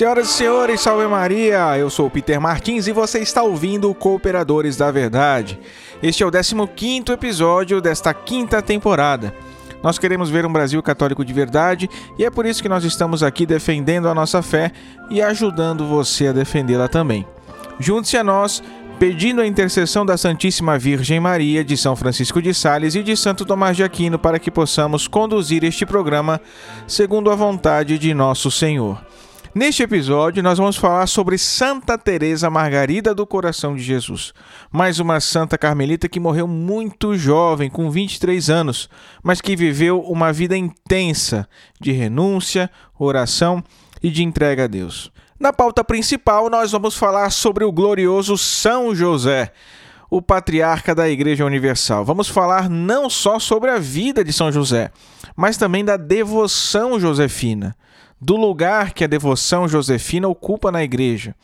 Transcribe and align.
Senhoras 0.00 0.30
e 0.30 0.32
senhores, 0.32 0.80
salve 0.80 1.06
Maria! 1.06 1.76
Eu 1.76 1.90
sou 1.90 2.08
Peter 2.08 2.40
Martins 2.40 2.86
e 2.86 2.90
você 2.90 3.18
está 3.18 3.42
ouvindo 3.42 3.94
Cooperadores 3.94 4.74
da 4.74 4.90
Verdade. 4.90 5.60
Este 6.02 6.22
é 6.22 6.26
o 6.26 6.30
15 6.30 7.12
episódio 7.12 7.82
desta 7.82 8.14
quinta 8.14 8.62
temporada. 8.62 9.34
Nós 9.82 9.98
queremos 9.98 10.30
ver 10.30 10.46
um 10.46 10.52
Brasil 10.54 10.82
católico 10.82 11.22
de 11.22 11.34
verdade 11.34 11.90
e 12.18 12.24
é 12.24 12.30
por 12.30 12.46
isso 12.46 12.62
que 12.62 12.68
nós 12.68 12.82
estamos 12.82 13.22
aqui 13.22 13.44
defendendo 13.44 14.08
a 14.08 14.14
nossa 14.14 14.40
fé 14.40 14.72
e 15.10 15.20
ajudando 15.20 15.86
você 15.86 16.28
a 16.28 16.32
defendê-la 16.32 16.88
também. 16.88 17.26
Junte-se 17.78 18.16
a 18.16 18.24
nós 18.24 18.62
pedindo 18.98 19.42
a 19.42 19.46
intercessão 19.46 20.06
da 20.06 20.16
Santíssima 20.16 20.78
Virgem 20.78 21.20
Maria, 21.20 21.62
de 21.62 21.76
São 21.76 21.94
Francisco 21.94 22.40
de 22.40 22.54
Sales 22.54 22.94
e 22.94 23.02
de 23.02 23.14
Santo 23.18 23.44
Tomás 23.44 23.76
de 23.76 23.84
Aquino 23.84 24.18
para 24.18 24.38
que 24.38 24.50
possamos 24.50 25.06
conduzir 25.06 25.62
este 25.62 25.84
programa 25.84 26.40
segundo 26.86 27.30
a 27.30 27.34
vontade 27.34 27.98
de 27.98 28.14
nosso 28.14 28.50
Senhor. 28.50 29.09
Neste 29.52 29.82
episódio, 29.82 30.44
nós 30.44 30.58
vamos 30.58 30.76
falar 30.76 31.08
sobre 31.08 31.36
Santa 31.36 31.98
Teresa 31.98 32.48
Margarida 32.48 33.12
do 33.12 33.26
Coração 33.26 33.74
de 33.74 33.82
Jesus, 33.82 34.32
mais 34.70 35.00
uma 35.00 35.18
santa 35.18 35.58
carmelita 35.58 36.08
que 36.08 36.20
morreu 36.20 36.46
muito 36.46 37.16
jovem, 37.16 37.68
com 37.68 37.90
23 37.90 38.48
anos, 38.48 38.88
mas 39.24 39.40
que 39.40 39.56
viveu 39.56 40.02
uma 40.02 40.32
vida 40.32 40.56
intensa 40.56 41.48
de 41.80 41.90
renúncia, 41.90 42.70
oração 42.96 43.60
e 44.00 44.08
de 44.08 44.22
entrega 44.22 44.64
a 44.64 44.68
Deus. 44.68 45.10
Na 45.38 45.52
pauta 45.52 45.82
principal, 45.82 46.48
nós 46.48 46.70
vamos 46.70 46.94
falar 46.94 47.28
sobre 47.30 47.64
o 47.64 47.72
glorioso 47.72 48.38
São 48.38 48.94
José, 48.94 49.52
o 50.08 50.22
patriarca 50.22 50.94
da 50.94 51.10
Igreja 51.10 51.44
Universal. 51.44 52.04
Vamos 52.04 52.28
falar 52.28 52.70
não 52.70 53.10
só 53.10 53.40
sobre 53.40 53.70
a 53.70 53.80
vida 53.80 54.22
de 54.22 54.32
São 54.32 54.52
José, 54.52 54.92
mas 55.34 55.56
também 55.56 55.84
da 55.84 55.96
devoção 55.96 57.00
josefina, 57.00 57.74
do 58.20 58.36
lugar 58.36 58.92
que 58.92 59.04
a 59.04 59.06
devoção 59.06 59.66
josefina 59.66 60.28
ocupa 60.28 60.70
na 60.70 60.84
Igreja. 60.84 61.34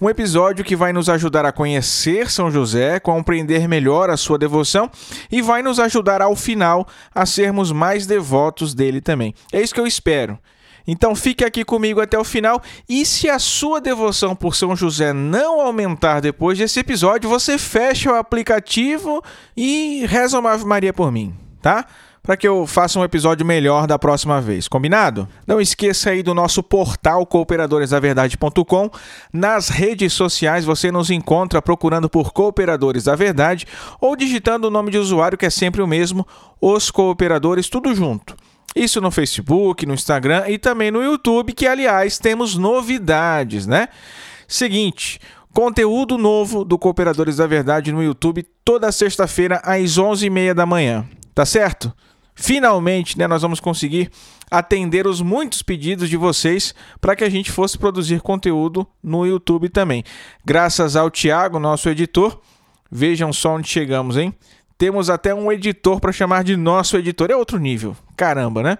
Um 0.00 0.08
episódio 0.08 0.64
que 0.64 0.76
vai 0.76 0.92
nos 0.92 1.08
ajudar 1.08 1.44
a 1.44 1.50
conhecer 1.50 2.30
São 2.30 2.50
José, 2.52 3.00
compreender 3.00 3.66
melhor 3.66 4.10
a 4.10 4.16
sua 4.16 4.38
devoção 4.38 4.88
e 5.30 5.42
vai 5.42 5.60
nos 5.60 5.80
ajudar 5.80 6.22
ao 6.22 6.36
final 6.36 6.86
a 7.12 7.26
sermos 7.26 7.72
mais 7.72 8.06
devotos 8.06 8.74
dele 8.74 9.00
também. 9.00 9.34
É 9.52 9.60
isso 9.60 9.74
que 9.74 9.80
eu 9.80 9.86
espero. 9.88 10.38
Então 10.86 11.14
fique 11.16 11.44
aqui 11.44 11.64
comigo 11.64 12.00
até 12.00 12.18
o 12.18 12.24
final 12.24 12.62
e 12.88 13.04
se 13.04 13.28
a 13.28 13.40
sua 13.40 13.80
devoção 13.80 14.36
por 14.36 14.54
São 14.54 14.74
José 14.76 15.12
não 15.12 15.60
aumentar 15.60 16.20
depois 16.20 16.56
desse 16.56 16.78
episódio, 16.78 17.28
você 17.28 17.58
fecha 17.58 18.12
o 18.12 18.14
aplicativo 18.14 19.22
e 19.56 20.06
reza 20.06 20.38
uma 20.38 20.52
Ave 20.52 20.64
Maria 20.64 20.92
por 20.92 21.10
mim, 21.10 21.34
tá? 21.60 21.84
Para 22.28 22.36
que 22.36 22.46
eu 22.46 22.66
faça 22.66 23.00
um 23.00 23.04
episódio 23.04 23.46
melhor 23.46 23.86
da 23.86 23.98
próxima 23.98 24.38
vez. 24.38 24.68
Combinado? 24.68 25.26
Não 25.46 25.58
esqueça 25.58 26.10
aí 26.10 26.22
do 26.22 26.34
nosso 26.34 26.62
portal 26.62 27.24
cooperadoresdaverdade.com. 27.24 28.90
Nas 29.32 29.70
redes 29.70 30.12
sociais 30.12 30.62
você 30.62 30.92
nos 30.92 31.08
encontra 31.08 31.62
procurando 31.62 32.06
por 32.06 32.30
Cooperadores 32.30 33.04
da 33.04 33.16
Verdade 33.16 33.66
ou 33.98 34.14
digitando 34.14 34.68
o 34.68 34.70
nome 34.70 34.90
de 34.90 34.98
usuário 34.98 35.38
que 35.38 35.46
é 35.46 35.50
sempre 35.50 35.80
o 35.80 35.86
mesmo, 35.86 36.26
Os 36.60 36.90
Cooperadores, 36.90 37.70
tudo 37.70 37.94
junto. 37.94 38.36
Isso 38.76 39.00
no 39.00 39.10
Facebook, 39.10 39.86
no 39.86 39.94
Instagram 39.94 40.44
e 40.48 40.58
também 40.58 40.90
no 40.90 41.02
YouTube, 41.02 41.54
que 41.54 41.66
aliás 41.66 42.18
temos 42.18 42.58
novidades, 42.58 43.66
né? 43.66 43.88
Seguinte, 44.46 45.18
conteúdo 45.54 46.18
novo 46.18 46.62
do 46.62 46.76
Cooperadores 46.76 47.38
da 47.38 47.46
Verdade 47.46 47.90
no 47.90 48.02
YouTube 48.02 48.44
toda 48.62 48.92
sexta-feira 48.92 49.62
às 49.64 49.96
11h30 49.96 50.52
da 50.52 50.66
manhã, 50.66 51.06
tá 51.34 51.46
certo? 51.46 51.90
Finalmente, 52.40 53.18
né, 53.18 53.26
nós 53.26 53.42
vamos 53.42 53.58
conseguir 53.58 54.12
atender 54.48 55.08
os 55.08 55.20
muitos 55.20 55.60
pedidos 55.60 56.08
de 56.08 56.16
vocês 56.16 56.72
para 57.00 57.16
que 57.16 57.24
a 57.24 57.28
gente 57.28 57.50
fosse 57.50 57.76
produzir 57.76 58.20
conteúdo 58.20 58.86
no 59.02 59.26
YouTube 59.26 59.68
também. 59.68 60.04
Graças 60.44 60.94
ao 60.94 61.10
Tiago, 61.10 61.58
nosso 61.58 61.88
editor, 61.88 62.40
vejam 62.88 63.32
só 63.32 63.56
onde 63.56 63.68
chegamos, 63.68 64.16
hein? 64.16 64.32
Temos 64.78 65.10
até 65.10 65.34
um 65.34 65.50
editor 65.50 65.98
para 65.98 66.12
chamar 66.12 66.44
de 66.44 66.56
nosso 66.56 66.96
editor. 66.96 67.28
É 67.28 67.36
outro 67.36 67.58
nível. 67.58 67.96
Caramba, 68.16 68.62
né? 68.62 68.78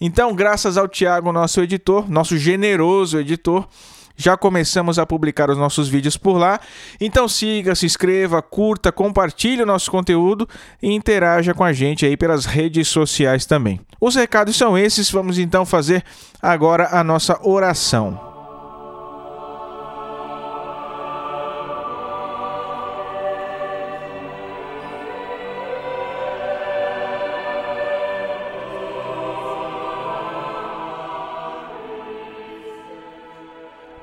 Então, 0.00 0.34
graças 0.34 0.78
ao 0.78 0.88
Tiago, 0.88 1.30
nosso 1.30 1.60
editor, 1.60 2.10
nosso 2.10 2.38
generoso 2.38 3.20
editor, 3.20 3.68
já 4.16 4.36
começamos 4.36 4.98
a 4.98 5.06
publicar 5.06 5.50
os 5.50 5.58
nossos 5.58 5.88
vídeos 5.88 6.16
por 6.16 6.36
lá. 6.36 6.60
Então 7.00 7.28
siga, 7.28 7.74
se 7.74 7.86
inscreva, 7.86 8.40
curta, 8.42 8.92
compartilhe 8.92 9.62
o 9.62 9.66
nosso 9.66 9.90
conteúdo 9.90 10.48
e 10.82 10.92
interaja 10.92 11.54
com 11.54 11.64
a 11.64 11.72
gente 11.72 12.06
aí 12.06 12.16
pelas 12.16 12.44
redes 12.44 12.88
sociais 12.88 13.46
também. 13.46 13.80
Os 14.00 14.14
recados 14.14 14.56
são 14.56 14.76
esses, 14.76 15.10
vamos 15.10 15.38
então 15.38 15.64
fazer 15.64 16.04
agora 16.40 16.88
a 16.92 17.02
nossa 17.02 17.38
oração. 17.42 18.33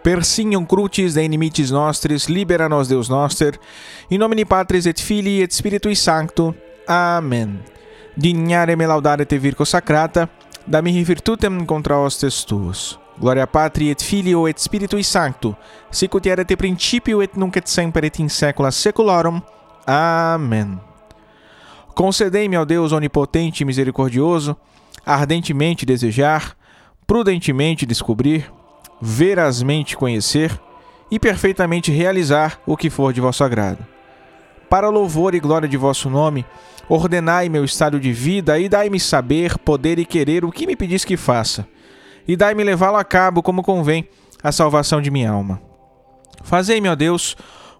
Persignum 0.01 0.65
crucis 0.65 1.13
de 1.13 1.23
inimicis 1.23 1.69
nostris, 1.69 2.27
libera 2.27 2.67
nos 2.67 2.87
Deus 2.87 3.07
noster, 3.09 3.59
in 4.09 4.17
nomine 4.17 4.45
Patris 4.45 4.85
et 4.85 4.99
Filii 4.99 5.41
et 5.41 5.51
Spiritui 5.51 5.95
Sancto. 5.95 6.55
Amen. 6.87 7.59
Dignare 8.15 8.75
me 8.75 8.85
laudare 8.85 9.25
te 9.25 9.37
virgo 9.37 9.63
sacrata, 9.63 10.29
da 10.65 10.81
mihi 10.81 11.03
virtutem 11.03 11.65
contra 11.65 11.97
hostes 11.97 12.43
tuos. 12.43 12.99
Gloria 13.19 13.45
Patri 13.45 13.89
et 13.89 14.01
Filio 14.01 14.47
et 14.47 14.57
Spiritui 14.57 15.03
Sancto, 15.03 15.55
sic 15.91 16.15
ut 16.15 16.25
erat 16.25 16.55
principio 16.57 17.21
et 17.21 17.35
nunc 17.37 17.55
et 17.55 17.67
semper 17.69 18.05
et 18.05 18.19
in 18.19 18.29
saecula 18.29 18.71
saeculorum. 18.71 19.41
Amen. 19.85 20.79
Concedei-me, 21.93 22.57
ó 22.57 22.65
Deus 22.65 22.91
onipotente 22.91 23.61
e 23.61 23.65
misericordioso, 23.65 24.57
ardentemente 25.05 25.85
desejar, 25.85 26.55
prudentemente 27.05 27.85
descobrir, 27.85 28.49
verazmente 29.01 29.97
conhecer 29.97 30.61
e 31.09 31.19
perfeitamente 31.19 31.91
realizar 31.91 32.61
o 32.65 32.77
que 32.77 32.89
for 32.89 33.11
de 33.11 33.19
vosso 33.19 33.43
agrado. 33.43 33.85
Para 34.69 34.89
louvor 34.89 35.33
e 35.33 35.39
glória 35.39 35.67
de 35.67 35.75
vosso 35.75 36.09
nome, 36.09 36.45
ordenai 36.87 37.49
meu 37.49 37.65
estado 37.65 37.99
de 37.99 38.13
vida 38.13 38.59
e 38.59 38.69
dai-me 38.69 38.99
saber, 38.99 39.57
poder 39.57 39.97
e 39.97 40.05
querer 40.05 40.45
o 40.45 40.51
que 40.51 40.67
me 40.67 40.75
pedis 40.75 41.03
que 41.03 41.17
faça, 41.17 41.67
e 42.27 42.37
dai-me 42.37 42.63
levá-lo 42.63 42.97
a 42.97 43.03
cabo 43.03 43.41
como 43.41 43.63
convém 43.63 44.07
a 44.41 44.51
salvação 44.51 45.01
de 45.01 45.11
minha 45.11 45.31
alma. 45.31 45.61
Fazei-me, 46.43 46.87
ó 46.87 46.95
Deus, 46.95 47.35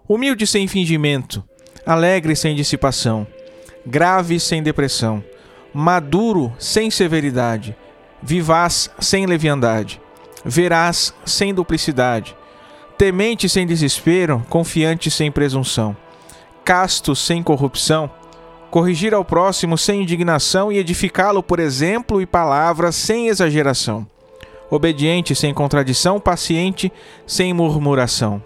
humilde 0.06 0.46
sem 0.46 0.68
fingimento, 0.68 1.42
alegre 1.86 2.36
sem 2.36 2.54
dissipação, 2.54 3.26
grave 3.86 4.38
sem 4.38 4.62
depressão, 4.62 5.24
maduro 5.72 6.52
sem 6.58 6.90
severidade, 6.90 7.74
vivaz 8.22 8.90
sem 9.00 9.24
leviandade 9.24 10.01
verás 10.44 11.14
sem 11.24 11.54
duplicidade, 11.54 12.36
temente 12.98 13.48
sem 13.48 13.66
desespero, 13.66 14.44
confiante 14.48 15.10
sem 15.10 15.30
presunção, 15.30 15.96
casto 16.64 17.14
sem 17.14 17.42
corrupção, 17.42 18.10
corrigir 18.70 19.12
ao 19.12 19.24
próximo 19.24 19.76
sem 19.76 20.02
indignação 20.02 20.72
e 20.72 20.78
edificá-lo 20.78 21.42
por 21.42 21.58
exemplo 21.58 22.20
e 22.20 22.26
palavra 22.26 22.90
sem 22.90 23.28
exageração, 23.28 24.06
obediente 24.70 25.34
sem 25.34 25.52
contradição, 25.52 26.18
paciente 26.18 26.92
sem 27.26 27.52
murmuração. 27.52 28.42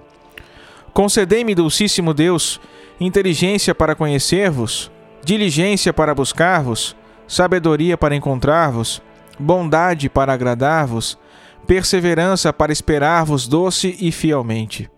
Concedei-me, 0.92 1.54
Dulcíssimo 1.54 2.14
Deus, 2.14 2.60
inteligência 2.98 3.74
para 3.74 3.94
conhecer-vos, 3.94 4.90
diligência 5.22 5.92
para 5.92 6.14
buscar-vos, 6.14 6.96
sabedoria 7.28 7.98
para 7.98 8.16
encontrar-vos, 8.16 9.02
bondade 9.38 10.08
para 10.08 10.32
agradar-vos, 10.32 11.18
perseverança 11.66 12.52
para 12.52 12.72
esperar-vos 12.72 13.46
doce 13.48 13.96
e 14.00 14.12
fielmente, 14.12 14.90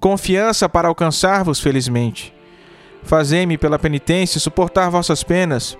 confiança 0.00 0.68
para 0.68 0.88
alcançar-vos 0.88 1.60
felizmente. 1.60 2.32
Fazei-me 3.02 3.58
pela 3.58 3.78
penitência 3.78 4.40
suportar 4.40 4.88
vossas 4.88 5.22
penas, 5.22 5.76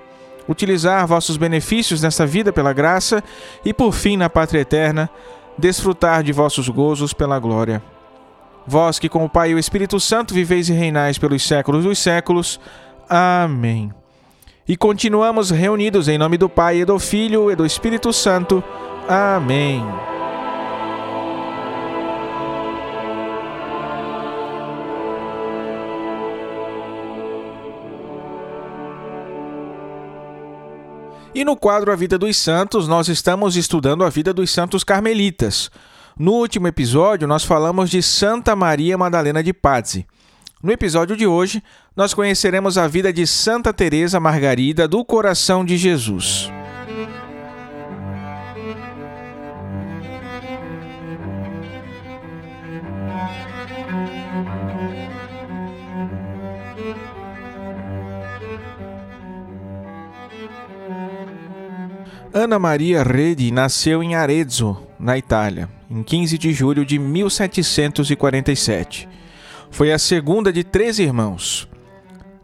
utilizar 0.49 1.07
vossos 1.07 1.37
benefícios 1.37 2.03
nesta 2.03 2.27
vida 2.27 2.53
pela 2.53 2.73
graça 2.73 3.23
e, 3.65 3.73
por 3.73 3.93
fim, 3.93 4.17
na 4.17 4.29
pátria 4.29 4.61
eterna, 4.61 5.09
desfrutar 5.57 6.23
de 6.23 6.33
vossos 6.33 6.69
gozos 6.69 7.13
pela 7.13 7.39
glória. 7.39 7.83
Vós 8.67 8.99
que 8.99 9.09
com 9.09 9.25
o 9.25 9.29
Pai 9.29 9.51
e 9.51 9.55
o 9.55 9.59
Espírito 9.59 10.01
Santo 10.01 10.35
viveis 10.35 10.69
e 10.69 10.73
reinais 10.73 11.19
pelos 11.19 11.47
séculos 11.47 11.85
dos 11.85 11.99
séculos. 11.99 12.61
Amém. 13.09 13.93
E 14.67 14.77
continuamos 14.77 15.51
reunidos 15.51 16.09
em 16.09 16.17
nome 16.17 16.39
do 16.39 16.49
Pai 16.49 16.79
e 16.79 16.85
do 16.85 16.99
Filho 16.99 17.51
e 17.51 17.57
do 17.57 17.67
Espírito 17.67 18.13
Santo. 18.13 18.65
Amém. 19.07 20.14
E 31.35 31.45
no 31.45 31.57
quadro 31.57 31.91
A 31.91 31.97
Vida 31.97 32.17
dos 32.17 32.37
Santos, 32.37 32.87
nós 32.87 33.09
estamos 33.09 33.57
estudando 33.57 34.05
a 34.05 34.09
vida 34.09 34.33
dos 34.33 34.53
santos 34.53 34.85
carmelitas. 34.85 35.69
No 36.17 36.35
último 36.35 36.69
episódio, 36.69 37.27
nós 37.27 37.43
falamos 37.43 37.91
de 37.91 38.01
Santa 38.01 38.55
Maria 38.55 38.97
Madalena 38.97 39.43
de 39.43 39.53
Pazzi. 39.53 40.07
No 40.63 40.71
episódio 40.71 41.17
de 41.17 41.27
hoje, 41.27 41.61
nós 41.97 42.15
conheceremos 42.15 42.79
a 42.79 42.87
vida 42.87 43.13
de 43.13 43.27
Santa 43.27 43.73
Teresa 43.73 44.21
Margarida 44.21 44.87
do 44.87 45.05
Coração 45.05 45.65
de 45.65 45.77
Jesus. 45.77 46.53
Ana 62.37 62.59
Maria 62.59 63.05
Redi 63.05 63.53
nasceu 63.53 64.03
em 64.03 64.17
Arezzo, 64.17 64.77
na 64.99 65.17
Itália, 65.17 65.69
em 65.89 66.03
15 66.03 66.37
de 66.37 66.53
julho 66.53 66.85
de 66.85 66.99
1747. 66.99 69.09
Foi 69.71 69.93
a 69.93 70.01
segunda 70.01 70.53
de 70.53 70.65
três 70.65 70.99
irmãos. 70.99 71.69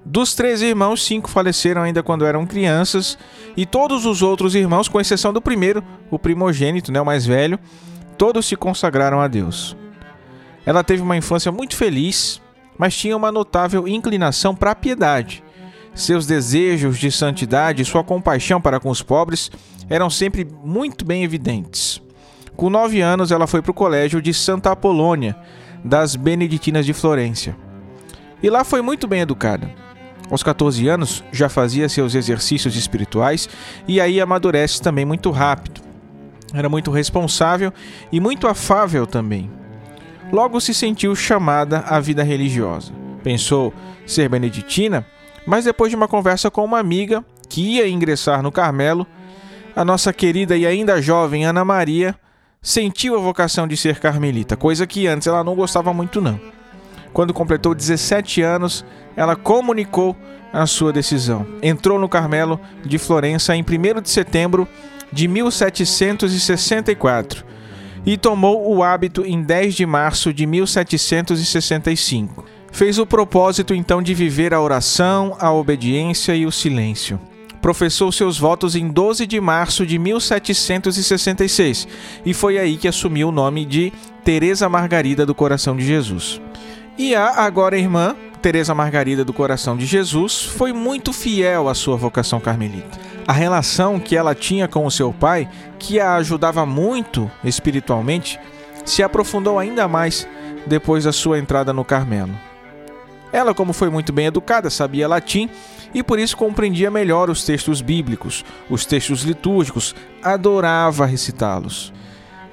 Dos 0.05 0.33
três 0.33 0.63
irmãos, 0.63 1.05
cinco 1.05 1.29
faleceram 1.29 1.83
ainda 1.83 2.05
quando 2.05 2.25
eram 2.25 2.47
crianças, 2.47 3.19
e 3.57 3.67
todos 3.67 4.07
os 4.07 4.23
outros 4.23 4.55
irmãos, 4.55 4.87
com 4.87 5.01
exceção 5.01 5.33
do 5.33 5.43
primeiro, 5.43 5.83
o 6.09 6.21
primogênito, 6.21 6.93
né, 6.93 7.01
o 7.01 7.05
mais 7.05 7.27
velho, 7.27 7.59
todos 8.17 8.47
se 8.47 8.55
consagraram 8.55 9.21
a 9.21 9.27
Deus. 9.27 9.77
Ela 10.65 10.85
teve 10.85 11.03
uma 11.03 11.17
infância 11.17 11.51
muito 11.51 11.75
feliz, 11.75 12.41
mas 12.79 12.97
tinha 12.97 13.17
uma 13.17 13.33
notável 13.33 13.89
inclinação 13.89 14.55
para 14.55 14.71
a 14.71 14.77
piedade. 14.77 15.43
Seus 15.97 16.27
desejos 16.27 16.97
de 16.97 17.11
santidade 17.11 17.85
sua 17.85 18.05
compaixão 18.05 18.61
para 18.61 18.79
com 18.79 18.89
os 18.89 19.03
pobres 19.03 19.51
eram 19.91 20.09
sempre 20.09 20.47
muito 20.65 21.05
bem 21.05 21.25
evidentes. 21.25 22.01
Com 22.57 22.71
nove 22.71 23.01
anos, 23.01 23.33
ela 23.33 23.47
foi 23.47 23.61
para 23.61 23.73
o 23.73 23.75
colégio 23.75 24.23
de 24.23 24.33
Santa 24.33 24.71
Apolônia, 24.71 25.37
das 25.85 26.15
Beneditinas 26.15 26.87
de 26.87 26.93
Florência. 26.93 27.57
E 28.43 28.49
lá 28.49 28.63
foi 28.65 28.81
muito 28.81 29.09
bem 29.09 29.21
educada. 29.21 29.71
Aos 30.31 30.43
14 30.45 30.87
anos, 30.87 31.25
já 31.33 31.49
fazia 31.49 31.89
seus 31.89 32.15
exercícios 32.15 32.77
espirituais 32.77 33.49
e 33.89 34.01
aí 34.01 34.21
amadurece 34.21 34.81
também 34.81 35.05
muito 35.05 35.31
rápido. 35.31 35.81
Era 36.55 36.69
muito 36.69 36.91
responsável 36.91 37.73
e 38.13 38.21
muito 38.21 38.47
afável 38.47 39.07
também. 39.07 39.51
Logo 40.33 40.61
se 40.61 40.73
sentiu 40.73 41.17
chamada 41.17 41.81
à 41.81 41.99
vida 41.99 42.23
religiosa. 42.23 42.93
Pensou 43.25 43.75
ser 44.07 44.29
beneditina, 44.29 45.05
mas 45.45 45.65
depois 45.65 45.91
de 45.91 45.97
uma 45.97 46.07
conversa 46.07 46.51
com 46.51 46.65
uma 46.65 46.79
amiga 46.79 47.25
que 47.49 47.77
ia 47.77 47.89
ingressar 47.89 48.43
no 48.43 48.53
Carmelo, 48.53 49.07
a 49.75 49.85
nossa 49.85 50.13
querida 50.13 50.57
e 50.57 50.67
ainda 50.67 51.01
jovem 51.01 51.45
Ana 51.45 51.65
Maria 51.65 52.15
sentiu 52.63 53.17
a 53.17 53.21
vocação 53.21 53.67
de 53.67 53.77
ser 53.77 53.99
carmelita, 53.99 54.57
coisa 54.57 54.87
que 54.87 55.07
antes 55.07 55.27
ela 55.27 55.43
não 55.43 55.55
gostava 55.55 55.93
muito 55.93 56.21
não. 56.21 56.41
Quando 57.13 57.35
completou 57.35 57.75
17 57.75 58.43
anos, 58.43 58.85
ela 59.17 59.35
comunicou 59.35 60.17
a 60.53 60.67
sua 60.67 60.93
decisão. 60.93 61.47
Entrou 61.63 61.99
no 61.99 62.09
Carmelo 62.09 62.61
de 62.85 62.99
Florença 62.99 63.57
em 63.57 63.63
1 63.63 64.03
de 64.03 64.11
setembro 64.11 64.69
de 65.13 65.27
1764 65.27 67.45
e 68.07 68.17
tomou 68.17 68.73
o 68.73 68.83
hábito 68.83 69.27
em 69.27 69.43
10 69.43 69.75
de 69.75 69.85
março 69.87 70.33
de 70.33 70.47
1765. 70.47 72.45
Fez 72.73 72.99
o 72.99 73.07
propósito 73.07 73.75
então 73.75 74.01
de 74.01 74.15
viver 74.15 74.55
a 74.55 74.61
oração, 74.61 75.37
a 75.41 75.53
obediência 75.53 76.37
e 76.37 76.47
o 76.47 76.53
silêncio 76.53 77.19
professou 77.61 78.11
seus 78.11 78.39
votos 78.39 78.75
em 78.75 78.89
12 78.89 79.27
de 79.27 79.41
março 79.41 79.85
de 79.85 79.99
1766 79.99 81.87
e 82.25 82.33
foi 82.33 82.59
aí 82.59 82.77
que 82.77 82.89
assumiu 82.89 83.29
o 83.29 83.33
nome 83.33 83.65
de 83.65 83.93
Teresa 84.25 84.69
Margarida 84.69 85.25
do 85.27 85.35
Coração 85.35 85.77
de 85.77 85.85
Jesus. 85.85 86.41
E 86.99 87.15
a 87.15 87.45
agora 87.45 87.79
irmã, 87.79 88.15
Teresa 88.43 88.75
Margarida 88.75 89.25
do 89.25 89.33
Coração 89.33 89.77
de 89.77 89.87
Jesus, 89.87 90.43
foi 90.43 90.73
muito 90.73 91.13
fiel 91.13 91.69
à 91.69 91.75
sua 91.75 91.97
vocação 91.97 92.41
carmelita. 92.41 92.99
A 93.27 93.33
relação 93.33 94.01
que 94.01 94.17
ela 94.17 94.35
tinha 94.35 94.67
com 94.67 94.85
o 94.85 94.91
seu 94.91 95.13
pai, 95.13 95.49
que 95.79 96.01
a 96.01 96.17
ajudava 96.17 96.67
muito 96.67 97.31
espiritualmente, 97.45 98.39
se 98.85 99.03
aprofundou 99.03 99.59
ainda 99.59 99.87
mais 99.87 100.27
depois 100.67 101.05
da 101.05 101.13
sua 101.13 101.39
entrada 101.39 101.73
no 101.73 101.85
Carmelo. 101.85 102.50
Ela, 103.33 103.55
como 103.55 103.73
foi 103.73 103.91
muito 103.91 104.13
bem 104.13 104.27
educada, 104.27 104.71
sabia 104.71 105.09
latim 105.09 105.49
e 105.95 106.03
por 106.03 106.19
isso 106.19 106.37
compreendia 106.37 106.91
melhor 106.91 107.31
os 107.31 107.45
textos 107.45 107.81
bíblicos, 107.81 108.45
os 108.69 108.85
textos 108.85 109.23
litúrgicos, 109.23 109.95
adorava 110.23 111.07
recitá-los. 111.07 111.93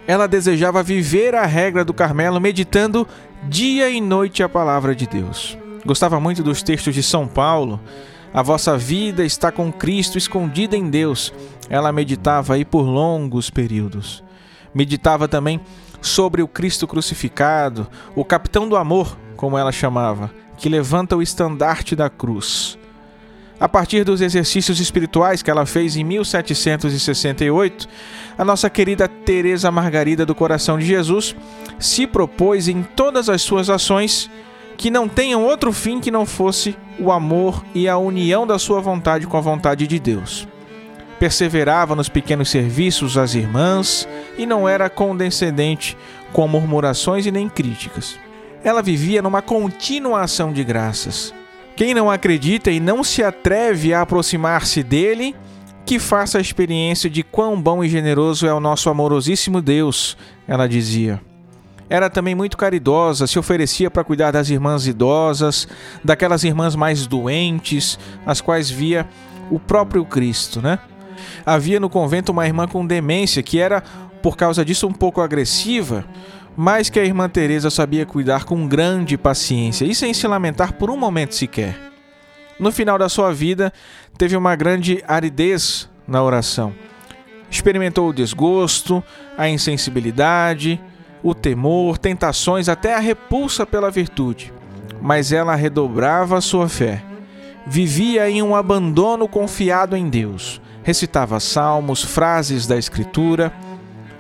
Ela 0.08 0.28
desejava 0.28 0.82
viver 0.82 1.36
a 1.36 1.46
regra 1.46 1.84
do 1.84 1.94
Carmelo 1.94 2.40
meditando 2.40 3.08
dia 3.44 3.90
e 3.90 4.00
noite 4.00 4.42
a 4.42 4.50
palavra 4.50 4.96
de 4.96 5.06
Deus. 5.06 5.58
Gostava 5.86 6.20
muito 6.20 6.42
dos 6.42 6.64
textos 6.64 6.94
de 6.96 7.04
São 7.04 7.28
Paulo. 7.28 7.80
A 8.34 8.42
vossa 8.42 8.78
vida 8.78 9.26
está 9.26 9.52
com 9.52 9.72
Cristo 9.72 10.18
escondida 10.18 10.76
em 10.76 10.90
Deus. 10.90 11.34
Ela 11.70 11.92
meditava 11.92 12.54
aí 12.54 12.64
por 12.64 12.84
longos 12.84 13.50
períodos. 13.50 14.24
Meditava 14.74 15.28
também 15.28 15.60
sobre 16.02 16.42
o 16.42 16.48
Cristo 16.48 16.88
crucificado, 16.88 17.88
o 18.16 18.24
capitão 18.24 18.68
do 18.68 18.76
amor, 18.76 19.18
como 19.36 19.58
ela 19.58 19.72
chamava, 19.72 20.32
que 20.58 20.70
levanta 20.70 21.16
o 21.16 21.22
estandarte 21.22 21.96
da 21.96 22.10
cruz. 22.10 22.78
A 23.60 23.68
partir 23.68 24.04
dos 24.04 24.22
exercícios 24.22 24.80
espirituais 24.80 25.42
que 25.42 25.50
ela 25.50 25.66
fez 25.66 25.96
em 25.96 26.04
1768, 26.04 27.88
a 28.38 28.46
nossa 28.46 28.70
querida 28.70 29.08
Teresa 29.08 29.72
Margarida 29.72 30.26
do 30.26 30.36
Coração 30.36 30.78
de 30.78 30.86
Jesus 30.86 31.36
se 31.80 32.06
propôs 32.06 32.68
em 32.68 32.84
todas 32.84 33.30
as 33.30 33.42
suas 33.42 33.68
ações 33.68 34.30
que 34.78 34.92
não 34.92 35.10
tenham 35.10 35.44
outro 35.44 35.74
fim 35.74 36.00
que 36.00 36.12
não 36.12 36.24
fosse 36.24 36.78
o 37.00 37.12
amor 37.12 37.66
e 37.74 37.90
a 37.90 37.98
união 37.98 38.46
da 38.46 38.60
sua 38.60 38.80
vontade 38.80 39.26
com 39.26 39.36
a 39.36 39.42
vontade 39.42 39.88
de 39.88 39.98
Deus. 39.98 40.48
Perseverava 41.20 41.96
nos 41.96 42.10
pequenos 42.10 42.50
serviços 42.52 43.18
às 43.18 43.34
irmãs 43.34 44.08
e 44.38 44.46
não 44.46 44.70
era 44.70 44.88
condescendente 44.88 45.98
com 46.32 46.48
murmurações 46.48 47.26
e 47.26 47.32
nem 47.32 47.50
críticas. 47.50 48.20
Ela 48.68 48.82
vivia 48.82 49.22
numa 49.22 49.42
contínua 49.42 50.20
ação 50.20 50.52
de 50.52 50.62
graças 50.62 51.34
quem 51.74 51.94
não 51.94 52.12
acredita 52.12 52.70
e 52.70 52.82
não 52.82 53.02
se 53.02 53.24
atreve 53.24 53.94
a 53.94 54.02
aproximar-se 54.02 54.84
dele, 54.84 55.34
que 55.86 56.00
faça 56.00 56.38
a 56.38 56.42
experiência 56.42 57.10
de 57.10 57.24
quão 57.24 57.62
bom 57.62 57.82
e 57.82 57.88
generoso 57.88 58.46
é 58.46 58.54
o 58.54 58.60
nosso 58.60 58.90
amorosíssimo 58.90 59.62
Deus, 59.62 60.18
ela 60.46 60.68
dizia. 60.68 61.22
Era 61.90 62.10
também 62.10 62.36
muito 62.36 62.58
caridosa, 62.58 63.26
se 63.26 63.40
oferecia 63.40 63.90
para 63.90 64.04
cuidar 64.04 64.32
das 64.32 64.50
irmãs 64.50 64.86
idosas, 64.86 65.66
daquelas 66.04 66.44
irmãs 66.44 66.76
mais 66.76 67.08
doentes, 67.08 67.98
as 68.26 68.42
quais 68.42 68.70
via 68.70 69.08
o 69.50 69.60
próprio 69.60 70.04
Cristo, 70.04 70.62
né? 70.62 70.78
Havia 71.46 71.80
no 71.80 71.90
convento 71.90 72.34
uma 72.34 72.46
irmã 72.46 72.68
com 72.68 72.86
demência 72.86 73.42
que 73.42 73.60
era, 73.60 73.82
por 74.22 74.36
causa 74.36 74.66
disso, 74.66 74.88
um 74.88 74.94
pouco 74.94 75.22
agressiva, 75.22 76.04
mas 76.58 76.90
que 76.90 77.00
a 77.00 77.06
irmã 77.06 77.30
Teresa 77.30 77.70
sabia 77.70 78.04
cuidar 78.04 78.44
com 78.44 78.68
grande 78.68 79.16
paciência 79.16 79.86
e 79.86 79.94
sem 79.94 80.12
se 80.12 80.28
lamentar 80.28 80.74
por 80.74 80.90
um 80.90 80.98
momento 80.98 81.36
sequer. 81.36 81.78
No 82.60 82.72
final 82.72 82.98
da 82.98 83.08
sua 83.08 83.32
vida, 83.32 83.72
teve 84.18 84.36
uma 84.36 84.56
grande 84.56 85.04
aridez 85.08 85.88
na 86.08 86.24
oração. 86.24 86.74
Experimentou 87.52 88.10
o 88.10 88.14
desgosto, 88.14 89.04
a 89.38 89.48
insensibilidade, 89.48 90.82
o 91.22 91.36
temor, 91.36 92.00
tentações, 92.00 92.68
até 92.68 92.96
a 92.96 93.00
repulsa 93.00 93.64
pela 93.64 93.92
virtude. 93.92 94.52
Mas 95.00 95.32
ela 95.32 95.54
redobrava 95.54 96.42
sua 96.42 96.68
fé. 96.68 97.04
Vivia 97.68 98.28
em 98.28 98.42
um 98.42 98.56
abandono 98.56 99.28
confiado 99.28 99.96
em 99.96 100.10
Deus. 100.10 100.60
Recitava 100.82 101.40
salmos, 101.40 102.04
frases 102.04 102.66
da 102.66 102.78
Escritura 102.78 103.54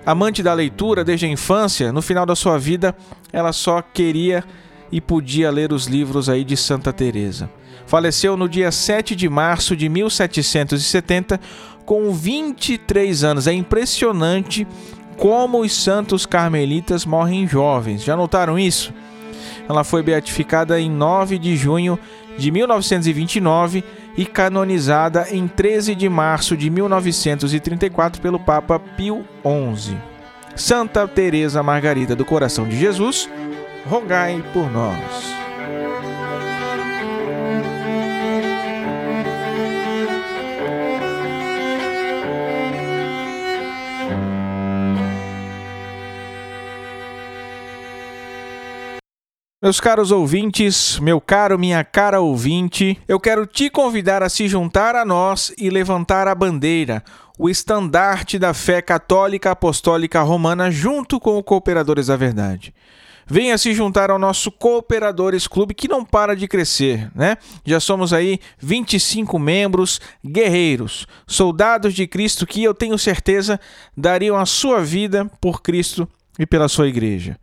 Amante 0.07 0.41
da 0.41 0.53
leitura 0.53 1.03
desde 1.03 1.25
a 1.25 1.29
infância, 1.29 1.91
no 1.91 2.01
final 2.01 2.25
da 2.25 2.33
sua 2.33 2.57
vida, 2.57 2.95
ela 3.33 3.51
só 3.51 3.81
queria 3.81 4.41
e 4.89 5.01
podia 5.01 5.51
ler 5.51 5.73
os 5.73 5.85
livros 5.85 6.29
aí 6.29 6.45
de 6.45 6.55
Santa 6.55 6.93
Teresa. 6.93 7.49
Faleceu 7.85 8.37
no 8.37 8.47
dia 8.47 8.71
7 8.71 9.13
de 9.17 9.27
março 9.27 9.75
de 9.75 9.89
1770 9.89 11.41
com 11.85 12.13
23 12.13 13.25
anos. 13.25 13.47
É 13.47 13.53
impressionante 13.53 14.65
como 15.17 15.59
os 15.59 15.73
santos 15.73 16.25
carmelitas 16.25 17.05
morrem 17.05 17.45
jovens. 17.45 18.01
Já 18.01 18.15
notaram 18.15 18.57
isso? 18.57 18.93
Ela 19.67 19.83
foi 19.83 20.01
beatificada 20.01 20.79
em 20.79 20.89
9 20.89 21.37
de 21.37 21.57
junho 21.57 21.99
de 22.37 22.49
1929 22.49 23.83
e 24.17 24.25
canonizada 24.25 25.27
em 25.29 25.47
13 25.47 25.93
de 25.93 26.09
março 26.09 26.57
de 26.57 26.69
1934 26.69 28.19
pelo 28.19 28.39
Papa 28.39 28.79
Pio 28.79 29.23
XI. 29.75 29.95
Santa 30.55 31.07
Teresa 31.07 31.61
Margarida 31.61 32.15
do 32.15 32.25
Coração 32.25 32.67
de 32.67 32.75
Jesus, 32.75 33.29
rogai 33.85 34.43
por 34.51 34.71
nós. 34.71 34.97
Meus 49.59 49.79
caros 49.79 50.11
ouvintes, 50.11 50.99
meu 50.99 51.19
caro, 51.19 51.57
minha 51.57 51.83
cara 51.83 52.21
ouvinte, 52.21 52.95
eu 53.07 53.19
quero 53.19 53.47
te 53.47 53.71
convidar 53.71 54.21
a 54.21 54.29
se 54.29 54.47
juntar 54.47 54.95
a 54.95 55.03
nós 55.03 55.51
e 55.57 55.71
levantar 55.71 56.27
a 56.27 56.35
bandeira, 56.35 57.03
o 57.39 57.49
estandarte 57.49 58.37
da 58.37 58.53
fé 58.53 58.83
católica 58.83 59.49
apostólica 59.49 60.21
romana, 60.21 60.69
junto 60.69 61.19
com 61.19 61.35
o 61.39 61.43
Cooperadores 61.43 62.05
da 62.05 62.15
Verdade. 62.15 62.71
Venha 63.25 63.57
se 63.57 63.73
juntar 63.73 64.11
ao 64.11 64.19
nosso 64.19 64.51
Cooperadores 64.51 65.47
Clube 65.47 65.73
que 65.73 65.87
não 65.87 66.05
para 66.05 66.35
de 66.35 66.47
crescer, 66.47 67.09
né? 67.15 67.35
Já 67.65 67.79
somos 67.79 68.13
aí 68.13 68.39
25 68.59 69.39
membros, 69.39 69.99
guerreiros, 70.23 71.07
soldados 71.25 71.95
de 71.95 72.05
Cristo 72.05 72.45
que 72.45 72.63
eu 72.63 72.75
tenho 72.75 72.95
certeza 72.95 73.59
dariam 73.97 74.37
a 74.37 74.45
sua 74.45 74.83
vida 74.83 75.25
por 75.41 75.63
Cristo 75.63 76.07
e 76.37 76.45
pela 76.45 76.69
sua 76.69 76.87
igreja. 76.87 77.39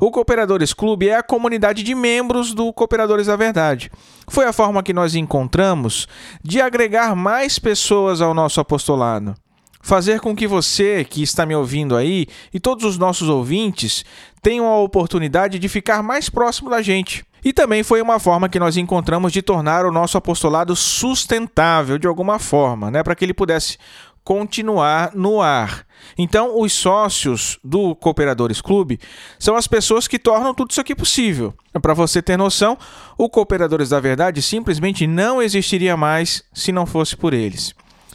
O 0.00 0.10
Cooperadores 0.10 0.72
Clube 0.72 1.08
é 1.08 1.16
a 1.16 1.22
comunidade 1.22 1.82
de 1.82 1.94
membros 1.94 2.52
do 2.52 2.72
Cooperadores 2.72 3.26
da 3.26 3.36
Verdade. 3.36 3.90
Foi 4.28 4.44
a 4.44 4.52
forma 4.52 4.82
que 4.82 4.92
nós 4.92 5.14
encontramos 5.14 6.08
de 6.42 6.60
agregar 6.60 7.14
mais 7.14 7.58
pessoas 7.58 8.20
ao 8.20 8.34
nosso 8.34 8.60
apostolado. 8.60 9.34
Fazer 9.80 10.18
com 10.20 10.34
que 10.34 10.46
você 10.46 11.04
que 11.04 11.22
está 11.22 11.44
me 11.44 11.54
ouvindo 11.54 11.94
aí 11.94 12.26
e 12.52 12.58
todos 12.58 12.84
os 12.84 12.96
nossos 12.96 13.28
ouvintes 13.28 14.04
tenham 14.42 14.66
a 14.66 14.78
oportunidade 14.78 15.58
de 15.58 15.68
ficar 15.68 16.02
mais 16.02 16.30
próximo 16.30 16.70
da 16.70 16.80
gente. 16.80 17.24
E 17.44 17.52
também 17.52 17.82
foi 17.82 18.00
uma 18.00 18.18
forma 18.18 18.48
que 18.48 18.58
nós 18.58 18.78
encontramos 18.78 19.30
de 19.30 19.42
tornar 19.42 19.84
o 19.84 19.92
nosso 19.92 20.16
apostolado 20.16 20.74
sustentável 20.74 21.98
de 21.98 22.06
alguma 22.06 22.38
forma, 22.38 22.90
né, 22.90 23.02
para 23.02 23.14
que 23.14 23.22
ele 23.22 23.34
pudesse 23.34 23.76
continuar 24.24 25.12
no 25.14 25.42
ar. 25.42 25.86
Então, 26.16 26.58
os 26.58 26.72
sócios 26.72 27.58
do 27.62 27.94
Cooperadores 27.94 28.60
Clube 28.60 28.98
são 29.38 29.54
as 29.54 29.66
pessoas 29.66 30.08
que 30.08 30.18
tornam 30.18 30.54
tudo 30.54 30.70
isso 30.70 30.80
aqui 30.80 30.94
possível. 30.94 31.54
Para 31.82 31.92
você 31.92 32.22
ter 32.22 32.36
noção, 32.36 32.78
o 33.18 33.28
Cooperadores 33.28 33.90
da 33.90 34.00
Verdade 34.00 34.40
simplesmente 34.40 35.06
não 35.06 35.42
existiria 35.42 35.96
mais 35.96 36.42
se 36.54 36.72
não 36.72 36.86
fosse 36.86 37.16
por 37.16 37.34
eles. 37.34 37.74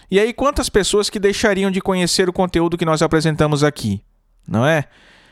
E 0.10 0.20
aí, 0.20 0.34
quantas 0.34 0.70
pessoas 0.70 1.10
que 1.10 1.20
deixariam 1.20 1.70
de 1.70 1.80
conhecer 1.80 2.28
o 2.28 2.34
conteúdo 2.34 2.78
que 2.78 2.86
nós 2.86 3.04
apresentamos 3.04 3.64
aqui, 3.64 4.02
não 4.48 4.66
é? 4.66 4.86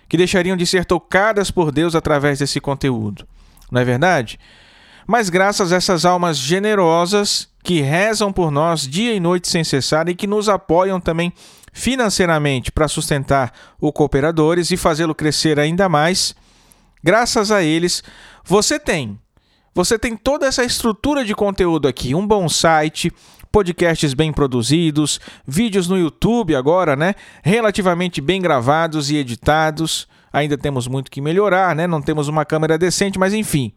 Que 0.07 0.17
deixariam 0.17 0.55
de 0.55 0.67
ser 0.67 0.85
tocadas 0.85 1.49
por 1.49 1.71
Deus 1.71 1.95
através 1.95 2.37
desse 2.37 2.61
conteúdo, 2.61 3.27
não 3.71 3.81
é 3.81 3.85
verdade? 3.85 4.39
Mas 5.07 5.29
graças 5.29 5.71
a 5.71 5.77
essas 5.77 6.05
almas 6.05 6.37
generosas 6.37 7.49
que 7.67 7.81
rezam 7.81 8.31
por 8.31 8.49
nós 8.49 8.87
dia 8.87 9.13
e 9.13 9.19
noite 9.19 9.49
sem 9.49 9.61
cessar 9.61 10.07
e 10.07 10.15
que 10.15 10.25
nos 10.25 10.47
apoiam 10.47 11.01
também 11.01 11.33
financeiramente 11.73 12.71
para 12.71 12.87
sustentar 12.87 13.51
o 13.77 13.91
Cooperadores 13.91 14.71
e 14.71 14.77
fazê-lo 14.77 15.13
crescer 15.13 15.59
ainda 15.59 15.89
mais, 15.89 16.33
graças 17.03 17.51
a 17.51 17.61
eles, 17.61 18.01
você 18.45 18.79
tem. 18.79 19.19
Você 19.75 19.99
tem 19.99 20.15
toda 20.15 20.47
essa 20.47 20.63
estrutura 20.63 21.25
de 21.25 21.35
conteúdo 21.35 21.89
aqui, 21.89 22.15
um 22.15 22.25
bom 22.25 22.47
site, 22.47 23.11
podcasts 23.51 24.13
bem 24.13 24.31
produzidos, 24.31 25.19
vídeos 25.45 25.89
no 25.89 25.97
YouTube 25.97 26.55
agora, 26.55 26.95
né? 26.95 27.15
Relativamente 27.43 28.21
bem 28.21 28.41
gravados 28.41 29.11
e 29.11 29.17
editados. 29.17 30.07
Ainda 30.31 30.57
temos 30.57 30.87
muito 30.87 31.11
que 31.11 31.19
melhorar, 31.19 31.75
né? 31.75 31.85
Não 31.85 32.01
temos 32.01 32.29
uma 32.29 32.45
câmera 32.45 32.77
decente, 32.77 33.19
mas 33.19 33.33
enfim. 33.33 33.73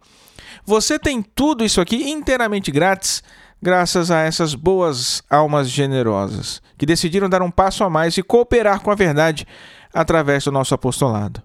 Você 0.65 0.97
tem 0.97 1.23
tudo 1.23 1.65
isso 1.65 1.81
aqui 1.81 2.11
inteiramente 2.11 2.71
grátis, 2.71 3.23
graças 3.63 4.11
a 4.11 4.21
essas 4.21 4.55
boas 4.55 5.23
almas 5.29 5.69
generosas 5.69 6.63
que 6.79 6.87
decidiram 6.87 7.29
dar 7.29 7.43
um 7.43 7.51
passo 7.51 7.85
a 7.85 7.91
mais 7.91 8.17
e 8.17 8.23
cooperar 8.23 8.81
com 8.81 8.91
a 8.91 8.95
verdade 8.95 9.47
através 9.93 10.45
do 10.45 10.53
nosso 10.53 10.75
apostolado. 10.75 11.43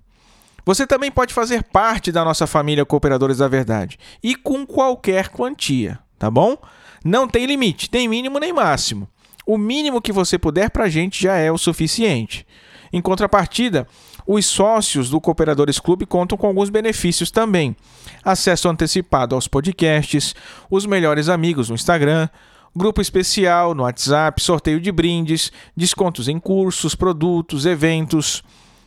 Você 0.65 0.87
também 0.87 1.11
pode 1.11 1.33
fazer 1.33 1.63
parte 1.63 2.11
da 2.11 2.25
nossa 2.25 2.47
família 2.47 2.85
Cooperadores 2.85 3.37
da 3.37 3.47
Verdade 3.47 3.99
e 4.23 4.35
com 4.35 4.65
qualquer 4.65 5.29
quantia, 5.29 5.99
tá 6.17 6.31
bom? 6.31 6.57
Não 7.03 7.27
tem 7.27 7.45
limite, 7.45 7.87
nem 7.93 8.07
mínimo 8.07 8.39
nem 8.39 8.51
máximo. 8.51 9.07
O 9.45 9.59
mínimo 9.59 10.01
que 10.01 10.11
você 10.11 10.39
puder 10.39 10.71
para 10.71 10.85
a 10.85 10.89
gente 10.89 11.21
já 11.21 11.35
é 11.35 11.51
o 11.51 11.57
suficiente. 11.57 12.47
Em 12.91 12.99
contrapartida, 12.99 13.87
os 14.27 14.45
sócios 14.45 15.09
do 15.09 15.21
Cooperadores 15.21 15.79
Clube 15.79 16.05
contam 16.05 16.37
com 16.37 16.47
alguns 16.47 16.69
benefícios 16.69 17.29
também: 17.29 17.75
acesso 18.23 18.67
antecipado 18.67 19.35
aos 19.35 19.47
podcasts, 19.47 20.35
os 20.69 20.85
melhores 20.85 21.29
amigos 21.29 21.69
no 21.69 21.75
Instagram, 21.75 22.27
grupo 22.75 23.01
especial 23.01 23.75
no 23.75 23.83
WhatsApp, 23.83 24.41
sorteio 24.41 24.79
de 24.79 24.91
brindes, 24.91 25.51
descontos 25.75 26.27
em 26.27 26.39
cursos, 26.39 26.95
produtos, 26.95 27.65
eventos, 27.65 28.43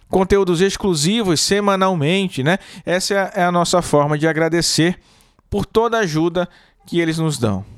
conteúdos 0.09 0.61
exclusivos 0.61 1.41
semanalmente, 1.41 2.43
né? 2.43 2.59
Essa 2.85 3.15
é 3.35 3.45
a 3.45 3.53
nossa 3.53 3.81
forma 3.81 4.19
de 4.19 4.27
agradecer 4.27 4.99
por 5.49 5.65
toda 5.65 5.99
a 5.99 6.01
ajuda 6.01 6.49
que 6.87 7.01
eles 7.01 7.19
nos 7.19 7.39
dão. 7.39 7.78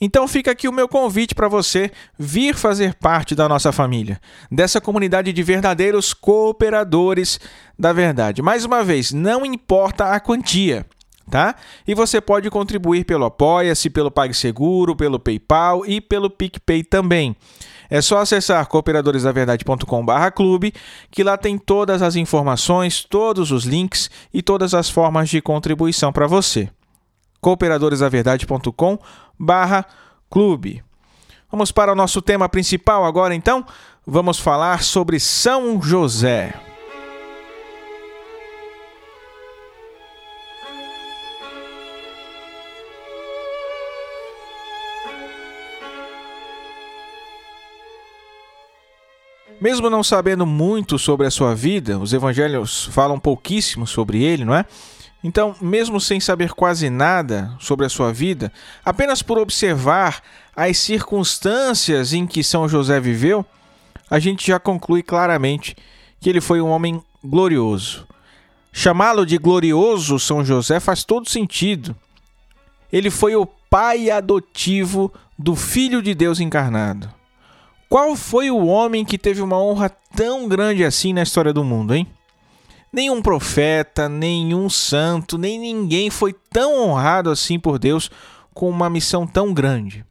Então 0.00 0.26
fica 0.28 0.50
aqui 0.50 0.68
o 0.68 0.72
meu 0.72 0.88
convite 0.88 1.34
para 1.34 1.48
você 1.48 1.90
vir 2.18 2.54
fazer 2.54 2.94
parte 2.94 3.34
da 3.34 3.48
nossa 3.48 3.72
família, 3.72 4.20
dessa 4.50 4.80
comunidade 4.80 5.32
de 5.32 5.42
verdadeiros 5.42 6.12
cooperadores 6.12 7.40
da 7.78 7.92
verdade. 7.92 8.42
Mais 8.42 8.64
uma 8.64 8.84
vez, 8.84 9.12
não 9.12 9.46
importa 9.46 10.12
a 10.12 10.20
quantia, 10.20 10.84
tá? 11.30 11.54
E 11.86 11.94
você 11.94 12.20
pode 12.20 12.50
contribuir 12.50 13.04
pelo 13.04 13.24
Apoia-se, 13.24 13.88
pelo 13.88 14.10
PagSeguro, 14.10 14.94
pelo 14.94 15.18
PayPal 15.18 15.86
e 15.86 15.98
pelo 16.00 16.28
PicPay 16.28 16.84
também. 16.84 17.34
É 17.88 18.02
só 18.02 18.18
acessar 18.18 18.66
cooperadoresdaverdade.com/clube, 18.66 20.74
que 21.10 21.22
lá 21.22 21.38
tem 21.38 21.56
todas 21.56 22.02
as 22.02 22.16
informações, 22.16 23.04
todos 23.04 23.52
os 23.52 23.64
links 23.64 24.10
e 24.34 24.42
todas 24.42 24.74
as 24.74 24.90
formas 24.90 25.30
de 25.30 25.40
contribuição 25.40 26.12
para 26.12 26.26
você. 26.26 26.68
cooperadoresdaverdade.com 27.40 28.98
barra 29.38 29.86
clube. 30.30 30.82
Vamos 31.50 31.70
para 31.70 31.92
o 31.92 31.96
nosso 31.96 32.20
tema 32.20 32.48
principal 32.48 33.04
agora 33.04 33.34
então? 33.34 33.64
Vamos 34.06 34.38
falar 34.38 34.82
sobre 34.82 35.18
São 35.18 35.80
José. 35.80 36.54
Mesmo 49.60 49.88
não 49.88 50.04
sabendo 50.04 50.44
muito 50.44 50.98
sobre 50.98 51.26
a 51.26 51.30
sua 51.30 51.54
vida, 51.54 51.98
os 51.98 52.12
evangelhos 52.12 52.84
falam 52.92 53.18
pouquíssimo 53.18 53.86
sobre 53.86 54.22
ele, 54.22 54.44
não 54.44 54.54
é? 54.54 54.66
Então, 55.22 55.56
mesmo 55.60 56.00
sem 56.00 56.20
saber 56.20 56.52
quase 56.52 56.88
nada 56.88 57.54
sobre 57.58 57.84
a 57.86 57.88
sua 57.88 58.12
vida, 58.12 58.52
apenas 58.84 59.22
por 59.22 59.38
observar 59.38 60.22
as 60.54 60.78
circunstâncias 60.78 62.12
em 62.12 62.26
que 62.26 62.44
São 62.44 62.68
José 62.68 63.00
viveu, 63.00 63.44
a 64.10 64.18
gente 64.18 64.46
já 64.46 64.58
conclui 64.58 65.02
claramente 65.02 65.76
que 66.20 66.28
ele 66.30 66.40
foi 66.40 66.60
um 66.60 66.68
homem 66.68 67.02
glorioso. 67.24 68.06
Chamá-lo 68.72 69.26
de 69.26 69.38
glorioso 69.38 70.18
São 70.18 70.44
José 70.44 70.78
faz 70.78 71.02
todo 71.02 71.30
sentido. 71.30 71.96
Ele 72.92 73.10
foi 73.10 73.34
o 73.34 73.46
pai 73.46 74.10
adotivo 74.10 75.12
do 75.38 75.56
Filho 75.56 76.00
de 76.00 76.14
Deus 76.14 76.40
encarnado. 76.40 77.10
Qual 77.88 78.16
foi 78.16 78.50
o 78.50 78.66
homem 78.66 79.04
que 79.04 79.18
teve 79.18 79.40
uma 79.42 79.58
honra 79.58 79.90
tão 80.14 80.48
grande 80.48 80.84
assim 80.84 81.12
na 81.12 81.22
história 81.22 81.52
do 81.52 81.64
mundo, 81.64 81.94
hein? 81.94 82.06
Nenhum 82.96 83.20
profeta, 83.20 84.08
nenhum 84.08 84.70
santo, 84.70 85.36
nem 85.36 85.58
ninguém 85.58 86.08
foi 86.08 86.34
tão 86.48 86.80
honrado 86.80 87.28
assim 87.28 87.58
por 87.58 87.78
Deus 87.78 88.10
com 88.54 88.70
uma 88.70 88.88
missão 88.88 89.26
tão 89.26 89.52
grande. 89.52 90.02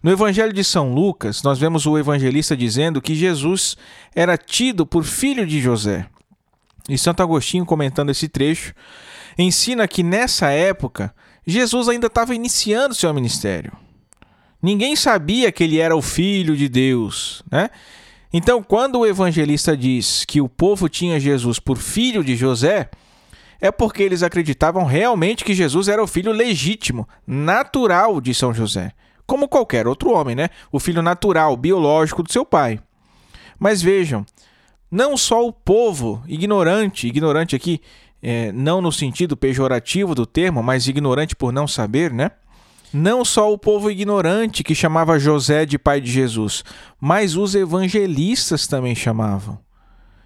No 0.00 0.12
Evangelho 0.12 0.52
de 0.52 0.62
São 0.62 0.94
Lucas, 0.94 1.42
nós 1.42 1.58
vemos 1.58 1.86
o 1.86 1.98
evangelista 1.98 2.56
dizendo 2.56 3.02
que 3.02 3.16
Jesus 3.16 3.76
era 4.14 4.38
tido 4.38 4.86
por 4.86 5.02
filho 5.02 5.44
de 5.44 5.60
José. 5.60 6.06
E 6.88 6.96
Santo 6.96 7.20
Agostinho, 7.20 7.66
comentando 7.66 8.10
esse 8.10 8.28
trecho, 8.28 8.72
ensina 9.36 9.88
que 9.88 10.04
nessa 10.04 10.50
época 10.50 11.12
Jesus 11.44 11.88
ainda 11.88 12.06
estava 12.06 12.32
iniciando 12.32 12.94
seu 12.94 13.12
ministério. 13.12 13.72
Ninguém 14.62 14.94
sabia 14.94 15.50
que 15.50 15.64
ele 15.64 15.80
era 15.80 15.96
o 15.96 16.00
filho 16.00 16.56
de 16.56 16.68
Deus, 16.68 17.42
né? 17.50 17.70
Então, 18.36 18.64
quando 18.64 18.98
o 18.98 19.06
evangelista 19.06 19.76
diz 19.76 20.24
que 20.24 20.40
o 20.40 20.48
povo 20.48 20.88
tinha 20.88 21.20
Jesus 21.20 21.60
por 21.60 21.76
filho 21.76 22.24
de 22.24 22.34
José, 22.34 22.90
é 23.60 23.70
porque 23.70 24.02
eles 24.02 24.24
acreditavam 24.24 24.84
realmente 24.84 25.44
que 25.44 25.54
Jesus 25.54 25.86
era 25.86 26.02
o 26.02 26.06
filho 26.08 26.32
legítimo, 26.32 27.08
natural 27.24 28.20
de 28.20 28.34
São 28.34 28.52
José, 28.52 28.90
como 29.24 29.46
qualquer 29.46 29.86
outro 29.86 30.10
homem, 30.10 30.34
né? 30.34 30.48
O 30.72 30.80
filho 30.80 31.00
natural, 31.00 31.56
biológico 31.56 32.24
do 32.24 32.32
seu 32.32 32.44
pai. 32.44 32.80
Mas 33.56 33.80
vejam, 33.80 34.26
não 34.90 35.16
só 35.16 35.46
o 35.46 35.52
povo 35.52 36.20
ignorante, 36.26 37.06
ignorante 37.06 37.54
aqui, 37.54 37.80
é, 38.20 38.50
não 38.50 38.80
no 38.80 38.90
sentido 38.90 39.36
pejorativo 39.36 40.12
do 40.12 40.26
termo, 40.26 40.60
mas 40.60 40.88
ignorante 40.88 41.36
por 41.36 41.52
não 41.52 41.68
saber, 41.68 42.12
né? 42.12 42.32
Não 42.94 43.24
só 43.24 43.52
o 43.52 43.58
povo 43.58 43.90
ignorante 43.90 44.62
que 44.62 44.72
chamava 44.72 45.18
José 45.18 45.66
de 45.66 45.76
pai 45.76 46.00
de 46.00 46.08
Jesus, 46.10 46.62
mas 47.00 47.36
os 47.36 47.56
evangelistas 47.56 48.68
também 48.68 48.94
chamavam. 48.94 49.58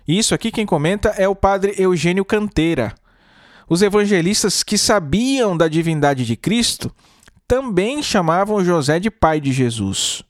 Isso 0.06 0.34
aqui 0.34 0.50
quem 0.50 0.66
comenta 0.66 1.08
é 1.16 1.26
o 1.26 1.34
padre 1.34 1.75
Eugênio 1.78 2.26
Canteira. 2.26 2.94
Os 3.70 3.80
evangelistas 3.80 4.62
que 4.62 4.76
sabiam 4.76 5.56
da 5.56 5.66
divindade 5.66 6.26
de 6.26 6.37
Cristo 6.37 6.94
também 7.46 8.02
chamavam 8.02 8.62
José 8.62 9.00
de 9.00 9.10
pai 9.10 9.40
de 9.40 9.50
Jesus. 9.50 10.22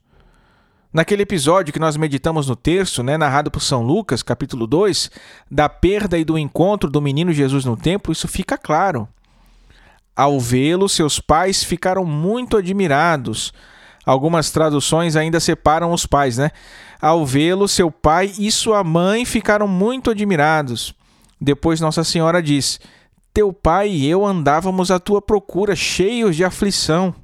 Naquele 0.92 1.22
episódio 1.22 1.72
que 1.72 1.80
nós 1.80 1.96
meditamos 1.96 2.48
no 2.48 2.54
terço, 2.54 3.02
né, 3.02 3.18
narrado 3.18 3.50
por 3.50 3.60
São 3.60 3.82
Lucas, 3.82 4.22
capítulo 4.22 4.64
2, 4.64 5.10
da 5.50 5.68
perda 5.68 6.16
e 6.16 6.24
do 6.24 6.38
encontro 6.38 6.88
do 6.88 7.02
menino 7.02 7.32
Jesus 7.32 7.64
no 7.64 7.76
templo, 7.76 8.12
isso 8.12 8.28
fica 8.28 8.56
claro. 8.56 9.08
Ao 10.18 10.40
vê-lo, 10.40 10.88
seus 10.88 11.20
pais 11.20 11.62
ficaram 11.62 12.04
muito 12.04 12.56
admirados. 12.56 13.52
Algumas 14.04 14.50
traduções 14.50 15.14
ainda 15.14 15.38
separam 15.38 15.92
os 15.92 16.06
pais, 16.06 16.38
né? 16.38 16.50
Ao 17.00 17.24
vê-lo, 17.24 17.68
seu 17.68 17.88
pai 17.88 18.32
e 18.36 18.50
sua 18.50 18.82
mãe 18.82 19.24
ficaram 19.24 19.68
muito 19.68 20.10
admirados. 20.10 20.92
Depois 21.40 21.80
Nossa 21.80 22.02
Senhora 22.02 22.42
diz: 22.42 22.80
Teu 23.32 23.52
pai 23.52 23.90
e 23.90 24.08
eu 24.08 24.26
andávamos 24.26 24.90
à 24.90 24.98
tua 24.98 25.22
procura, 25.22 25.76
cheios 25.76 26.34
de 26.34 26.42
aflição. 26.42 27.14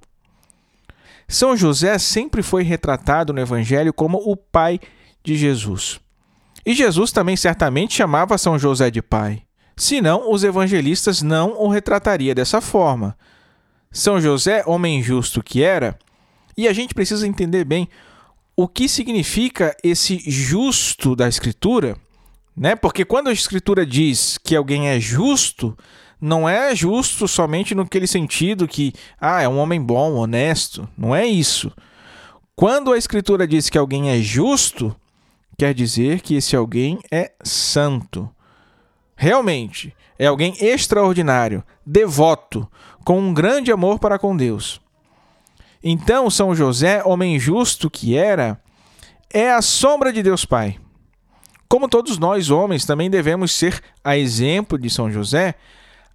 São 1.26 1.56
José 1.56 1.98
sempre 1.98 2.44
foi 2.44 2.62
retratado 2.62 3.32
no 3.32 3.40
Evangelho 3.40 3.92
como 3.92 4.18
o 4.18 4.36
pai 4.36 4.78
de 5.24 5.34
Jesus. 5.36 5.98
E 6.64 6.72
Jesus 6.72 7.10
também 7.10 7.36
certamente 7.36 7.94
chamava 7.94 8.38
São 8.38 8.56
José 8.56 8.88
de 8.88 9.02
pai. 9.02 9.43
Senão, 9.76 10.30
os 10.30 10.44
evangelistas 10.44 11.22
não 11.22 11.60
o 11.60 11.68
retratariam 11.68 12.34
dessa 12.34 12.60
forma. 12.60 13.16
São 13.90 14.20
José, 14.20 14.62
homem 14.66 15.02
justo 15.02 15.42
que 15.42 15.62
era, 15.62 15.98
e 16.56 16.68
a 16.68 16.72
gente 16.72 16.94
precisa 16.94 17.26
entender 17.26 17.64
bem 17.64 17.88
o 18.56 18.68
que 18.68 18.88
significa 18.88 19.76
esse 19.82 20.18
justo 20.30 21.16
da 21.16 21.28
Escritura, 21.28 21.96
né? 22.56 22.76
Porque 22.76 23.04
quando 23.04 23.28
a 23.28 23.32
Escritura 23.32 23.84
diz 23.84 24.38
que 24.38 24.54
alguém 24.54 24.88
é 24.88 25.00
justo, 25.00 25.76
não 26.20 26.48
é 26.48 26.74
justo 26.74 27.26
somente 27.26 27.74
naquele 27.74 28.06
sentido 28.06 28.68
que, 28.68 28.92
ah, 29.20 29.42
é 29.42 29.48
um 29.48 29.58
homem 29.58 29.80
bom, 29.80 30.14
honesto. 30.14 30.88
Não 30.96 31.14
é 31.14 31.26
isso. 31.26 31.72
Quando 32.54 32.92
a 32.92 32.98
Escritura 32.98 33.46
diz 33.46 33.68
que 33.68 33.76
alguém 33.76 34.10
é 34.10 34.20
justo, 34.20 34.94
quer 35.58 35.74
dizer 35.74 36.20
que 36.20 36.36
esse 36.36 36.54
alguém 36.54 37.00
é 37.10 37.32
santo. 37.42 38.30
Realmente, 39.16 39.94
é 40.18 40.26
alguém 40.26 40.54
extraordinário, 40.60 41.62
devoto, 41.84 42.68
com 43.04 43.18
um 43.18 43.34
grande 43.34 43.70
amor 43.70 43.98
para 43.98 44.18
com 44.18 44.36
Deus. 44.36 44.80
Então, 45.82 46.30
São 46.30 46.54
José, 46.54 47.02
homem 47.04 47.38
justo 47.38 47.90
que 47.90 48.16
era, 48.16 48.60
é 49.32 49.50
a 49.50 49.60
sombra 49.60 50.12
de 50.12 50.22
Deus 50.22 50.44
Pai. 50.44 50.78
Como 51.68 51.88
todos 51.88 52.18
nós, 52.18 52.50
homens, 52.50 52.84
também 52.84 53.10
devemos 53.10 53.52
ser, 53.52 53.82
a 54.02 54.16
exemplo 54.16 54.78
de 54.78 54.88
São 54.88 55.10
José, 55.10 55.54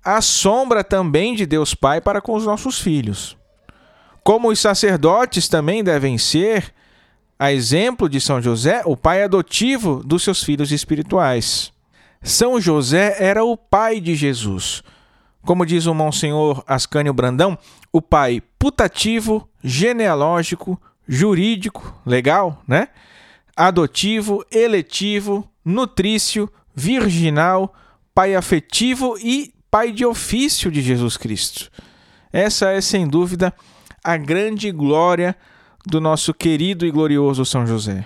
a 0.04 0.22
sombra 0.22 0.84
também 0.84 1.36
de 1.36 1.46
Deus 1.46 1.76
Pai 1.76 2.02
para 2.02 2.22
com 2.22 2.34
os 2.34 2.46
nossos 2.46 2.80
filhos. 2.80 3.38
Como 4.24 4.50
os 4.50 4.60
sacerdotes 4.60 5.48
também 5.48 5.84
devem 5.84 6.18
ser, 6.18 6.74
a 7.38 7.52
exemplo 7.52 8.10
de 8.10 8.20
São 8.20 8.42
José, 8.42 8.82
o 8.86 8.98
pai 8.98 9.24
adotivo 9.24 10.04
dos 10.04 10.24
seus 10.24 10.44
filhos 10.44 10.72
espirituais. 10.72 11.72
São 12.22 12.60
José 12.60 13.16
era 13.20 13.44
o 13.44 13.56
pai 13.56 14.00
de 14.00 14.16
Jesus. 14.16 14.84
Como 15.42 15.66
diz 15.66 15.86
o 15.86 15.94
Monsenhor 15.94 16.64
Ascânio 16.68 17.14
Brandão, 17.14 17.58
o 17.92 18.02
pai 18.02 18.42
putativo, 18.58 19.50
genealógico, 19.64 20.80
jurídico, 21.08 22.00
legal, 22.06 22.62
né? 22.68 22.90
Adotivo, 23.56 24.46
eletivo, 24.52 25.50
nutrício, 25.64 26.50
virginal, 26.76 27.74
pai 28.14 28.36
afetivo 28.36 29.18
e 29.18 29.54
pai 29.72 29.92
de 29.92 30.06
ofício 30.06 30.72
de 30.72 30.82
Jesus 30.82 31.18
Cristo. 31.18 31.72
Essa 32.32 32.72
é, 32.72 32.82
sem 32.82 33.08
dúvida, 33.08 33.54
a 34.04 34.18
grande 34.18 34.72
glória 34.72 35.36
do 35.86 36.00
nosso 36.00 36.34
querido 36.34 36.86
e 36.86 36.92
glorioso 36.92 37.46
São 37.46 37.66
José. 37.66 38.06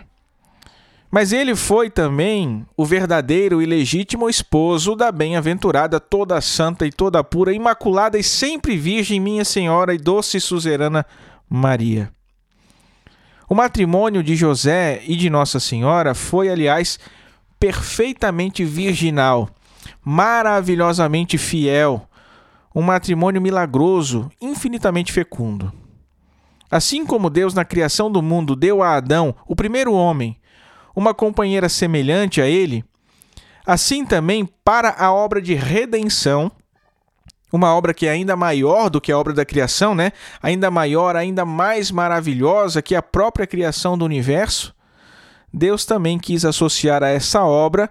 Mas 1.14 1.32
ele 1.32 1.56
foi 1.56 1.92
também 1.92 2.66
o 2.76 2.84
verdadeiro 2.84 3.62
e 3.62 3.68
legítimo 3.68 4.28
esposo 4.28 4.96
da 4.96 5.12
bem-aventurada, 5.12 6.00
toda 6.00 6.42
santa 6.42 6.88
e 6.88 6.92
toda 6.92 7.24
pura, 7.24 7.54
imaculada 7.54 8.18
e 8.18 8.24
sempre 8.24 8.76
virgem, 8.76 9.20
minha 9.20 9.46
Senhora 9.46 9.94
e 9.94 10.00
doce 10.00 10.40
suzerana 10.42 11.06
Maria. 11.48 12.12
O 13.48 13.54
matrimônio 13.54 14.24
de 14.24 14.36
José 14.36 15.04
e 15.06 15.16
de 15.16 15.30
Nossa 15.30 15.60
Senhora 15.60 16.16
foi, 16.16 16.50
aliás, 16.50 16.98
perfeitamente 17.60 18.66
virginal, 18.66 19.48
maravilhosamente 20.04 21.38
fiel, 21.38 22.10
um 22.74 22.82
matrimônio 22.82 23.40
milagroso, 23.40 24.32
infinitamente 24.42 25.14
fecundo. 25.14 25.72
Assim 26.72 27.06
como 27.06 27.30
Deus, 27.30 27.54
na 27.54 27.64
criação 27.64 28.12
do 28.12 28.20
mundo, 28.20 28.56
deu 28.56 28.82
a 28.82 28.96
Adão, 28.96 29.36
o 29.46 29.56
primeiro 29.56 29.94
homem, 29.94 30.36
uma 30.96 31.14
companheira 31.14 31.70
semelhante 31.70 32.42
a 32.42 32.48
ele, 32.48 32.84
assim 33.66 34.06
também 34.06 34.48
para 34.64 34.96
a 34.98 35.12
obra 35.12 35.42
de 35.42 35.54
redenção, 35.54 36.52
uma 37.52 37.76
obra 37.76 37.94
que 37.94 38.08
é 38.08 38.10
ainda 38.10 38.36
maior 38.36 38.90
do 38.90 39.00
que 39.00 39.12
a 39.12 39.18
obra 39.18 39.32
da 39.32 39.46
criação, 39.46 39.94
né? 39.94 40.12
Ainda 40.42 40.72
maior, 40.72 41.16
ainda 41.16 41.46
mais 41.46 41.92
maravilhosa 41.92 42.82
que 42.82 42.96
a 42.96 43.02
própria 43.02 43.46
criação 43.46 43.96
do 43.96 44.04
universo. 44.04 44.74
Deus 45.54 45.86
também 45.86 46.18
quis 46.18 46.46
associar 46.46 47.04
a 47.04 47.10
essa 47.10 47.44
obra 47.44 47.90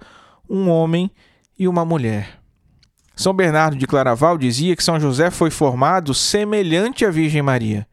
um 0.51 0.69
homem 0.69 1.09
e 1.57 1.69
uma 1.69 1.85
mulher. 1.85 2.41
São 3.15 3.33
Bernardo 3.33 3.77
de 3.77 3.87
Claraval 3.87 4.37
dizia 4.37 4.75
que 4.75 4.83
São 4.83 4.99
José 4.99 5.31
foi 5.31 5.51
formado 5.51 6.13
semelhante 6.13 7.05
à 7.05 7.11
Virgem 7.11 7.41
Maria. 7.41 7.87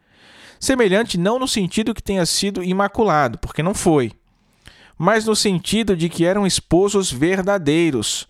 Semelhante 0.60 1.20
não 1.20 1.38
no 1.38 1.48
sentido 1.48 1.94
que 1.94 2.02
tenha 2.02 2.26
sido 2.26 2.64
imaculado, 2.64 3.38
porque 3.38 3.62
não 3.62 3.76
foi, 3.76 4.12
mas 5.02 5.24
no 5.24 5.34
sentido 5.34 5.96
de 5.96 6.10
que 6.10 6.26
eram 6.26 6.46
esposos 6.46 7.10
verdadeiros, 7.10 8.28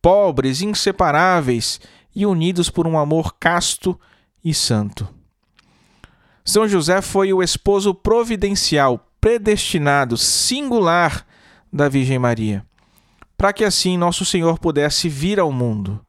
pobres, 0.00 0.62
inseparáveis 0.62 1.78
e 2.14 2.24
unidos 2.24 2.70
por 2.70 2.86
um 2.86 2.98
amor 2.98 3.34
casto 3.38 4.00
e 4.42 4.54
santo. 4.54 5.06
São 6.42 6.66
José 6.66 7.02
foi 7.02 7.34
o 7.34 7.42
esposo 7.42 7.92
providencial, 7.92 9.06
predestinado, 9.20 10.16
singular 10.16 11.26
da 11.70 11.86
Virgem 11.86 12.18
Maria, 12.18 12.64
para 13.36 13.52
que 13.52 13.62
assim 13.62 13.98
nosso 13.98 14.24
Senhor 14.24 14.58
pudesse 14.58 15.10
vir 15.10 15.38
ao 15.38 15.52
mundo. 15.52 16.00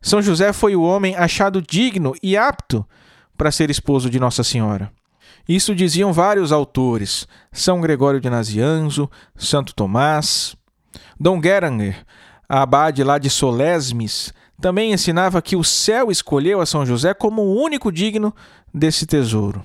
São 0.00 0.22
José 0.22 0.52
foi 0.52 0.76
o 0.76 0.82
homem 0.82 1.16
achado 1.16 1.60
digno 1.60 2.14
e 2.22 2.36
apto 2.36 2.86
para 3.36 3.50
ser 3.50 3.70
esposo 3.70 4.08
de 4.08 4.20
Nossa 4.20 4.44
Senhora. 4.44 4.92
Isso 5.48 5.74
diziam 5.74 6.12
vários 6.12 6.52
autores: 6.52 7.26
São 7.52 7.80
Gregório 7.80 8.20
de 8.20 8.28
Nazianzo, 8.28 9.10
Santo 9.36 9.74
Tomás. 9.74 10.56
Dom 11.18 11.40
Geranger, 11.42 12.04
abade 12.48 13.02
lá 13.02 13.18
de 13.18 13.30
Solesmes, 13.30 14.32
também 14.60 14.92
ensinava 14.92 15.42
que 15.42 15.56
o 15.56 15.64
céu 15.64 16.10
escolheu 16.10 16.60
a 16.60 16.66
São 16.66 16.84
José 16.84 17.14
como 17.14 17.42
o 17.42 17.62
único 17.62 17.92
digno 17.92 18.34
desse 18.72 19.06
tesouro. 19.06 19.62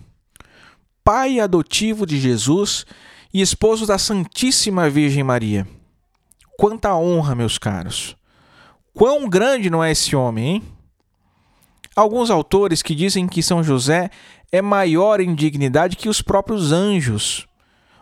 Pai 1.03 1.39
adotivo 1.39 2.05
de 2.05 2.19
Jesus 2.19 2.85
e 3.33 3.41
esposo 3.41 3.85
da 3.85 3.97
Santíssima 3.97 4.89
Virgem 4.89 5.23
Maria. 5.23 5.67
Quanta 6.57 6.95
honra, 6.95 7.33
meus 7.33 7.57
caros! 7.57 8.15
Quão 8.93 9.27
grande 9.27 9.69
não 9.69 9.83
é 9.83 9.91
esse 9.91 10.15
homem, 10.15 10.47
hein? 10.47 10.63
Alguns 11.95 12.29
autores 12.29 12.81
que 12.81 12.95
dizem 12.95 13.27
que 13.27 13.41
São 13.43 13.63
José 13.63 14.09
é 14.51 14.61
maior 14.61 15.19
em 15.19 15.33
dignidade 15.33 15.95
que 15.95 16.09
os 16.09 16.21
próprios 16.21 16.71
anjos. 16.71 17.47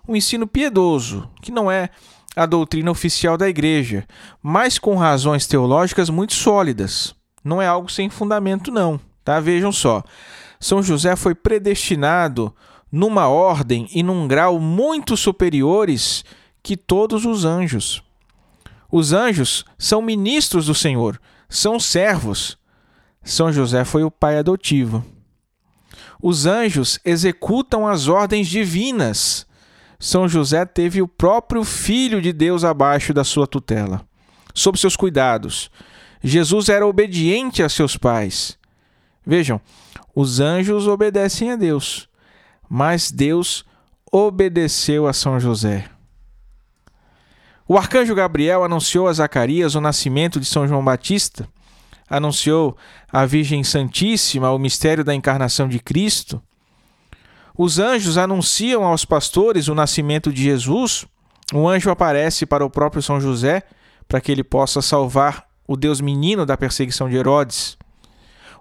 Um 0.07 0.15
ensino 0.15 0.47
piedoso, 0.47 1.29
que 1.41 1.51
não 1.51 1.69
é 1.69 1.89
a 2.35 2.45
doutrina 2.45 2.89
oficial 2.89 3.38
da 3.38 3.47
Igreja, 3.47 4.07
mas 4.41 4.79
com 4.79 4.95
razões 4.95 5.45
teológicas 5.45 6.09
muito 6.09 6.33
sólidas. 6.33 7.13
Não 7.43 7.62
é 7.62 7.67
algo 7.67 7.91
sem 7.91 8.09
fundamento, 8.09 8.71
não. 8.71 8.99
Tá? 9.23 9.39
Vejam 9.39 9.71
só. 9.71 10.03
São 10.59 10.81
José 10.81 11.15
foi 11.15 11.35
predestinado 11.35 12.53
numa 12.91 13.27
ordem 13.27 13.88
e 13.93 14.01
num 14.01 14.27
grau 14.27 14.59
muito 14.59 15.15
superiores 15.15 16.25
que 16.63 16.75
todos 16.75 17.25
os 17.25 17.45
anjos. 17.45 18.03
Os 18.91 19.13
anjos 19.13 19.63
são 19.77 20.01
ministros 20.01 20.65
do 20.65 20.73
Senhor, 20.73 21.21
são 21.47 21.79
servos. 21.79 22.57
São 23.23 23.51
José 23.51 23.85
foi 23.85 24.03
o 24.03 24.09
pai 24.09 24.38
adotivo. 24.38 25.05
Os 26.21 26.45
anjos 26.45 26.99
executam 27.05 27.88
as 27.88 28.08
ordens 28.08 28.47
divinas. 28.47 29.47
São 29.97 30.27
José 30.27 30.65
teve 30.65 31.01
o 31.01 31.08
próprio 31.08 31.63
Filho 31.63 32.21
de 32.21 32.34
Deus 32.34 32.63
abaixo 32.63 33.13
da 33.13 33.23
sua 33.23 33.47
tutela, 33.47 34.05
sob 34.53 34.77
seus 34.77 34.95
cuidados. 34.95 35.71
Jesus 36.21 36.67
era 36.67 36.86
obediente 36.86 37.63
a 37.63 37.69
seus 37.69 37.95
pais. 37.95 38.58
Vejam, 39.25 39.62
os 40.13 40.39
anjos 40.39 40.88
obedecem 40.88 41.51
a 41.51 41.55
Deus, 41.55 42.10
mas 42.69 43.12
Deus 43.12 43.65
obedeceu 44.12 45.08
a 45.08 45.13
São 45.13 45.39
José. 45.39 45.89
O 47.67 47.77
arcanjo 47.77 48.15
Gabriel 48.15 48.63
anunciou 48.63 49.08
a 49.08 49.13
Zacarias 49.13 49.75
o 49.75 49.82
nascimento 49.82 50.39
de 50.39 50.45
São 50.45 50.67
João 50.67 50.84
Batista 50.84 51.47
anunciou 52.10 52.76
à 53.12 53.26
Virgem 53.26 53.63
Santíssima 53.63 54.52
o 54.52 54.58
mistério 54.58 55.04
da 55.04 55.13
encarnação 55.13 55.67
de 55.67 55.80
Cristo. 55.80 56.41
Os 57.58 57.78
anjos 57.78 58.17
anunciam 58.17 58.84
aos 58.84 59.06
pastores 59.06 59.67
o 59.67 59.76
nascimento 59.76 60.32
de 60.32 60.41
Jesus. 60.41 61.06
Um 61.54 61.67
anjo 61.67 61.89
aparece 61.89 62.45
para 62.45 62.65
o 62.65 62.69
próprio 62.69 63.02
São 63.02 63.19
José 63.19 63.63
para 64.08 64.19
que 64.19 64.32
ele 64.32 64.43
possa 64.43 64.82
salvar 64.82 65.45
o 65.67 65.78
Deus 65.78 66.02
menino 66.02 66.45
da 66.45 66.58
perseguição 66.58 67.08
de 67.08 67.15
Herodes. 67.15 67.78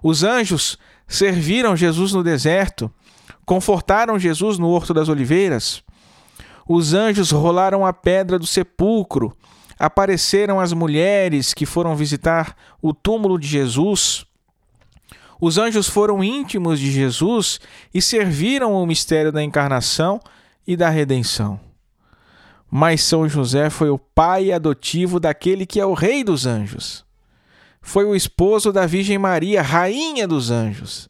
Os 0.03 0.23
anjos 0.23 0.77
serviram 1.07 1.75
Jesus 1.75 2.13
no 2.13 2.23
deserto, 2.23 2.91
confortaram 3.45 4.19
Jesus 4.19 4.59
no 4.59 4.69
Horto 4.69 4.93
das 4.93 5.09
Oliveiras. 5.09 5.83
Os 6.67 6.93
anjos 6.93 7.31
rolaram 7.31 7.83
a 7.83 7.91
pedra 7.91 8.37
do 8.37 8.45
sepulcro, 8.45 9.35
apareceram 9.79 10.59
as 10.59 10.73
mulheres 10.73 11.53
que 11.53 11.65
foram 11.65 11.95
visitar 11.95 12.55
o 12.81 12.93
túmulo 12.93 13.39
de 13.39 13.47
Jesus. 13.47 14.25
Os 15.39 15.57
anjos 15.57 15.87
foram 15.87 16.21
íntimos 16.21 16.79
de 16.79 16.91
Jesus 16.91 17.61
e 17.93 18.01
serviram 18.01 18.73
o 18.73 18.85
mistério 18.85 19.31
da 19.31 19.41
encarnação 19.41 20.19
e 20.67 20.75
da 20.75 20.89
redenção. 20.89 21.59
Mas 22.69 23.01
São 23.01 23.27
José 23.27 23.69
foi 23.69 23.89
o 23.89 23.97
pai 23.97 24.51
adotivo 24.51 25.19
daquele 25.19 25.65
que 25.65 25.79
é 25.79 25.85
o 25.85 25.93
Rei 25.93 26.23
dos 26.23 26.45
anjos. 26.45 27.05
Foi 27.81 28.03
o 28.03 28.13
esposo 28.13 28.73
da 28.73 28.85
Virgem 28.85 29.17
Maria, 29.17 29.61
Rainha 29.61 30.27
dos 30.27 30.51
anjos. 30.51 31.09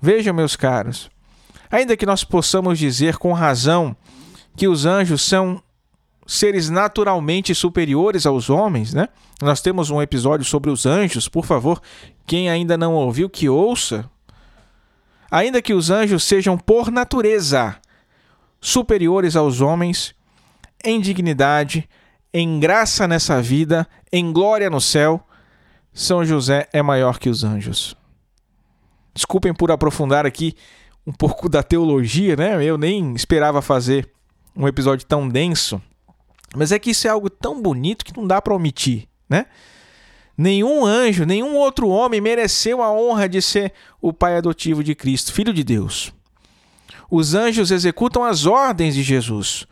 Vejam, 0.00 0.32
meus 0.32 0.56
caros, 0.56 1.10
ainda 1.70 1.96
que 1.96 2.06
nós 2.06 2.24
possamos 2.24 2.78
dizer 2.78 3.18
com 3.18 3.34
razão 3.34 3.94
que 4.56 4.66
os 4.66 4.86
anjos 4.86 5.22
são 5.22 5.62
seres 6.30 6.70
naturalmente 6.70 7.52
superiores 7.56 8.24
aos 8.24 8.48
homens, 8.48 8.94
né? 8.94 9.08
Nós 9.42 9.60
temos 9.60 9.90
um 9.90 10.00
episódio 10.00 10.46
sobre 10.46 10.70
os 10.70 10.86
anjos, 10.86 11.26
por 11.28 11.44
favor, 11.44 11.82
quem 12.24 12.48
ainda 12.48 12.78
não 12.78 12.94
ouviu, 12.94 13.28
que 13.28 13.48
ouça. 13.48 14.08
Ainda 15.28 15.60
que 15.60 15.74
os 15.74 15.90
anjos 15.90 16.22
sejam 16.22 16.56
por 16.56 16.88
natureza 16.88 17.76
superiores 18.60 19.34
aos 19.34 19.60
homens, 19.60 20.14
em 20.84 21.00
dignidade, 21.00 21.88
em 22.32 22.60
graça 22.60 23.08
nessa 23.08 23.42
vida, 23.42 23.84
em 24.12 24.32
glória 24.32 24.70
no 24.70 24.80
céu, 24.80 25.26
São 25.92 26.24
José 26.24 26.68
é 26.72 26.80
maior 26.80 27.18
que 27.18 27.28
os 27.28 27.42
anjos. 27.42 27.96
Desculpem 29.12 29.52
por 29.52 29.72
aprofundar 29.72 30.24
aqui 30.24 30.54
um 31.04 31.10
pouco 31.10 31.48
da 31.48 31.60
teologia, 31.60 32.36
né? 32.36 32.62
Eu 32.62 32.78
nem 32.78 33.16
esperava 33.16 33.60
fazer 33.60 34.08
um 34.54 34.68
episódio 34.68 35.04
tão 35.04 35.28
denso, 35.28 35.82
mas 36.54 36.72
é 36.72 36.78
que 36.78 36.90
isso 36.90 37.06
é 37.06 37.10
algo 37.10 37.30
tão 37.30 37.60
bonito 37.60 38.04
que 38.04 38.16
não 38.16 38.26
dá 38.26 38.40
para 38.40 38.54
omitir, 38.54 39.08
né? 39.28 39.46
Nenhum 40.36 40.86
anjo, 40.86 41.24
nenhum 41.24 41.54
outro 41.56 41.88
homem 41.88 42.20
mereceu 42.20 42.82
a 42.82 42.90
honra 42.90 43.28
de 43.28 43.42
ser 43.42 43.72
o 44.00 44.12
pai 44.12 44.36
adotivo 44.36 44.82
de 44.82 44.94
Cristo, 44.94 45.32
filho 45.32 45.52
de 45.52 45.62
Deus. 45.62 46.12
Os 47.10 47.34
anjos 47.34 47.70
executam 47.70 48.24
as 48.24 48.46
ordens 48.46 48.94
de 48.94 49.02
Jesus. 49.02 49.66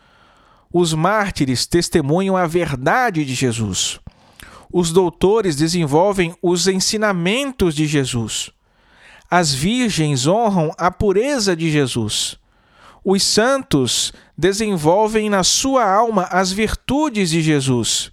Os 0.72 0.92
mártires 0.92 1.66
testemunham 1.66 2.36
a 2.36 2.46
verdade 2.46 3.24
de 3.24 3.34
Jesus. 3.34 3.98
Os 4.70 4.92
doutores 4.92 5.56
desenvolvem 5.56 6.34
os 6.42 6.66
ensinamentos 6.66 7.74
de 7.74 7.86
Jesus. 7.86 8.50
As 9.30 9.54
virgens 9.54 10.26
honram 10.26 10.72
a 10.76 10.90
pureza 10.90 11.56
de 11.56 11.70
Jesus. 11.70 12.38
Os 13.10 13.22
santos 13.22 14.12
desenvolvem 14.36 15.30
na 15.30 15.42
sua 15.42 15.82
alma 15.82 16.24
as 16.24 16.52
virtudes 16.52 17.30
de 17.30 17.40
Jesus. 17.40 18.12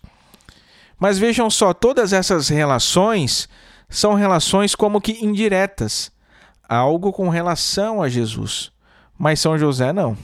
Mas 0.98 1.20
vejam 1.20 1.50
só, 1.50 1.74
todas 1.74 2.14
essas 2.14 2.48
relações 2.48 3.50
são 3.90 4.14
relações 4.14 4.74
como 4.74 5.02
que 5.02 5.22
indiretas, 5.22 6.14
algo 6.70 7.12
com 7.12 7.28
relação 7.28 8.02
a 8.02 8.08
Jesus. 8.08 8.72
Mas 9.20 9.42
São 9.42 9.58
José 9.58 9.92
não. 9.92 10.18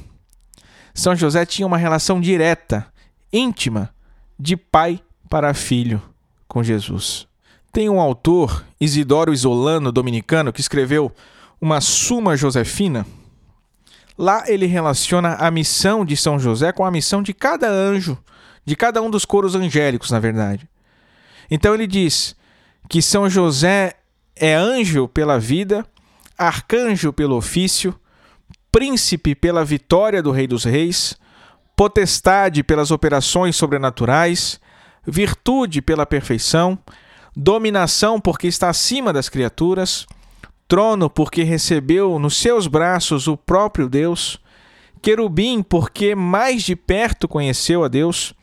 São 0.94 1.18
José 1.18 1.46
tinha 1.46 1.68
uma 1.68 1.78
relação 1.78 2.22
direta, 2.22 2.88
íntima, 3.34 3.94
de 4.40 4.56
pai 4.56 5.02
para 5.30 5.54
filho 5.54 6.02
com 6.48 6.64
Jesus. 6.64 7.28
Tem 7.74 7.90
um 7.90 8.00
autor, 8.00 8.66
Isidoro 8.80 9.34
Isolano, 9.34 9.92
dominicano, 9.92 10.54
que 10.54 10.62
escreveu 10.62 11.12
uma 11.60 11.82
Suma 11.82 12.38
Josefina. 12.38 13.06
Lá 14.18 14.44
ele 14.48 14.66
relaciona 14.66 15.36
a 15.36 15.50
missão 15.50 16.06
de 16.06 16.16
São 16.16 16.38
José 16.38 16.72
com 16.72 16.86
a 16.86 16.92
missão 16.92 17.24
de 17.24 17.34
cada 17.34 17.70
anjo, 17.70 18.18
de 18.66 18.76
cada 18.76 19.02
um 19.02 19.10
dos 19.10 19.26
coros 19.26 19.56
angélicos, 19.56 20.12
na 20.12 20.20
verdade. 20.20 20.68
Então 21.50 21.74
ele 21.74 21.88
diz 21.88 22.36
que 22.90 23.02
São 23.02 23.30
José 23.30 23.96
é 24.36 24.54
anjo 24.54 25.08
pela 25.08 25.40
vida, 25.40 25.86
arcanjo 26.38 27.14
pelo 27.14 27.36
ofício, 27.36 27.94
príncipe 28.72 29.36
pela 29.36 29.66
vitória 29.66 30.22
do 30.22 30.32
Rei 30.32 30.48
dos 30.48 30.64
Reis, 30.64 31.16
potestade 31.76 32.64
pelas 32.64 32.92
operações 32.92 33.56
sobrenaturais, 33.56 34.60
virtude 35.06 35.82
pela 35.82 36.06
perfeição, 36.06 36.78
dominação 37.36 38.20
porque 38.20 38.48
está 38.48 38.70
acima 38.70 39.12
das 39.12 39.30
criaturas, 39.30 40.06
trono 40.72 41.10
porque 41.10 41.44
recebeu 41.44 42.18
nos 42.18 42.38
seus 42.38 42.66
braços 42.66 43.28
o 43.28 43.36
próprio 43.36 43.90
Deus, 43.90 44.40
querubim 45.02 45.62
porque 45.62 46.16
mais 46.16 46.64
de 46.64 46.78
perto 46.78 47.28
conheceu 47.28 47.84
a 47.84 47.90
Deus, 47.90 48.34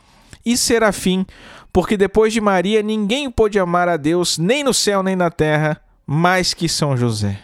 e 0.44 0.54
serafim 0.54 1.24
porque 1.72 1.96
depois 1.96 2.34
de 2.34 2.38
Maria 2.38 2.82
ninguém 2.82 3.30
pôde 3.30 3.58
amar 3.58 3.88
a 3.88 3.96
Deus 3.96 4.36
nem 4.36 4.62
no 4.62 4.74
céu 4.74 5.02
nem 5.02 5.16
na 5.16 5.30
terra 5.30 5.80
mais 6.06 6.52
que 6.52 6.68
São 6.68 6.98
José. 6.98 7.40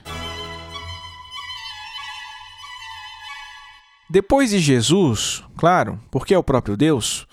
Depois 4.10 4.50
de 4.50 4.58
Jesus, 4.58 5.42
claro, 5.56 5.98
porque 6.10 6.34
é 6.34 6.38
o 6.38 6.44
próprio 6.44 6.76
Deus, 6.76 7.26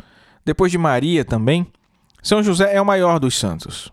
depois 0.45 0.71
de 0.71 0.77
Maria 0.77 1.25
também, 1.25 1.67
São 2.23 2.41
José 2.41 2.73
é 2.73 2.81
o 2.81 2.85
maior 2.85 3.19
dos 3.19 3.37
santos. 3.37 3.91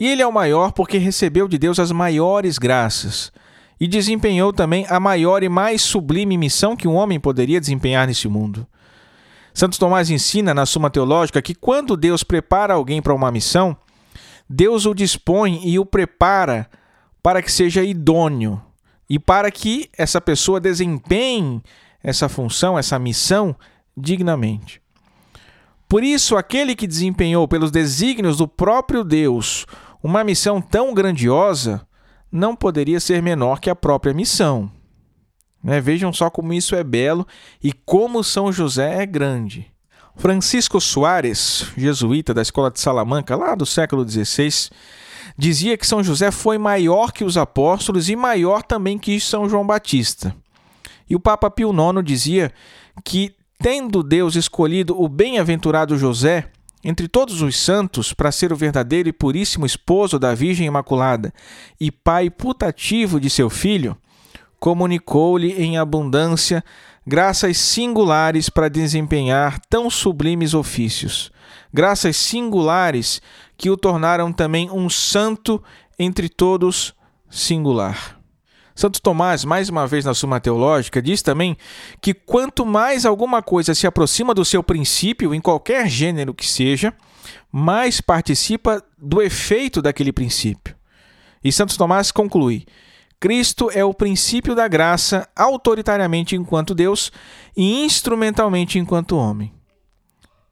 E 0.00 0.08
ele 0.08 0.22
é 0.22 0.26
o 0.26 0.32
maior 0.32 0.72
porque 0.72 0.96
recebeu 0.96 1.46
de 1.46 1.58
Deus 1.58 1.78
as 1.78 1.92
maiores 1.92 2.56
graças 2.56 3.30
e 3.78 3.86
desempenhou 3.86 4.50
também 4.50 4.86
a 4.88 4.98
maior 4.98 5.42
e 5.42 5.48
mais 5.48 5.82
sublime 5.82 6.38
missão 6.38 6.74
que 6.74 6.88
um 6.88 6.94
homem 6.94 7.20
poderia 7.20 7.60
desempenhar 7.60 8.06
nesse 8.06 8.26
mundo. 8.26 8.66
Santo 9.52 9.78
Tomás 9.78 10.10
ensina 10.10 10.54
na 10.54 10.64
Suma 10.64 10.88
Teológica 10.88 11.42
que 11.42 11.54
quando 11.54 11.98
Deus 11.98 12.24
prepara 12.24 12.72
alguém 12.74 13.02
para 13.02 13.14
uma 13.14 13.30
missão, 13.30 13.76
Deus 14.48 14.86
o 14.86 14.94
dispõe 14.94 15.60
e 15.62 15.78
o 15.78 15.84
prepara 15.84 16.68
para 17.22 17.42
que 17.42 17.52
seja 17.52 17.84
idôneo, 17.84 18.62
e 19.08 19.18
para 19.18 19.50
que 19.50 19.90
essa 19.98 20.20
pessoa 20.20 20.60
desempenhe 20.60 21.62
essa 22.02 22.28
função, 22.28 22.78
essa 22.78 22.98
missão 22.98 23.54
dignamente. 23.96 24.80
Por 25.88 26.04
isso, 26.04 26.36
aquele 26.36 26.76
que 26.76 26.86
desempenhou 26.86 27.48
pelos 27.48 27.72
desígnios 27.72 28.36
do 28.36 28.46
próprio 28.46 29.02
Deus 29.02 29.66
uma 30.02 30.24
missão 30.24 30.60
tão 30.60 30.94
grandiosa 30.94 31.86
não 32.30 32.54
poderia 32.54 33.00
ser 33.00 33.22
menor 33.22 33.60
que 33.60 33.68
a 33.68 33.74
própria 33.74 34.14
missão. 34.14 34.70
Né? 35.62 35.80
Vejam 35.80 36.12
só 36.12 36.30
como 36.30 36.52
isso 36.52 36.74
é 36.74 36.82
belo 36.82 37.26
e 37.62 37.72
como 37.72 38.24
São 38.24 38.52
José 38.52 39.02
é 39.02 39.06
grande. 39.06 39.70
Francisco 40.16 40.80
Soares, 40.80 41.66
jesuíta 41.76 42.34
da 42.34 42.42
escola 42.42 42.70
de 42.70 42.80
Salamanca, 42.80 43.36
lá 43.36 43.54
do 43.54 43.64
século 43.64 44.08
XVI, 44.08 44.70
dizia 45.36 45.76
que 45.76 45.86
São 45.86 46.02
José 46.02 46.30
foi 46.30 46.58
maior 46.58 47.12
que 47.12 47.24
os 47.24 47.36
apóstolos 47.36 48.08
e 48.08 48.16
maior 48.16 48.62
também 48.62 48.98
que 48.98 49.18
São 49.20 49.48
João 49.48 49.66
Batista. 49.66 50.34
E 51.08 51.16
o 51.16 51.20
Papa 51.20 51.50
Pio 51.50 51.70
IX 51.70 52.04
dizia 52.04 52.52
que, 53.04 53.34
tendo 53.58 54.02
Deus 54.02 54.36
escolhido 54.36 55.00
o 55.00 55.08
bem-aventurado 55.08 55.96
José 55.96 56.50
entre 56.82 57.08
todos 57.08 57.42
os 57.42 57.56
santos 57.58 58.12
para 58.12 58.32
ser 58.32 58.52
o 58.52 58.56
verdadeiro 58.56 59.08
e 59.08 59.12
puríssimo 59.12 59.66
esposo 59.66 60.18
da 60.18 60.34
Virgem 60.34 60.66
Imaculada 60.66 61.32
e 61.80 61.90
pai 61.90 62.30
putativo 62.30 63.20
de 63.20 63.28
seu 63.28 63.50
filho, 63.50 63.96
comunicou-lhe 64.58 65.52
em 65.52 65.78
abundância 65.78 66.64
graças 67.06 67.58
singulares 67.58 68.48
para 68.48 68.68
desempenhar 68.68 69.58
tão 69.68 69.90
sublimes 69.90 70.54
ofícios, 70.54 71.32
graças 71.72 72.16
singulares 72.16 73.20
que 73.56 73.70
o 73.70 73.76
tornaram 73.76 74.32
também 74.32 74.70
um 74.70 74.88
santo 74.88 75.62
entre 75.98 76.28
todos 76.28 76.94
singular. 77.30 78.19
Santo 78.80 79.02
Tomás, 79.02 79.44
mais 79.44 79.68
uma 79.68 79.86
vez 79.86 80.06
na 80.06 80.14
Suma 80.14 80.40
Teológica, 80.40 81.02
diz 81.02 81.20
também 81.20 81.54
que 82.00 82.14
quanto 82.14 82.64
mais 82.64 83.04
alguma 83.04 83.42
coisa 83.42 83.74
se 83.74 83.86
aproxima 83.86 84.32
do 84.32 84.42
seu 84.42 84.62
princípio, 84.62 85.34
em 85.34 85.40
qualquer 85.40 85.86
gênero 85.86 86.32
que 86.32 86.46
seja, 86.46 86.94
mais 87.52 88.00
participa 88.00 88.82
do 88.96 89.20
efeito 89.20 89.82
daquele 89.82 90.14
princípio. 90.14 90.74
E 91.44 91.52
Santo 91.52 91.76
Tomás 91.76 92.10
conclui: 92.10 92.64
Cristo 93.20 93.70
é 93.70 93.84
o 93.84 93.92
princípio 93.92 94.54
da 94.54 94.66
graça, 94.66 95.28
autoritariamente 95.36 96.34
enquanto 96.34 96.74
Deus 96.74 97.12
e 97.54 97.84
instrumentalmente 97.84 98.78
enquanto 98.78 99.18
homem. 99.18 99.52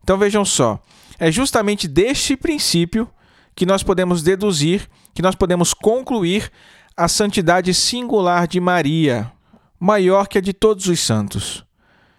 Então 0.05 0.19
vejam 0.19 0.45
só, 0.45 0.79
é 1.19 1.33
justamente 1.33 1.89
deste 1.89 2.37
princípio 2.37 3.09
que 3.57 3.65
nós 3.65 3.83
podemos 3.83 4.23
deduzir, 4.23 4.87
que 5.15 5.23
nós 5.23 5.35
podemos 5.35 5.73
concluir 5.73 6.53
a 6.99 7.07
santidade 7.07 7.73
singular 7.73 8.49
de 8.49 8.59
Maria, 8.59 9.31
maior 9.79 10.27
que 10.27 10.37
a 10.37 10.41
de 10.41 10.53
todos 10.53 10.89
os 10.89 10.99
santos. 10.99 11.65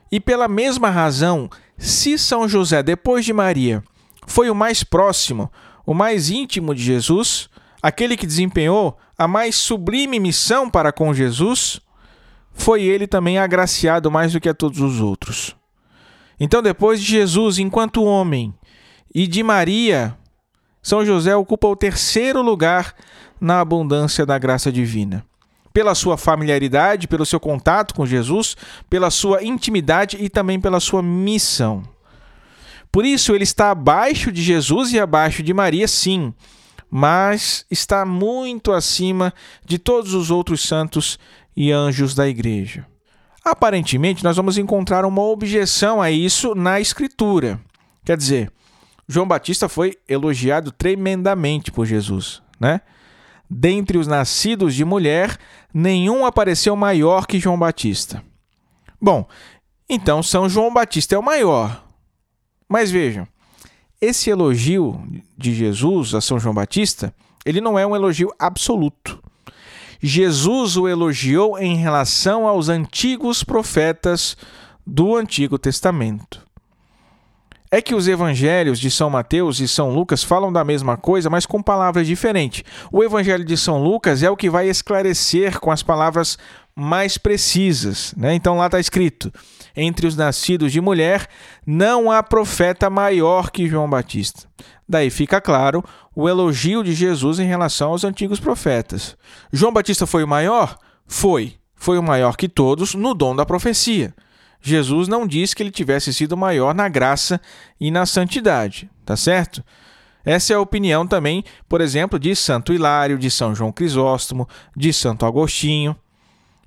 E 0.10 0.22
pela 0.22 0.48
mesma 0.48 0.90
razão, 0.90 1.50
se 1.78 2.18
São 2.18 2.48
José, 2.48 2.82
depois 2.82 3.26
de 3.26 3.34
Maria, 3.34 3.84
foi 4.26 4.50
o 4.50 4.56
mais 4.56 4.82
próximo, 4.82 5.52
o 5.86 5.94
mais 5.94 6.30
íntimo 6.30 6.74
de 6.74 6.82
Jesus, 6.82 7.50
aquele 7.84 8.16
que 8.16 8.26
desempenhou 8.26 8.98
a 9.18 9.28
mais 9.28 9.58
sublime 9.58 10.18
missão 10.18 10.70
para 10.70 10.94
com 10.94 11.14
Jesus, 11.14 11.82
foi 12.54 12.84
ele 12.84 13.06
também 13.06 13.38
agraciado 13.38 14.10
mais 14.10 14.32
do 14.32 14.40
que 14.40 14.48
a 14.48 14.54
todos 14.54 14.80
os 14.80 15.02
outros. 15.02 15.58
Então, 16.40 16.62
depois 16.62 17.02
de 17.02 17.06
Jesus 17.06 17.60
enquanto 17.60 18.06
homem 18.06 18.54
e 19.14 19.28
de 19.28 19.44
Maria, 19.44 20.18
São 20.82 21.06
José 21.06 21.36
ocupa 21.36 21.68
o 21.68 21.76
terceiro 21.76 22.42
lugar 22.42 22.96
na 23.40 23.60
abundância 23.60 24.26
da 24.26 24.38
graça 24.38 24.72
divina. 24.72 25.26
Pela 25.74 25.94
sua 25.96 26.18
familiaridade, 26.18 27.08
pelo 27.08 27.26
seu 27.26 27.40
contato 27.40 27.94
com 27.94 28.06
Jesus, 28.06 28.56
pela 28.90 29.10
sua 29.10 29.44
intimidade 29.44 30.18
e 30.20 30.30
também 30.30 30.60
pela 30.60 30.80
sua 30.80 31.02
missão. 31.02 31.84
Por 32.92 33.06
isso, 33.06 33.36
ele 33.36 33.44
está 33.44 33.72
abaixo 33.72 34.32
de 34.32 34.42
Jesus 34.42 34.92
e 34.92 35.00
abaixo 35.00 35.44
de 35.44 35.54
Maria, 35.54 35.88
sim, 35.88 36.34
mas 36.90 37.66
está 37.70 38.04
muito 38.04 38.72
acima 38.72 39.32
de 39.64 39.78
todos 39.78 40.14
os 40.14 40.32
outros 40.32 40.62
santos 40.62 41.20
e 41.56 41.72
anjos 41.72 42.16
da 42.16 42.28
igreja. 42.28 42.86
Aparentemente, 43.44 44.24
nós 44.24 44.36
vamos 44.36 44.58
encontrar 44.58 45.06
uma 45.06 45.22
objeção 45.22 46.02
a 46.02 46.12
isso 46.12 46.56
na 46.56 46.80
Escritura. 46.80 47.60
Quer 48.04 48.18
dizer, 48.18 48.52
João 49.08 49.28
Batista 49.28 49.70
foi 49.70 49.98
elogiado 50.08 50.72
tremendamente 50.72 51.72
por 51.72 51.86
Jesus, 51.86 52.42
né? 52.60 52.82
Dentre 53.50 53.98
os 53.98 54.06
nascidos 54.06 54.76
de 54.76 54.86
mulher, 54.86 55.38
nenhum 55.74 56.26
apareceu 56.26 56.76
maior 56.76 57.26
que 57.26 57.40
João 57.40 57.58
Batista. 57.58 58.24
Bom, 59.02 59.28
então 59.90 60.22
São 60.22 60.48
João 60.48 60.72
Batista 60.72 61.16
é 61.16 61.18
o 61.18 61.24
maior. 61.24 61.84
Mas 62.68 62.92
vejam, 62.92 63.28
esse 64.00 64.30
elogio 64.30 65.02
de 65.36 65.54
Jesus 65.54 66.14
a 66.14 66.22
São 66.22 66.40
João 66.40 66.54
Batista, 66.54 67.14
ele 67.44 67.60
não 67.60 67.80
é 67.80 67.88
um 67.88 67.96
elogio 67.96 68.32
absoluto. 68.38 69.22
Jesus 70.02 70.78
o 70.78 70.88
elogiou 70.88 71.58
em 71.58 71.76
relação 71.76 72.48
aos 72.48 72.70
antigos 72.70 73.44
profetas 73.44 74.38
do 74.86 75.16
Antigo 75.16 75.58
Testamento. 75.58 76.49
É 77.72 77.84
que 77.84 77.94
os 77.94 78.08
evangelhos 78.08 78.80
de 78.80 78.90
São 78.90 79.12
Mateus 79.12 79.60
e 79.60 79.68
São 79.68 79.92
Lucas 79.92 80.24
falam 80.24 80.52
da 80.52 80.64
mesma 80.64 80.98
coisa, 80.98 81.30
mas 81.30 81.46
com 81.46 81.62
palavras 81.62 82.08
diferentes. 82.08 82.64
O 82.92 83.04
evangelho 83.04 83.46
de 83.46 83.56
São 83.56 83.82
Lucas 83.82 84.24
é 84.24 84.30
o 84.30 84.36
que 84.36 84.50
vai 84.50 84.68
esclarecer 84.68 85.60
com 85.60 85.70
as 85.70 85.84
palavras 85.84 86.38
mais 86.76 87.18
precisas. 87.18 88.14
Né? 88.18 88.34
Então 88.34 88.58
lá 88.58 88.66
está 88.66 88.80
escrito: 88.80 89.32
entre 89.76 90.08
os 90.08 90.16
nascidos 90.16 90.72
de 90.72 90.82
mulher, 90.82 91.28
não 91.64 92.12
há 92.12 92.24
profeta 92.24 92.90
maior 92.90 93.52
que 93.52 93.68
João 93.68 93.88
Batista. 93.88 94.48
Daí 94.88 95.12
fica 95.12 95.40
claro 95.40 95.84
o 96.16 96.28
elogio 96.28 96.84
de 96.84 96.94
Jesus 96.94 97.38
em 97.38 97.46
relação 97.46 97.92
aos 97.92 98.04
antigos 98.04 98.40
profetas. 98.40 99.16
João 99.54 99.72
Batista 99.72 100.08
foi 100.08 100.24
o 100.24 100.28
maior? 100.28 100.76
Foi. 101.06 101.54
Foi 101.76 102.00
o 102.00 102.04
maior 102.04 102.36
que 102.36 102.50
todos 102.50 102.96
no 102.96 103.14
dom 103.14 103.36
da 103.36 103.46
profecia. 103.46 104.14
Jesus 104.62 105.08
não 105.08 105.26
disse 105.26 105.56
que 105.56 105.64
ele 105.64 105.72
tivesse 105.72 106.14
sido 106.14 106.36
maior 106.36 106.74
na 106.74 106.90
graça 106.90 107.40
e 107.80 107.90
na 107.90 108.06
santidade, 108.06 108.90
tá 109.06 109.16
certo? 109.16 109.64
Essa 110.24 110.54
é 110.54 110.56
a 110.56 110.62
opinião 110.62 111.08
também, 111.08 111.44
por 111.68 111.82
exemplo, 111.82 112.20
de 112.20 112.36
Santo 112.36 112.74
Hilário, 112.74 113.18
de 113.18 113.32
São 113.32 113.56
João 113.56 113.72
Crisóstomo, 113.72 114.48
de 114.76 114.92
Santo 114.92 115.26
Agostinho, 115.26 115.96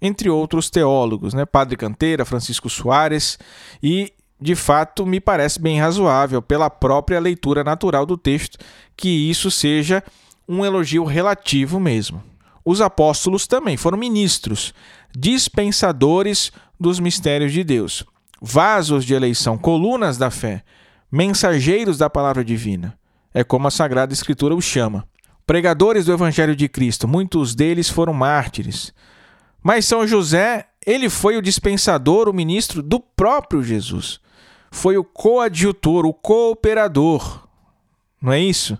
entre 0.01 0.29
outros 0.31 0.71
teólogos, 0.71 1.35
né? 1.35 1.45
Padre 1.45 1.77
Canteira, 1.77 2.25
Francisco 2.25 2.69
Soares, 2.69 3.39
e 3.83 4.13
de 4.41 4.57
fato 4.57 5.07
me 5.07 5.21
parece 5.21 5.61
bem 5.61 5.79
razoável, 5.79 6.43
pela 6.43 6.69
própria 6.69 7.21
leitura 7.21 7.63
natural 7.63 8.05
do 8.05 8.17
texto, 8.17 8.59
que 8.97 9.09
isso 9.09 9.51
seja 9.51 10.03
um 10.49 10.65
elogio 10.65 11.05
relativo 11.05 11.79
mesmo. 11.79 12.23
Os 12.65 12.81
apóstolos 12.81 13.47
também 13.47 13.77
foram 13.77 13.99
ministros, 13.99 14.75
dispensadores 15.17 16.51
dos 16.83 17.01
mistérios 17.01 17.53
de 17.53 17.65
Deus, 17.65 18.05
vasos 18.41 19.07
de 19.07 19.15
eleição, 19.15 19.57
colunas 19.57 20.19
da 20.19 20.31
fé, 20.31 20.63
mensageiros 21.11 21.97
da 21.97 22.11
palavra 22.11 22.45
divina. 22.45 22.99
É 23.33 23.43
como 23.43 23.69
a 23.69 23.71
Sagrada 23.71 24.13
Escritura 24.13 24.55
os 24.55 24.65
chama. 24.65 25.09
Pregadores 25.47 26.05
do 26.05 26.13
Evangelho 26.13 26.55
de 26.55 26.69
Cristo, 26.69 27.09
muitos 27.09 27.55
deles 27.55 27.89
foram 27.89 28.13
mártires. 28.13 28.93
Mas 29.63 29.87
São 29.87 30.07
José, 30.07 30.67
ele 30.85 31.09
foi 31.09 31.37
o 31.37 31.43
dispensador, 31.43 32.29
o 32.29 32.35
ministro 32.35 32.83
do 32.83 33.01
próprio 33.01 33.63
Jesus. 33.63 34.21
Foi 34.71 34.97
o 34.97 35.05
coadjutor, 35.05 36.05
o 36.05 36.13
cooperador. 36.13 37.47
Não 38.21 38.33
é 38.33 38.41
isso? 38.41 38.79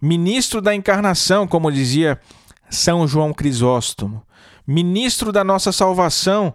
Ministro 0.00 0.60
da 0.60 0.74
encarnação, 0.74 1.46
como 1.46 1.72
dizia 1.72 2.20
São 2.68 3.06
João 3.08 3.32
Crisóstomo. 3.32 4.22
Ministro 4.66 5.32
da 5.32 5.44
nossa 5.44 5.72
salvação, 5.72 6.54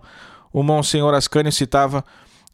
o 0.52 0.64
Monsenhor 0.64 1.14
Ascânio 1.14 1.52
citava 1.52 2.04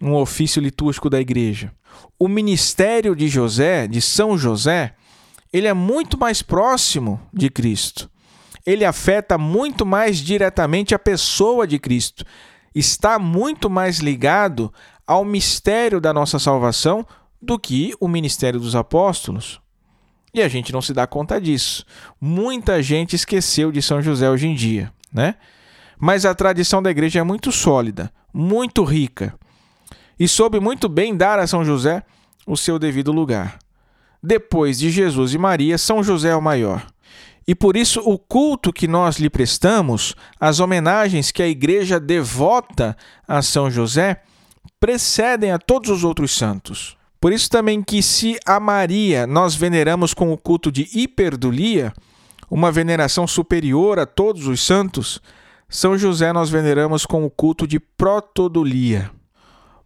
um 0.01 0.13
ofício 0.13 0.62
litúrgico 0.62 1.10
da 1.10 1.19
igreja. 1.19 1.71
O 2.19 2.27
ministério 2.27 3.15
de 3.15 3.27
José, 3.27 3.88
de 3.88 4.01
São 4.01 4.38
José, 4.38 4.95
ele 5.51 5.67
é 5.67 5.73
muito 5.73 6.17
mais 6.17 6.41
próximo 6.41 7.19
de 7.34 7.49
Cristo. 7.49 8.10
Ele 8.65 8.84
afeta 8.84 9.38
muito 9.38 9.86
mais 9.86 10.17
diretamente 10.17 10.93
a 10.93 10.99
pessoa 10.99 11.67
de 11.67 11.79
Cristo. 11.79 12.25
Está 12.73 13.17
muito 13.17 13.69
mais 13.69 13.99
ligado 13.99 14.73
ao 15.08 15.23
mistério 15.23 16.01
da 16.01 16.12
nossa 16.12 16.39
salvação 16.39 17.05
do 17.41 17.60
que 17.60 17.93
o 17.99 18.08
ministério 18.08 18.60
dos 18.60 18.75
apóstolos. 18.75 19.62
E 20.34 20.41
a 20.41 20.47
gente 20.49 20.73
não 20.73 20.81
se 20.81 20.93
dá 20.93 21.08
conta 21.08 21.39
disso. 21.39 21.86
Muita 22.19 22.81
gente 22.81 23.15
esqueceu 23.15 23.71
de 23.71 23.81
São 23.81 24.01
José 24.01 24.29
hoje 24.29 24.47
em 24.47 24.55
dia, 24.55 24.91
né? 25.13 25.36
Mas 25.99 26.25
a 26.25 26.36
tradição 26.36 26.81
da 26.81 26.91
igreja 26.91 27.19
é 27.19 27.23
muito 27.23 27.51
sólida, 27.51 28.12
muito 28.34 28.84
rica, 28.84 29.34
e 30.19 30.27
soube 30.27 30.60
muito 30.60 30.88
bem 30.88 31.15
dar 31.15 31.39
a 31.39 31.47
São 31.47 31.63
José 31.63 32.03
o 32.45 32.55
seu 32.55 32.79
devido 32.79 33.12
lugar. 33.12 33.60
Depois 34.21 34.79
de 34.79 34.89
Jesus 34.89 35.34
e 35.34 35.38
Maria, 35.38 35.77
São 35.77 36.03
José 36.03 36.29
é 36.29 36.36
o 36.36 36.41
maior. 36.41 36.86
E 37.47 37.53
por 37.53 37.77
isso 37.77 38.01
o 38.01 38.17
culto 38.17 38.73
que 38.73 38.88
nós 38.88 39.17
lhe 39.17 39.29
prestamos, 39.29 40.15
as 40.39 40.60
homenagens 40.60 41.31
que 41.31 41.43
a 41.43 41.47
igreja 41.47 41.99
devota 41.99 42.97
a 43.27 43.41
São 43.41 43.69
José, 43.69 44.21
precedem 44.79 45.51
a 45.51 45.60
todos 45.60 45.89
os 45.89 46.03
outros 46.03 46.36
santos. 46.36 46.97
Por 47.19 47.31
isso 47.31 47.49
também 47.49 47.84
que 47.84 48.01
se 48.01 48.38
a 48.45 48.60
Maria 48.60 49.27
nós 49.27 49.55
veneramos 49.55 50.13
com 50.13 50.31
o 50.31 50.38
culto 50.38 50.71
de 50.71 50.89
hiperdulia, 50.93 51.93
uma 52.49 52.71
veneração 52.71 53.27
superior 53.27 53.99
a 53.99 54.05
todos 54.05 54.47
os 54.47 54.63
santos, 54.63 55.21
são 55.75 55.97
José 55.97 56.31
nós 56.31 56.49
veneramos 56.49 57.05
com 57.05 57.25
o 57.25 57.29
culto 57.29 57.67
de 57.67 57.81
protodulia, 57.81 59.11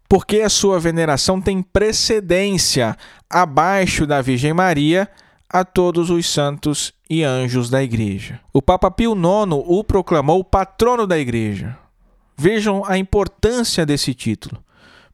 porque 0.08 0.42
a 0.42 0.50
sua 0.50 0.80
veneração 0.80 1.42
tem 1.42 1.64
precedência 1.64 2.96
abaixo 3.28 4.06
da 4.06 4.22
Virgem 4.22 4.54
Maria 4.54 5.10
a 5.50 5.66
todos 5.66 6.12
os 6.12 6.30
santos 6.30 6.94
e 7.10 7.24
anjos 7.24 7.72
da 7.72 7.82
Igreja. 7.82 8.40
O 8.54 8.62
Papa 8.62 8.92
Pio 8.92 9.14
IX 9.14 9.64
o 9.66 9.84
proclamou 9.84 10.44
patrono 10.44 11.08
da 11.08 11.18
Igreja. 11.18 11.76
Vejam 12.38 12.84
a 12.86 12.96
importância 12.96 13.84
desse 13.84 14.14
título. 14.14 14.64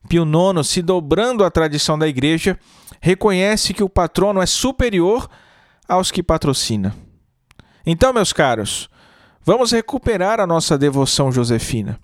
Pio 0.09 0.25
IX, 0.25 0.67
se 0.67 0.81
dobrando 0.81 1.45
à 1.45 1.49
tradição 1.49 1.97
da 1.97 2.05
Igreja, 2.05 2.59
reconhece 2.99 3.73
que 3.73 3.81
o 3.81 3.87
patrono 3.87 4.41
é 4.41 4.45
superior 4.45 5.29
aos 5.87 6.11
que 6.11 6.21
patrocina. 6.21 6.93
Então, 7.85 8.11
meus 8.11 8.33
caros, 8.33 8.89
Vamos 9.45 9.71
recuperar 9.71 10.39
a 10.39 10.47
nossa 10.47 10.75
devoção 10.75 11.31
josefina. 11.31 11.99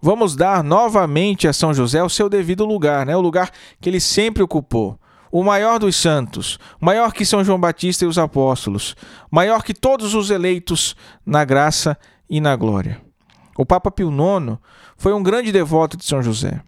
Vamos 0.00 0.34
dar 0.34 0.64
novamente 0.64 1.46
a 1.46 1.52
São 1.52 1.74
José 1.74 2.02
o 2.02 2.08
seu 2.08 2.30
devido 2.30 2.64
lugar, 2.64 3.04
né? 3.04 3.14
o 3.14 3.20
lugar 3.20 3.50
que 3.78 3.90
ele 3.90 4.00
sempre 4.00 4.42
ocupou. 4.42 4.98
O 5.30 5.44
maior 5.44 5.78
dos 5.78 5.96
santos, 5.96 6.58
maior 6.80 7.12
que 7.12 7.26
São 7.26 7.44
João 7.44 7.60
Batista 7.60 8.06
e 8.06 8.08
os 8.08 8.16
apóstolos, 8.16 8.96
maior 9.30 9.62
que 9.62 9.74
todos 9.74 10.14
os 10.14 10.30
eleitos 10.30 10.96
na 11.26 11.44
graça 11.44 11.94
e 12.30 12.40
na 12.40 12.56
glória. 12.56 12.98
O 13.58 13.66
Papa 13.66 13.90
Pio 13.90 14.10
IX 14.10 14.56
foi 14.96 15.12
um 15.12 15.22
grande 15.22 15.52
devoto 15.52 15.94
de 15.94 16.06
São 16.06 16.22
José. 16.22 16.62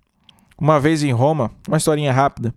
Uma 0.61 0.79
vez 0.79 1.03
em 1.03 1.13
Roma, 1.13 1.51
uma 1.67 1.79
historinha 1.79 2.13
rápida. 2.13 2.55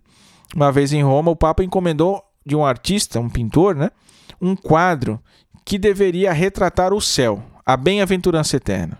Uma 0.54 0.70
vez 0.70 0.92
em 0.92 1.02
Roma, 1.02 1.30
o 1.30 1.36
Papa 1.36 1.64
encomendou 1.64 2.22
de 2.44 2.54
um 2.54 2.66
artista, 2.66 3.18
um 3.18 3.30
pintor, 3.30 3.74
né, 3.74 3.90
um 4.38 4.54
quadro 4.54 5.18
que 5.64 5.78
deveria 5.78 6.30
retratar 6.30 6.92
o 6.92 7.00
céu, 7.00 7.42
a 7.64 7.76
bem-aventurança 7.76 8.56
eterna. 8.56 8.98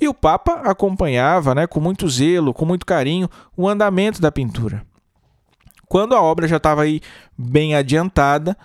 E 0.00 0.08
o 0.08 0.14
Papa 0.14 0.62
acompanhava 0.64 1.54
né, 1.54 1.66
com 1.66 1.80
muito 1.80 2.08
zelo, 2.08 2.54
com 2.54 2.64
muito 2.64 2.86
carinho, 2.86 3.28
o 3.56 3.68
andamento 3.68 4.20
da 4.20 4.30
pintura. 4.30 4.86
Quando 5.88 6.14
a 6.14 6.22
obra 6.22 6.46
já 6.46 6.58
estava 6.58 6.82
aí 6.82 7.00
bem 7.36 7.74
adiantada, 7.74 8.56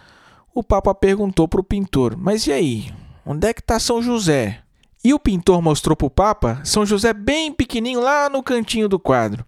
o 0.54 0.64
Papa 0.64 0.94
perguntou 0.94 1.48
para 1.48 1.62
o 1.62 1.64
pintor: 1.64 2.16
Mas 2.18 2.46
e 2.46 2.52
aí? 2.52 2.94
Onde 3.26 3.48
é 3.48 3.54
que 3.54 3.62
está 3.62 3.80
São 3.80 4.02
José? 4.02 4.60
E 5.04 5.14
o 5.14 5.20
pintor 5.20 5.62
mostrou 5.62 5.96
para 5.96 6.06
o 6.06 6.10
Papa 6.10 6.62
São 6.64 6.86
José 6.86 7.14
bem 7.14 7.52
pequenininho 7.52 8.02
lá 8.02 8.30
no 8.30 8.44
cantinho 8.44 8.88
do 8.88 9.00
quadro. 9.00 9.46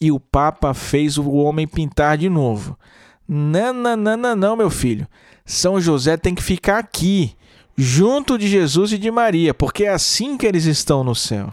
E 0.00 0.12
o 0.12 0.20
Papa 0.20 0.74
fez 0.74 1.16
o 1.16 1.32
homem 1.32 1.66
pintar 1.66 2.18
de 2.18 2.28
novo. 2.28 2.78
Não, 3.26 3.72
não, 3.72 3.96
não, 3.96 4.16
não, 4.16 4.36
não, 4.36 4.56
meu 4.56 4.70
filho. 4.70 5.08
São 5.44 5.80
José 5.80 6.16
tem 6.16 6.34
que 6.34 6.42
ficar 6.42 6.78
aqui, 6.78 7.34
junto 7.76 8.38
de 8.38 8.48
Jesus 8.48 8.92
e 8.92 8.98
de 8.98 9.10
Maria, 9.10 9.52
porque 9.52 9.84
é 9.84 9.90
assim 9.90 10.36
que 10.36 10.46
eles 10.46 10.64
estão 10.64 11.04
no 11.04 11.14
céu. 11.14 11.52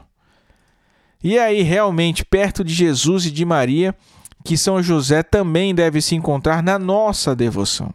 E 1.23 1.37
aí, 1.37 1.61
realmente, 1.61 2.23
perto 2.23 2.63
de 2.63 2.73
Jesus 2.73 3.25
e 3.25 3.31
de 3.31 3.45
Maria, 3.45 3.95
que 4.43 4.57
São 4.57 4.81
José 4.81 5.23
também 5.23 5.73
deve 5.73 6.01
se 6.01 6.15
encontrar 6.15 6.61
na 6.61 6.77
nossa 6.77 7.35
devoção. 7.35 7.93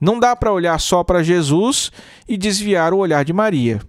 Não 0.00 0.18
dá 0.18 0.36
para 0.36 0.52
olhar 0.52 0.78
só 0.78 1.02
para 1.02 1.22
Jesus 1.22 1.90
e 2.28 2.36
desviar 2.36 2.92
o 2.92 2.98
olhar 2.98 3.24
de 3.24 3.32
Maria. 3.32 3.80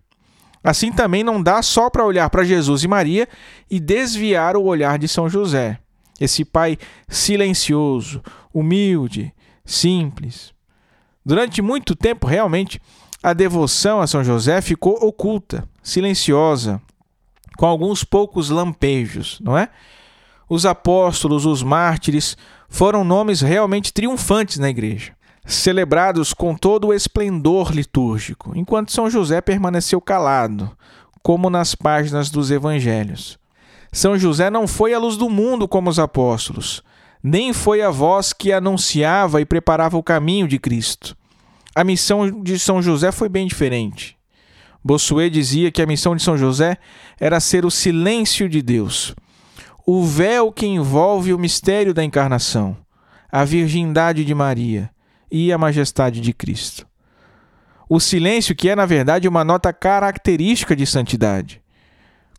Assim 0.63 0.91
também 0.91 1.23
não 1.23 1.41
dá 1.41 1.61
só 1.61 1.89
para 1.89 2.05
olhar 2.05 2.29
para 2.29 2.43
Jesus 2.43 2.83
e 2.83 2.87
Maria 2.87 3.27
e 3.69 3.79
desviar 3.79 4.57
o 4.57 4.63
olhar 4.63 4.97
de 4.97 5.07
São 5.07 5.29
José, 5.29 5.79
esse 6.19 6.43
pai 6.43 6.77
silencioso, 7.07 8.21
humilde, 8.53 9.33
simples. 9.63 10.53
Durante 11.25 11.61
muito 11.61 11.95
tempo, 11.95 12.25
realmente, 12.25 12.81
a 13.21 13.33
devoção 13.33 14.01
a 14.01 14.07
São 14.07 14.23
José 14.23 14.61
ficou 14.61 14.93
oculta, 15.05 15.67
silenciosa, 15.83 16.81
com 17.57 17.65
alguns 17.65 18.03
poucos 18.03 18.49
lampejos, 18.49 19.39
não 19.41 19.57
é? 19.57 19.69
Os 20.49 20.65
apóstolos, 20.65 21.45
os 21.45 21.61
mártires, 21.61 22.37
foram 22.67 23.03
nomes 23.03 23.41
realmente 23.41 23.93
triunfantes 23.93 24.57
na 24.57 24.69
igreja 24.69 25.13
celebrados 25.49 26.31
com 26.31 26.55
todo 26.55 26.87
o 26.87 26.93
esplendor 26.93 27.71
litúrgico, 27.71 28.51
enquanto 28.55 28.91
São 28.91 29.09
José 29.09 29.41
permaneceu 29.41 29.99
calado, 29.99 30.71
como 31.23 31.49
nas 31.49 31.73
páginas 31.75 32.29
dos 32.29 32.51
evangelhos. 32.51 33.37
São 33.91 34.17
José 34.17 34.49
não 34.49 34.67
foi 34.67 34.93
a 34.93 34.99
luz 34.99 35.17
do 35.17 35.29
mundo 35.29 35.67
como 35.67 35.89
os 35.89 35.97
apóstolos, 35.97 36.83
nem 37.21 37.51
foi 37.51 37.81
a 37.81 37.89
voz 37.89 38.31
que 38.31 38.53
anunciava 38.53 39.41
e 39.41 39.45
preparava 39.45 39.97
o 39.97 40.03
caminho 40.03 40.47
de 40.47 40.59
Cristo. 40.59 41.17
A 41.75 41.83
missão 41.83 42.41
de 42.41 42.57
São 42.57 42.81
José 42.81 43.11
foi 43.11 43.29
bem 43.29 43.47
diferente. 43.47 44.17
Bossuet 44.83 45.29
dizia 45.29 45.71
que 45.71 45.81
a 45.81 45.85
missão 45.85 46.15
de 46.15 46.23
São 46.23 46.37
José 46.37 46.77
era 47.19 47.39
ser 47.39 47.65
o 47.65 47.71
silêncio 47.71 48.47
de 48.47 48.61
Deus, 48.61 49.13
o 49.85 50.03
véu 50.03 50.51
que 50.51 50.65
envolve 50.65 51.33
o 51.33 51.39
mistério 51.39 51.93
da 51.93 52.03
encarnação, 52.03 52.77
a 53.31 53.43
virgindade 53.43 54.23
de 54.23 54.33
Maria 54.33 54.89
e 55.31 55.51
a 55.51 55.57
majestade 55.57 56.21
de 56.21 56.33
Cristo. 56.33 56.87
O 57.89 57.99
silêncio, 57.99 58.55
que 58.55 58.69
é 58.69 58.75
na 58.75 58.85
verdade 58.85 59.27
uma 59.27 59.43
nota 59.43 59.73
característica 59.73 60.75
de 60.75 60.85
santidade. 60.85 61.61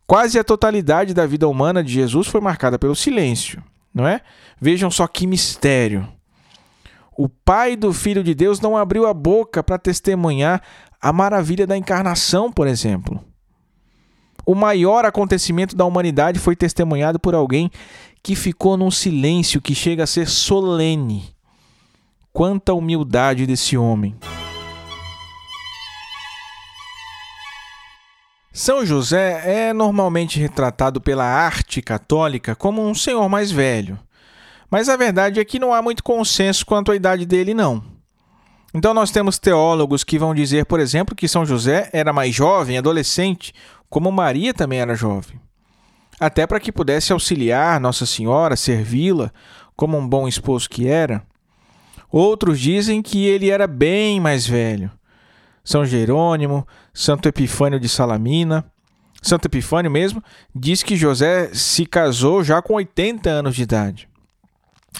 Quase 0.07 0.39
a 0.39 0.43
totalidade 0.43 1.13
da 1.13 1.25
vida 1.25 1.47
humana 1.47 1.83
de 1.83 1.93
Jesus 1.93 2.27
foi 2.27 2.41
marcada 2.41 2.79
pelo 2.79 2.95
silêncio, 2.95 3.63
não 3.93 4.07
é? 4.07 4.21
Vejam 4.59 4.89
só 4.89 5.07
que 5.07 5.27
mistério. 5.27 6.07
O 7.23 7.29
Pai 7.29 7.75
do 7.75 7.93
Filho 7.93 8.23
de 8.23 8.33
Deus 8.33 8.59
não 8.59 8.75
abriu 8.75 9.05
a 9.05 9.13
boca 9.13 9.61
para 9.61 9.77
testemunhar 9.77 10.59
a 10.99 11.13
maravilha 11.13 11.67
da 11.67 11.77
encarnação, 11.77 12.51
por 12.51 12.65
exemplo. 12.65 13.23
O 14.43 14.55
maior 14.55 15.05
acontecimento 15.05 15.75
da 15.75 15.85
humanidade 15.85 16.39
foi 16.39 16.55
testemunhado 16.55 17.19
por 17.19 17.35
alguém 17.35 17.69
que 18.23 18.35
ficou 18.35 18.75
num 18.75 18.89
silêncio 18.89 19.61
que 19.61 19.75
chega 19.75 20.03
a 20.03 20.07
ser 20.07 20.27
solene. 20.27 21.31
Quanta 22.33 22.73
humildade 22.73 23.45
desse 23.45 23.77
homem! 23.77 24.15
São 28.51 28.83
José 28.83 29.67
é 29.67 29.73
normalmente 29.73 30.39
retratado 30.39 30.99
pela 30.99 31.25
arte 31.25 31.83
católica 31.83 32.55
como 32.55 32.83
um 32.83 32.95
senhor 32.95 33.29
mais 33.29 33.51
velho, 33.51 33.99
mas 34.71 34.87
a 34.87 34.95
verdade 34.95 35.39
é 35.39 35.45
que 35.45 35.59
não 35.59 35.73
há 35.73 35.81
muito 35.81 36.01
consenso 36.01 36.65
quanto 36.65 36.93
à 36.93 36.95
idade 36.95 37.25
dele, 37.25 37.53
não. 37.53 37.83
Então, 38.73 38.93
nós 38.93 39.11
temos 39.11 39.37
teólogos 39.37 40.01
que 40.01 40.17
vão 40.17 40.33
dizer, 40.33 40.65
por 40.65 40.79
exemplo, 40.79 41.13
que 41.13 41.27
São 41.27 41.45
José 41.45 41.89
era 41.91 42.13
mais 42.13 42.33
jovem, 42.33 42.77
adolescente, 42.77 43.53
como 43.89 44.09
Maria 44.09 44.53
também 44.53 44.79
era 44.79 44.95
jovem. 44.95 45.37
Até 46.17 46.47
para 46.47 46.59
que 46.59 46.71
pudesse 46.71 47.11
auxiliar 47.11 47.81
Nossa 47.81 48.05
Senhora, 48.05 48.55
servi-la, 48.55 49.29
como 49.75 49.97
um 49.97 50.07
bom 50.07 50.25
esposo 50.25 50.69
que 50.69 50.87
era. 50.87 51.21
Outros 52.09 52.59
dizem 52.59 53.01
que 53.01 53.25
ele 53.25 53.49
era 53.49 53.67
bem 53.67 54.21
mais 54.21 54.47
velho. 54.47 54.89
São 55.63 55.85
Jerônimo, 55.85 56.65
Santo 56.93 57.27
Epifânio 57.27 57.79
de 57.79 57.89
Salamina. 57.89 58.65
Santo 59.21 59.47
Epifânio 59.47 59.91
mesmo 59.91 60.23
diz 60.55 60.81
que 60.81 60.95
José 60.95 61.49
se 61.53 61.85
casou 61.85 62.41
já 62.41 62.61
com 62.61 62.75
80 62.75 63.29
anos 63.29 63.55
de 63.55 63.63
idade. 63.63 64.10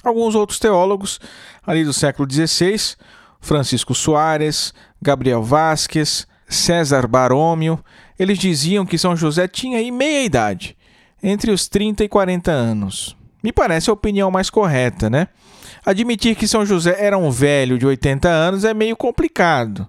Alguns 0.02 0.34
outros 0.34 0.58
teólogos, 0.58 1.20
ali 1.66 1.84
do 1.84 1.92
século 1.92 2.28
XVI, 2.30 2.96
Francisco 3.40 3.94
Soares, 3.94 4.72
Gabriel 5.00 5.42
Vasques, 5.42 6.26
César 6.48 7.06
Barômio, 7.06 7.82
eles 8.18 8.38
diziam 8.38 8.86
que 8.86 8.98
São 8.98 9.16
José 9.16 9.48
tinha 9.48 9.78
aí 9.78 9.90
meia 9.90 10.24
idade, 10.24 10.76
entre 11.22 11.50
os 11.50 11.68
30 11.68 12.04
e 12.04 12.08
40 12.08 12.50
anos. 12.50 13.16
Me 13.42 13.52
parece 13.52 13.90
a 13.90 13.92
opinião 13.92 14.30
mais 14.30 14.48
correta, 14.50 15.10
né? 15.10 15.28
Admitir 15.84 16.36
que 16.36 16.46
São 16.46 16.64
José 16.64 16.96
era 16.98 17.18
um 17.18 17.30
velho 17.30 17.78
de 17.78 17.86
80 17.86 18.28
anos 18.28 18.64
é 18.64 18.72
meio 18.72 18.96
complicado. 18.96 19.88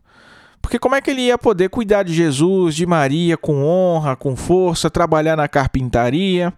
Porque 0.59 0.79
como 0.79 0.95
é 0.95 1.01
que 1.01 1.11
ele 1.11 1.23
ia 1.23 1.37
poder 1.37 1.69
cuidar 1.69 2.03
de 2.03 2.13
Jesus, 2.13 2.73
de 2.73 2.85
Maria, 2.85 3.37
com 3.37 3.63
honra, 3.63 4.15
com 4.15 4.35
força, 4.35 4.89
trabalhar 4.89 5.35
na 5.35 5.47
carpintaria? 5.47 6.51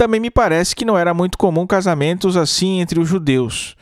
Também 0.00 0.18
me 0.18 0.30
parece 0.30 0.74
que 0.74 0.86
não 0.86 0.96
era 0.96 1.12
muito 1.12 1.36
comum 1.36 1.66
casamentos 1.66 2.34
assim 2.34 2.80
entre 2.80 2.98
os 2.98 3.06
judeus, 3.06 3.76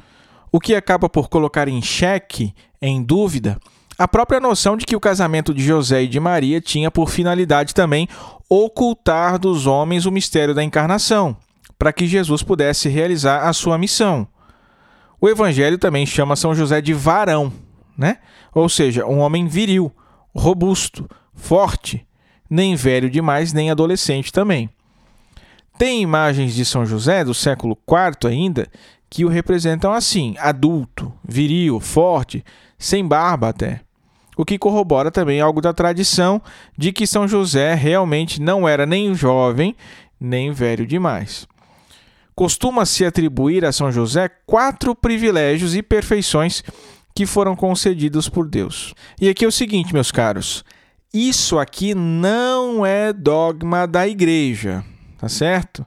o 0.50 0.58
que 0.58 0.74
acaba 0.74 1.08
por 1.08 1.28
colocar 1.28 1.68
em 1.68 1.80
xeque, 1.80 2.52
em 2.82 3.00
dúvida, 3.00 3.56
a 3.96 4.08
própria 4.08 4.40
noção 4.40 4.76
de 4.76 4.84
que 4.84 4.96
o 4.96 5.00
casamento 5.00 5.54
de 5.54 5.62
José 5.62 6.02
e 6.02 6.08
de 6.08 6.18
Maria 6.18 6.60
tinha 6.60 6.90
por 6.90 7.08
finalidade 7.08 7.72
também 7.72 8.08
ocultar 8.48 9.38
dos 9.38 9.64
homens 9.68 10.06
o 10.06 10.10
mistério 10.10 10.56
da 10.56 10.64
encarnação, 10.64 11.36
para 11.78 11.92
que 11.92 12.04
Jesus 12.04 12.42
pudesse 12.42 12.88
realizar 12.88 13.48
a 13.48 13.52
sua 13.52 13.78
missão. 13.78 14.26
O 15.20 15.28
evangelho 15.28 15.78
também 15.78 16.04
chama 16.04 16.34
São 16.34 16.52
José 16.52 16.80
de 16.80 16.92
varão, 16.92 17.52
né? 17.96 18.18
Ou 18.52 18.68
seja, 18.68 19.06
um 19.06 19.20
homem 19.20 19.46
viril, 19.46 19.92
robusto, 20.34 21.08
forte, 21.32 22.04
nem 22.50 22.74
velho 22.74 23.08
demais, 23.08 23.52
nem 23.52 23.70
adolescente 23.70 24.32
também. 24.32 24.68
Tem 25.78 26.02
imagens 26.02 26.54
de 26.54 26.64
São 26.64 26.84
José 26.84 27.24
do 27.24 27.32
século 27.32 27.78
IV 27.88 28.28
ainda 28.28 28.68
que 29.08 29.24
o 29.24 29.28
representam 29.28 29.92
assim: 29.92 30.34
adulto, 30.38 31.12
viril, 31.26 31.80
forte, 31.80 32.44
sem 32.78 33.06
barba 33.06 33.48
até. 33.48 33.80
O 34.36 34.44
que 34.44 34.58
corrobora 34.58 35.10
também 35.10 35.40
algo 35.40 35.60
da 35.60 35.72
tradição 35.72 36.40
de 36.76 36.92
que 36.92 37.06
São 37.06 37.26
José 37.26 37.74
realmente 37.74 38.40
não 38.40 38.68
era 38.68 38.84
nem 38.84 39.14
jovem 39.14 39.74
nem 40.20 40.52
velho 40.52 40.86
demais 40.86 41.46
costuma-se 42.38 43.04
atribuir 43.04 43.64
a 43.64 43.72
São 43.72 43.90
José 43.90 44.30
quatro 44.46 44.94
privilégios 44.94 45.74
e 45.74 45.82
perfeições 45.82 46.62
que 47.12 47.26
foram 47.26 47.56
concedidos 47.56 48.28
por 48.28 48.48
Deus. 48.48 48.94
E 49.20 49.28
aqui 49.28 49.44
é 49.44 49.48
o 49.48 49.50
seguinte, 49.50 49.92
meus 49.92 50.12
caros: 50.12 50.64
isso 51.12 51.58
aqui 51.58 51.96
não 51.96 52.86
é 52.86 53.12
dogma 53.12 53.88
da 53.88 54.06
igreja, 54.06 54.84
tá 55.18 55.28
certo? 55.28 55.84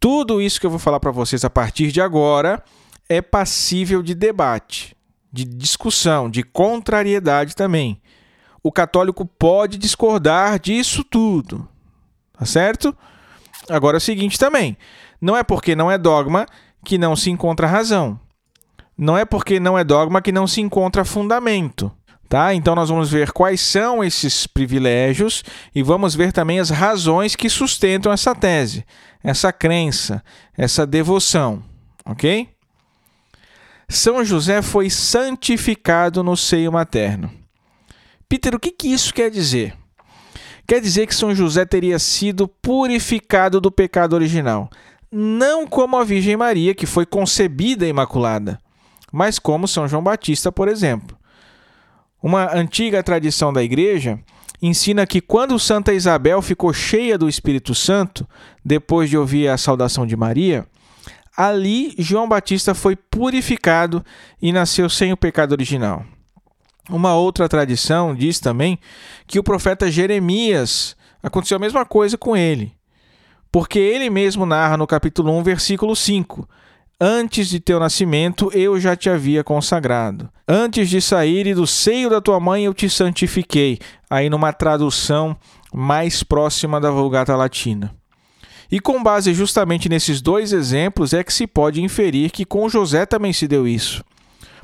Tudo 0.00 0.42
isso 0.42 0.58
que 0.58 0.66
eu 0.66 0.70
vou 0.70 0.78
falar 0.78 0.98
para 0.98 1.10
vocês 1.10 1.44
a 1.44 1.50
partir 1.50 1.92
de 1.92 2.00
agora 2.00 2.62
é 3.08 3.22
passível 3.22 4.02
de 4.02 4.14
debate, 4.14 4.96
de 5.32 5.44
discussão, 5.44 6.28
de 6.28 6.42
contrariedade 6.42 7.54
também. 7.54 8.00
O 8.62 8.72
católico 8.72 9.24
pode 9.24 9.78
discordar 9.78 10.58
disso 10.58 11.04
tudo, 11.04 11.68
tá 12.36 12.44
certo? 12.44 12.96
Agora 13.70 13.96
é 13.96 13.98
o 13.98 14.00
seguinte 14.00 14.38
também: 14.38 14.76
não 15.20 15.36
é 15.36 15.44
porque 15.44 15.76
não 15.76 15.90
é 15.90 15.96
dogma 15.96 16.46
que 16.84 16.98
não 16.98 17.14
se 17.14 17.30
encontra 17.30 17.66
razão. 17.66 18.18
Não 18.98 19.16
é 19.16 19.24
porque 19.24 19.60
não 19.60 19.78
é 19.78 19.84
dogma 19.84 20.22
que 20.22 20.32
não 20.32 20.46
se 20.46 20.60
encontra 20.60 21.04
fundamento. 21.04 21.92
Tá? 22.28 22.52
Então 22.52 22.74
nós 22.74 22.88
vamos 22.88 23.10
ver 23.10 23.30
quais 23.30 23.60
são 23.60 24.02
esses 24.02 24.46
privilégios 24.48 25.44
e 25.72 25.82
vamos 25.82 26.14
ver 26.14 26.32
também 26.32 26.58
as 26.58 26.70
razões 26.70 27.36
que 27.36 27.48
sustentam 27.48 28.12
essa 28.12 28.34
tese, 28.34 28.84
essa 29.22 29.52
crença, 29.52 30.22
essa 30.56 30.84
devoção, 30.84 31.62
OK? 32.04 32.48
São 33.88 34.24
José 34.24 34.60
foi 34.60 34.90
santificado 34.90 36.24
no 36.24 36.36
seio 36.36 36.72
materno. 36.72 37.30
Peter, 38.28 38.56
o 38.56 38.58
que, 38.58 38.72
que 38.72 38.88
isso 38.88 39.14
quer 39.14 39.30
dizer? 39.30 39.74
Quer 40.66 40.80
dizer 40.80 41.06
que 41.06 41.14
São 41.14 41.32
José 41.32 41.64
teria 41.64 41.96
sido 41.98 42.48
purificado 42.48 43.60
do 43.60 43.70
pecado 43.70 44.14
original, 44.14 44.68
não 45.12 45.64
como 45.64 45.96
a 45.96 46.02
Virgem 46.02 46.36
Maria, 46.36 46.74
que 46.74 46.86
foi 46.86 47.06
concebida 47.06 47.86
imaculada, 47.86 48.58
mas 49.12 49.38
como 49.38 49.68
São 49.68 49.86
João 49.86 50.02
Batista, 50.02 50.50
por 50.50 50.66
exemplo. 50.66 51.15
Uma 52.26 52.52
antiga 52.52 53.04
tradição 53.04 53.52
da 53.52 53.62
igreja 53.62 54.18
ensina 54.60 55.06
que 55.06 55.20
quando 55.20 55.56
Santa 55.60 55.94
Isabel 55.94 56.42
ficou 56.42 56.72
cheia 56.72 57.16
do 57.16 57.28
Espírito 57.28 57.72
Santo, 57.72 58.26
depois 58.64 59.08
de 59.08 59.16
ouvir 59.16 59.46
a 59.46 59.56
saudação 59.56 60.04
de 60.04 60.16
Maria, 60.16 60.66
ali 61.36 61.94
João 61.96 62.28
Batista 62.28 62.74
foi 62.74 62.96
purificado 62.96 64.04
e 64.42 64.50
nasceu 64.50 64.90
sem 64.90 65.12
o 65.12 65.16
pecado 65.16 65.52
original. 65.52 66.04
Uma 66.90 67.14
outra 67.14 67.48
tradição 67.48 68.12
diz 68.12 68.40
também 68.40 68.76
que 69.24 69.38
o 69.38 69.44
profeta 69.44 69.88
Jeremias 69.88 70.96
aconteceu 71.22 71.54
a 71.58 71.60
mesma 71.60 71.84
coisa 71.86 72.18
com 72.18 72.36
ele, 72.36 72.74
porque 73.52 73.78
ele 73.78 74.10
mesmo 74.10 74.44
narra 74.44 74.76
no 74.76 74.84
capítulo 74.88 75.30
1, 75.30 75.44
versículo 75.44 75.94
5: 75.94 76.48
Antes 76.98 77.50
de 77.50 77.60
teu 77.60 77.78
nascimento 77.78 78.50
eu 78.54 78.80
já 78.80 78.96
te 78.96 79.10
havia 79.10 79.44
consagrado. 79.44 80.30
Antes 80.48 80.88
de 80.88 81.02
sair 81.02 81.54
do 81.54 81.66
seio 81.66 82.08
da 82.08 82.22
tua 82.22 82.40
mãe 82.40 82.64
eu 82.64 82.72
te 82.72 82.88
santifiquei. 82.88 83.78
Aí 84.08 84.30
numa 84.30 84.50
tradução 84.50 85.36
mais 85.74 86.22
próxima 86.22 86.80
da 86.80 86.90
Vulgata 86.90 87.36
Latina. 87.36 87.94
E 88.72 88.80
com 88.80 89.02
base 89.02 89.34
justamente 89.34 89.90
nesses 89.90 90.22
dois 90.22 90.54
exemplos 90.54 91.12
é 91.12 91.22
que 91.22 91.34
se 91.34 91.46
pode 91.46 91.82
inferir 91.82 92.30
que 92.30 92.46
com 92.46 92.66
José 92.66 93.04
também 93.04 93.32
se 93.32 93.46
deu 93.46 93.68
isso. 93.68 94.02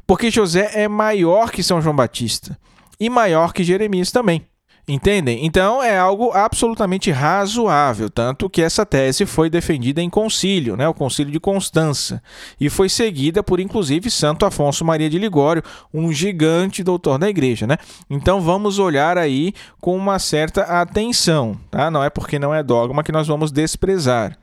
Porque 0.07 0.31
José 0.31 0.71
é 0.73 0.89
maior 0.89 1.51
que 1.51 1.63
São 1.63 1.83
João 1.83 1.95
Batista 1.95 2.59
e 2.99 3.11
maior 3.11 3.53
que 3.53 3.63
Jeremias 3.63 4.11
também. 4.11 4.47
Entendem? 4.87 5.47
Então 5.47 5.81
é 5.81 5.97
algo 5.97 6.33
absolutamente 6.33 7.09
razoável, 7.13 8.11
tanto 8.11 8.51
que 8.51 8.61
essa 8.61 8.85
tese 8.85 9.25
foi 9.25 9.49
defendida 9.49 10.03
em 10.03 10.11
concílio, 10.11 10.77
né, 10.77 10.89
o 10.89 10.95
concílio 10.95 11.33
de 11.33 11.39
Constança, 11.39 12.21
e 12.61 12.69
foi 12.69 12.89
seguida 12.89 13.45
por 13.45 13.61
inclusive 13.61 14.11
Santo 14.11 14.45
Afonso 14.45 14.85
Maria 14.85 15.09
de 15.09 15.19
Ligório, 15.19 15.63
um 15.95 16.13
gigante 16.13 16.83
doutor 16.83 17.17
da 17.17 17.29
igreja, 17.29 17.65
né? 17.65 17.77
Então 18.11 18.41
vamos 18.41 18.81
olhar 18.81 19.17
aí 19.17 19.55
com 19.81 19.97
uma 19.97 20.19
certa 20.19 20.63
atenção, 20.63 21.57
tá? 21.71 21.89
Não 21.89 22.03
é 22.03 22.11
porque 22.11 22.37
não 22.37 22.53
é 22.53 22.61
dogma 22.61 23.05
que 23.05 23.13
nós 23.13 23.29
vamos 23.29 23.53
desprezar. 23.53 24.37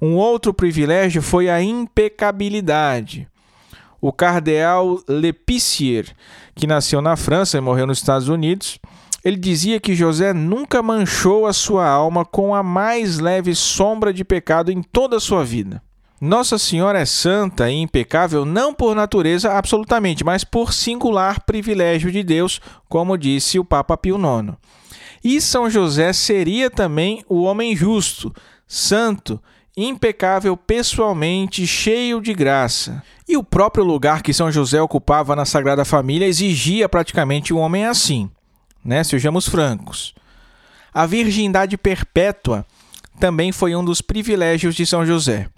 Um 0.00 0.14
outro 0.14 0.54
privilégio 0.54 1.20
foi 1.20 1.50
a 1.50 1.60
impecabilidade. 1.60 3.26
O 4.00 4.12
cardeal 4.12 5.00
Lepicier, 5.08 6.14
que 6.54 6.68
nasceu 6.68 7.00
na 7.00 7.16
França 7.16 7.58
e 7.58 7.60
morreu 7.60 7.86
nos 7.86 7.98
Estados 7.98 8.28
Unidos, 8.28 8.78
ele 9.26 9.36
dizia 9.36 9.80
que 9.80 9.92
José 9.92 10.32
nunca 10.32 10.80
manchou 10.80 11.46
a 11.46 11.52
sua 11.52 11.84
alma 11.84 12.24
com 12.24 12.54
a 12.54 12.62
mais 12.62 13.18
leve 13.18 13.56
sombra 13.56 14.12
de 14.12 14.24
pecado 14.24 14.70
em 14.70 14.80
toda 14.80 15.16
a 15.16 15.20
sua 15.20 15.44
vida. 15.44 15.82
Nossa 16.20 16.56
Senhora 16.58 17.00
é 17.00 17.04
santa 17.04 17.68
e 17.68 17.74
impecável 17.74 18.44
não 18.44 18.72
por 18.72 18.94
natureza 18.94 19.52
absolutamente, 19.54 20.22
mas 20.22 20.44
por 20.44 20.72
singular 20.72 21.40
privilégio 21.40 22.12
de 22.12 22.22
Deus, 22.22 22.60
como 22.88 23.18
disse 23.18 23.58
o 23.58 23.64
Papa 23.64 23.96
Pio 23.96 24.16
IX. 24.16 24.56
E 25.24 25.40
São 25.40 25.68
José 25.68 26.12
seria 26.12 26.70
também 26.70 27.24
o 27.28 27.42
homem 27.42 27.74
justo, 27.74 28.32
santo, 28.64 29.42
impecável 29.76 30.56
pessoalmente, 30.56 31.66
cheio 31.66 32.20
de 32.20 32.32
graça. 32.32 33.02
E 33.28 33.36
o 33.36 33.42
próprio 33.42 33.82
lugar 33.82 34.22
que 34.22 34.32
São 34.32 34.52
José 34.52 34.80
ocupava 34.80 35.34
na 35.34 35.44
Sagrada 35.44 35.84
Família 35.84 36.28
exigia 36.28 36.88
praticamente 36.88 37.52
um 37.52 37.58
homem 37.58 37.86
assim 37.86 38.30
né? 38.86 39.02
Sejamos 39.04 39.46
francos. 39.46 40.14
A 40.94 41.04
virgindade 41.04 41.76
perpétua 41.76 42.64
também 43.18 43.52
foi 43.52 43.74
um 43.74 43.84
dos 43.84 44.00
privilégios 44.00 44.74
de 44.74 44.86
São 44.86 45.04
José. 45.04 45.48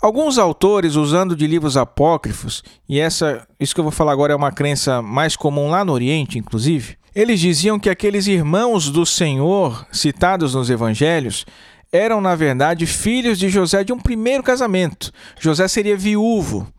Alguns 0.00 0.38
autores, 0.38 0.94
usando 0.94 1.34
de 1.34 1.46
livros 1.46 1.76
apócrifos, 1.76 2.62
e 2.88 3.00
essa, 3.00 3.46
isso 3.58 3.74
que 3.74 3.80
eu 3.80 3.84
vou 3.84 3.90
falar 3.90 4.12
agora 4.12 4.32
é 4.32 4.36
uma 4.36 4.52
crença 4.52 5.02
mais 5.02 5.34
comum 5.34 5.70
lá 5.70 5.84
no 5.84 5.92
Oriente, 5.92 6.38
inclusive, 6.38 6.96
eles 7.14 7.40
diziam 7.40 7.80
que 7.80 7.90
aqueles 7.90 8.26
irmãos 8.26 8.90
do 8.90 9.04
Senhor 9.04 9.86
citados 9.90 10.54
nos 10.54 10.70
evangelhos 10.70 11.44
eram, 11.90 12.20
na 12.20 12.36
verdade, 12.36 12.86
filhos 12.86 13.38
de 13.38 13.48
José 13.48 13.82
de 13.82 13.92
um 13.92 13.98
primeiro 13.98 14.42
casamento. 14.42 15.10
José 15.40 15.66
seria 15.66 15.96
viúvo 15.96 16.72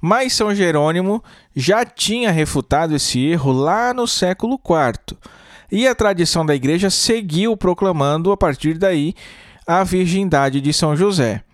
mas 0.00 0.32
São 0.32 0.54
Jerônimo 0.54 1.22
já 1.54 1.84
tinha 1.84 2.30
refutado 2.30 2.94
esse 2.94 3.20
erro 3.20 3.52
lá 3.52 3.92
no 3.92 4.06
século 4.06 4.54
IV. 4.54 5.18
E 5.70 5.86
a 5.86 5.94
tradição 5.94 6.44
da 6.44 6.54
igreja 6.54 6.90
seguiu 6.90 7.56
proclamando 7.56 8.32
a 8.32 8.36
partir 8.36 8.78
daí 8.78 9.14
a 9.66 9.84
virgindade 9.84 10.60
de 10.60 10.72
São 10.72 10.96
José. 10.96 11.44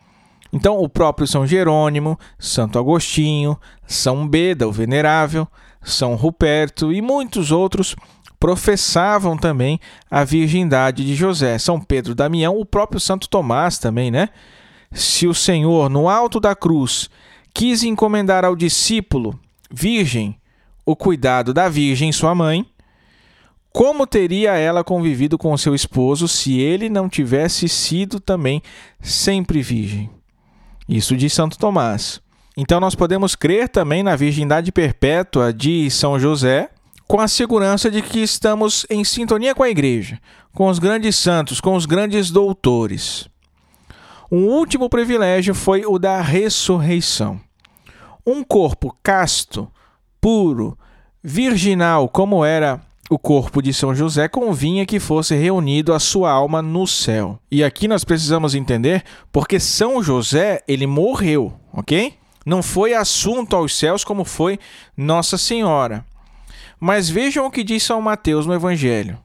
Então, 0.52 0.78
o 0.78 0.88
próprio 0.88 1.26
São 1.26 1.46
Jerônimo, 1.46 2.18
Santo 2.38 2.78
Agostinho, 2.78 3.58
São 3.86 4.26
Beda, 4.26 4.66
o 4.66 4.72
Venerável, 4.72 5.46
São 5.82 6.14
Ruperto 6.14 6.92
e 6.92 7.02
muitos 7.02 7.50
outros 7.50 7.94
professavam 8.38 9.36
também 9.36 9.80
a 10.10 10.24
virgindade 10.24 11.04
de 11.04 11.14
José. 11.14 11.58
São 11.58 11.80
Pedro 11.80 12.14
Damião, 12.14 12.58
o 12.58 12.64
próprio 12.64 13.00
Santo 13.00 13.28
Tomás 13.28 13.78
também, 13.78 14.10
né? 14.10 14.28
Se 14.92 15.26
o 15.26 15.34
Senhor, 15.34 15.90
no 15.90 16.08
alto 16.08 16.38
da 16.40 16.54
cruz, 16.54 17.10
quis 17.56 17.82
encomendar 17.82 18.44
ao 18.44 18.54
discípulo 18.54 19.40
virgem 19.70 20.38
o 20.84 20.94
cuidado 20.94 21.54
da 21.54 21.70
virgem, 21.70 22.12
sua 22.12 22.34
mãe, 22.34 22.66
como 23.72 24.06
teria 24.06 24.52
ela 24.58 24.84
convivido 24.84 25.38
com 25.38 25.56
seu 25.56 25.74
esposo 25.74 26.28
se 26.28 26.60
ele 26.60 26.90
não 26.90 27.08
tivesse 27.08 27.66
sido 27.66 28.20
também 28.20 28.60
sempre 29.00 29.62
virgem? 29.62 30.10
Isso 30.86 31.16
de 31.16 31.30
Santo 31.30 31.56
Tomás. 31.56 32.20
Então 32.58 32.78
nós 32.78 32.94
podemos 32.94 33.34
crer 33.34 33.70
também 33.70 34.02
na 34.02 34.14
virgindade 34.16 34.70
perpétua 34.70 35.50
de 35.50 35.90
São 35.90 36.18
José, 36.18 36.68
com 37.08 37.20
a 37.20 37.26
segurança 37.26 37.90
de 37.90 38.02
que 38.02 38.18
estamos 38.18 38.84
em 38.90 39.02
sintonia 39.02 39.54
com 39.54 39.62
a 39.62 39.70
igreja, 39.70 40.20
com 40.52 40.68
os 40.68 40.78
grandes 40.78 41.16
santos, 41.16 41.58
com 41.58 41.74
os 41.74 41.86
grandes 41.86 42.30
doutores. 42.30 43.30
Um 44.30 44.44
último 44.44 44.90
privilégio 44.90 45.54
foi 45.54 45.86
o 45.86 45.98
da 45.98 46.20
ressurreição. 46.20 47.45
Um 48.26 48.42
corpo 48.42 48.96
casto, 49.02 49.70
puro, 50.20 50.76
virginal, 51.22 52.08
como 52.08 52.44
era 52.44 52.80
o 53.08 53.18
corpo 53.18 53.62
de 53.62 53.72
São 53.72 53.94
José, 53.94 54.26
convinha 54.26 54.84
que 54.84 54.98
fosse 54.98 55.34
reunido 55.36 55.92
a 55.92 56.00
sua 56.00 56.30
alma 56.30 56.60
no 56.60 56.86
céu. 56.86 57.38
E 57.50 57.62
aqui 57.62 57.86
nós 57.86 58.04
precisamos 58.04 58.54
entender 58.54 59.04
porque 59.30 59.60
São 59.60 60.02
José, 60.02 60.62
ele 60.66 60.86
morreu, 60.86 61.54
ok? 61.72 62.14
Não 62.44 62.62
foi 62.62 62.94
assunto 62.94 63.54
aos 63.54 63.76
céus 63.76 64.04
como 64.04 64.24
foi 64.24 64.58
Nossa 64.96 65.38
Senhora. 65.38 66.04
Mas 66.78 67.08
vejam 67.08 67.46
o 67.46 67.50
que 67.50 67.64
diz 67.64 67.82
São 67.82 68.02
Mateus 68.02 68.46
no 68.46 68.54
Evangelho: 68.54 69.18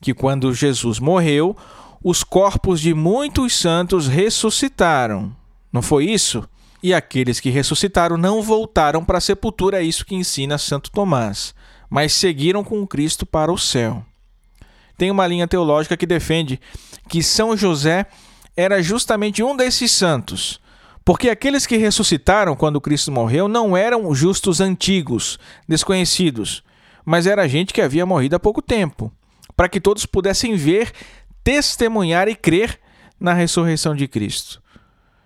que 0.00 0.14
quando 0.14 0.52
Jesus 0.52 0.98
morreu, 0.98 1.56
os 2.02 2.24
corpos 2.24 2.80
de 2.80 2.94
muitos 2.94 3.54
santos 3.54 4.08
ressuscitaram. 4.08 5.34
Não 5.72 5.82
foi 5.82 6.06
isso? 6.06 6.48
E 6.82 6.94
aqueles 6.94 7.40
que 7.40 7.50
ressuscitaram 7.50 8.16
não 8.16 8.40
voltaram 8.42 9.04
para 9.04 9.18
a 9.18 9.20
sepultura, 9.20 9.80
é 9.80 9.84
isso 9.84 10.04
que 10.04 10.14
ensina 10.14 10.56
Santo 10.56 10.90
Tomás, 10.90 11.54
mas 11.90 12.12
seguiram 12.12 12.64
com 12.64 12.86
Cristo 12.86 13.26
para 13.26 13.52
o 13.52 13.58
céu. 13.58 14.04
Tem 14.96 15.10
uma 15.10 15.26
linha 15.26 15.46
teológica 15.46 15.96
que 15.96 16.06
defende 16.06 16.60
que 17.08 17.22
São 17.22 17.56
José 17.56 18.06
era 18.56 18.82
justamente 18.82 19.42
um 19.42 19.56
desses 19.56 19.92
santos, 19.92 20.60
porque 21.04 21.28
aqueles 21.28 21.66
que 21.66 21.76
ressuscitaram 21.76 22.56
quando 22.56 22.80
Cristo 22.80 23.12
morreu 23.12 23.48
não 23.48 23.76
eram 23.76 24.14
justos 24.14 24.60
antigos, 24.60 25.38
desconhecidos, 25.68 26.62
mas 27.04 27.26
era 27.26 27.48
gente 27.48 27.72
que 27.74 27.80
havia 27.80 28.06
morrido 28.06 28.36
há 28.36 28.40
pouco 28.40 28.62
tempo, 28.62 29.12
para 29.56 29.68
que 29.68 29.80
todos 29.80 30.06
pudessem 30.06 30.54
ver, 30.56 30.92
testemunhar 31.42 32.28
e 32.28 32.34
crer 32.34 32.78
na 33.18 33.34
ressurreição 33.34 33.94
de 33.94 34.06
Cristo. 34.08 34.62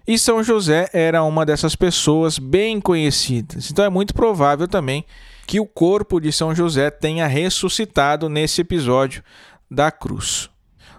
E 0.06 0.18
São 0.18 0.42
José 0.42 0.90
era 0.92 1.22
uma 1.22 1.46
dessas 1.46 1.74
pessoas 1.74 2.38
bem 2.38 2.78
conhecidas. 2.78 3.70
Então 3.70 3.84
é 3.84 3.88
muito 3.88 4.12
provável 4.12 4.68
também 4.68 5.04
que 5.46 5.58
o 5.58 5.66
corpo 5.66 6.20
de 6.20 6.30
São 6.30 6.54
José 6.54 6.90
tenha 6.90 7.26
ressuscitado 7.26 8.28
nesse 8.28 8.60
episódio 8.60 9.22
da 9.70 9.90
cruz. 9.90 10.50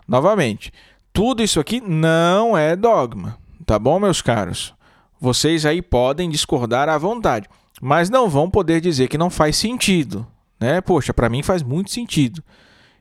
Novamente, 0.07 0.71
tudo 1.13 1.43
isso 1.43 1.59
aqui 1.59 1.79
não 1.81 2.57
é 2.57 2.75
dogma, 2.75 3.37
tá 3.65 3.77
bom, 3.77 3.99
meus 3.99 4.21
caros? 4.21 4.73
Vocês 5.19 5.65
aí 5.65 5.81
podem 5.81 6.29
discordar 6.29 6.89
à 6.89 6.97
vontade, 6.97 7.47
mas 7.81 8.09
não 8.09 8.29
vão 8.29 8.49
poder 8.49 8.81
dizer 8.81 9.07
que 9.07 9.17
não 9.17 9.29
faz 9.29 9.55
sentido, 9.55 10.27
né? 10.59 10.81
Poxa, 10.81 11.13
para 11.13 11.29
mim 11.29 11.41
faz 11.41 11.63
muito 11.63 11.91
sentido. 11.91 12.43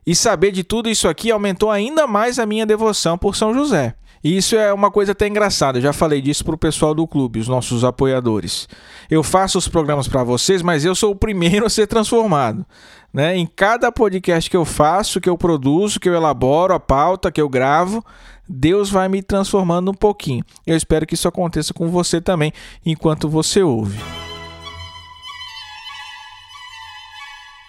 E 0.07 0.15
saber 0.15 0.53
de 0.53 0.63
tudo 0.63 0.89
isso 0.89 1.09
aqui 1.09 1.31
aumentou 1.31 1.71
ainda 1.71 2.07
mais 2.07 2.39
a 2.39 2.47
minha 2.47 2.67
devoção 2.67 3.17
por 3.17 3.35
São 3.35 3.55
José. 3.55 3.95
E 4.25 4.39
isso 4.39 4.57
é 4.57 4.73
uma 4.73 4.91
coisa 4.91 5.13
até 5.13 5.29
engraçada, 5.29 5.77
eu 5.77 5.83
já 5.83 5.93
falei 5.93 6.23
disso 6.23 6.43
para 6.47 6.55
o 6.55 6.59
pessoal 6.59 6.95
do 6.95 7.07
clube, 7.07 7.41
os 7.41 7.47
nossos 7.47 7.85
apoiadores. 7.85 8.67
Eu 9.11 9.23
faço 9.23 9.59
os 9.59 9.69
programas 9.69 10.09
para 10.09 10.25
vocês, 10.25 10.63
mas 10.63 10.83
eu 10.83 10.95
sou 10.95 11.13
o 11.13 11.17
primeiro 11.17 11.67
a 11.67 11.69
ser 11.69 11.87
transformado. 11.87 12.65
Né? 13.13 13.37
Em 13.37 13.47
cada 13.47 13.93
podcast 13.93 14.49
que 14.49 14.57
eu 14.57 14.65
faço, 14.65 15.21
que 15.21 15.29
eu 15.29 15.37
produzo, 15.37 16.01
que 16.01 16.09
eu 16.09 16.15
elaboro 16.15 16.73
a 16.73 16.81
pauta, 16.81 17.31
que 17.31 17.41
eu 17.41 17.51
gravo, 17.51 18.03
Deus 18.49 18.91
vai 18.91 19.11
me 19.11 19.23
transformando 19.23 19.91
um 19.91 19.95
pouquinho. 19.95 20.43
Eu 20.67 20.75
espero 20.75 21.07
que 21.07 21.15
isso 21.15 21.29
aconteça 21.29 21.75
com 21.75 21.89
você 21.89 22.19
também, 22.19 22.51
enquanto 22.85 23.29
você 23.29 23.63
ouve. 23.63 23.99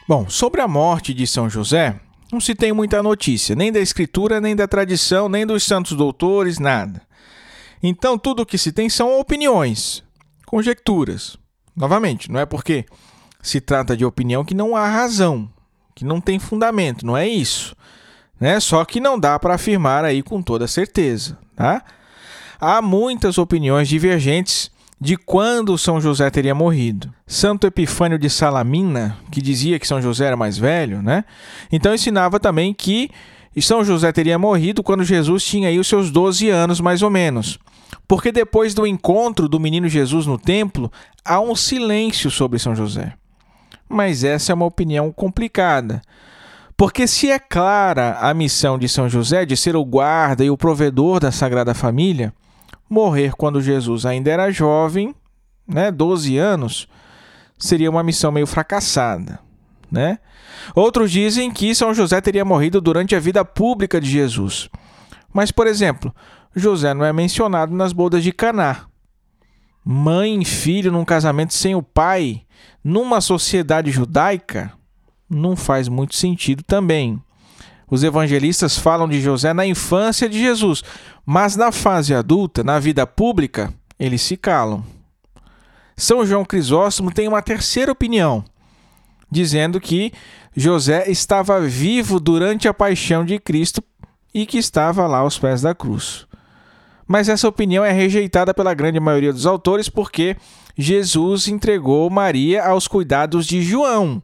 Bom, 0.07 0.29
sobre 0.29 0.61
a 0.61 0.67
morte 0.69 1.13
de 1.13 1.27
São 1.27 1.49
José, 1.49 1.99
não 2.35 2.41
se 2.41 2.53
tem 2.53 2.73
muita 2.73 3.01
notícia, 3.01 3.55
nem 3.55 3.71
da 3.71 3.79
escritura, 3.79 4.41
nem 4.41 4.55
da 4.55 4.67
tradição, 4.67 5.29
nem 5.29 5.45
dos 5.45 5.63
santos 5.63 5.93
doutores, 5.93 6.59
nada. 6.59 7.01
Então, 7.81 8.17
tudo 8.17 8.41
o 8.41 8.45
que 8.45 8.57
se 8.57 8.73
tem 8.73 8.89
são 8.89 9.17
opiniões, 9.17 10.03
conjecturas. 10.45 11.37
Novamente, 11.73 12.29
não 12.29 12.39
é 12.39 12.45
porque 12.45 12.85
se 13.41 13.61
trata 13.61 13.95
de 13.95 14.03
opinião 14.03 14.43
que 14.43 14.53
não 14.53 14.75
há 14.75 14.85
razão, 14.87 15.49
que 15.95 16.03
não 16.03 16.19
tem 16.19 16.37
fundamento, 16.37 17.05
não 17.05 17.15
é 17.15 17.25
isso. 17.25 17.73
Né? 18.37 18.59
Só 18.59 18.83
que 18.83 18.99
não 18.99 19.17
dá 19.17 19.39
para 19.39 19.55
afirmar 19.55 20.03
aí 20.03 20.21
com 20.21 20.41
toda 20.41 20.67
certeza. 20.67 21.37
Tá? 21.55 21.83
Há 22.59 22.81
muitas 22.81 23.37
opiniões 23.37 23.87
divergentes 23.87 24.69
de 24.99 25.17
quando 25.17 25.77
São 25.77 25.99
José 25.99 26.29
teria 26.29 26.55
morrido. 26.55 27.13
Santo 27.27 27.67
Epifânio 27.67 28.17
de 28.17 28.29
Salamina, 28.29 29.17
que 29.31 29.41
dizia 29.41 29.77
que 29.77 29.87
São 29.87 30.01
José 30.01 30.25
era 30.25 30.37
mais 30.37 30.57
velho, 30.57 31.01
né? 31.01 31.25
Então 31.71 31.93
ensinava 31.93 32.39
também 32.39 32.73
que 32.73 33.11
São 33.61 33.83
José 33.83 34.11
teria 34.11 34.39
morrido 34.39 34.81
quando 34.81 35.03
Jesus 35.03 35.43
tinha 35.43 35.69
aí 35.69 35.79
os 35.79 35.87
seus 35.87 36.09
12 36.11 36.49
anos, 36.49 36.79
mais 36.79 37.01
ou 37.01 37.09
menos. 37.09 37.59
Porque 38.07 38.31
depois 38.31 38.73
do 38.73 38.87
encontro 38.87 39.49
do 39.49 39.59
menino 39.59 39.87
Jesus 39.87 40.25
no 40.25 40.37
templo, 40.37 40.91
há 41.23 41.39
um 41.39 41.55
silêncio 41.55 42.31
sobre 42.31 42.59
São 42.59 42.75
José. 42.75 43.13
Mas 43.87 44.23
essa 44.23 44.51
é 44.51 44.55
uma 44.55 44.65
opinião 44.65 45.11
complicada. 45.11 46.01
Porque 46.77 47.07
se 47.07 47.29
é 47.29 47.39
clara 47.39 48.17
a 48.19 48.33
missão 48.33 48.77
de 48.77 48.89
São 48.89 49.07
José 49.07 49.45
de 49.45 49.55
ser 49.55 49.75
o 49.75 49.85
guarda 49.85 50.43
e 50.43 50.49
o 50.49 50.57
provedor 50.57 51.19
da 51.19 51.31
Sagrada 51.31 51.73
Família, 51.73 52.33
morrer 52.89 53.33
quando 53.35 53.61
Jesus 53.61 54.05
ainda 54.05 54.31
era 54.31 54.51
jovem, 54.51 55.13
né, 55.67 55.91
12 55.91 56.37
anos, 56.37 56.87
seria 57.57 57.89
uma 57.89 58.03
missão 58.03 58.31
meio 58.31 58.47
fracassada, 58.47 59.39
né? 59.91 60.19
Outros 60.73 61.11
dizem 61.11 61.51
que 61.51 61.75
São 61.75 61.93
José 61.93 62.19
teria 62.21 62.45
morrido 62.45 62.81
durante 62.81 63.15
a 63.15 63.19
vida 63.19 63.43
pública 63.43 63.99
de 63.99 64.09
Jesus. 64.09 64.69
Mas, 65.33 65.51
por 65.51 65.67
exemplo, 65.67 66.13
José 66.55 66.93
não 66.93 67.05
é 67.05 67.11
mencionado 67.11 67.75
nas 67.75 67.91
bodas 67.91 68.23
de 68.23 68.31
Caná. 68.31 68.85
Mãe 69.83 70.41
e 70.41 70.45
filho 70.45 70.91
num 70.91 71.05
casamento 71.05 71.53
sem 71.53 71.75
o 71.75 71.83
pai, 71.83 72.43
numa 72.83 73.21
sociedade 73.21 73.91
judaica, 73.91 74.71
não 75.29 75.55
faz 75.55 75.87
muito 75.87 76.15
sentido 76.15 76.63
também. 76.63 77.21
Os 77.89 78.03
evangelistas 78.03 78.77
falam 78.77 79.07
de 79.07 79.21
José 79.21 79.53
na 79.53 79.65
infância 79.65 80.27
de 80.27 80.39
Jesus, 80.39 80.83
mas 81.25 81.55
na 81.55 81.71
fase 81.71 82.13
adulta, 82.13 82.63
na 82.63 82.79
vida 82.79 83.07
pública, 83.07 83.73
eles 83.99 84.21
se 84.21 84.37
calam. 84.37 84.83
São 85.97 86.25
João 86.25 86.45
Crisóstomo 86.45 87.11
tem 87.11 87.27
uma 87.27 87.41
terceira 87.41 87.91
opinião, 87.91 88.43
dizendo 89.31 89.79
que 89.79 90.11
José 90.55 91.09
estava 91.09 91.59
vivo 91.61 92.19
durante 92.19 92.67
a 92.67 92.73
paixão 92.73 93.25
de 93.25 93.39
Cristo 93.39 93.81
e 94.33 94.45
que 94.45 94.57
estava 94.57 95.07
lá 95.07 95.19
aos 95.19 95.39
pés 95.39 95.61
da 95.61 95.73
cruz. 95.73 96.27
Mas 97.07 97.29
essa 97.29 97.47
opinião 97.47 97.83
é 97.83 97.91
rejeitada 97.91 98.53
pela 98.53 98.73
grande 98.73 98.99
maioria 98.99 99.31
dos 99.31 99.45
autores 99.45 99.89
porque 99.89 100.35
Jesus 100.77 101.47
entregou 101.47 102.09
Maria 102.09 102.65
aos 102.65 102.87
cuidados 102.87 103.45
de 103.45 103.61
João 103.61 104.21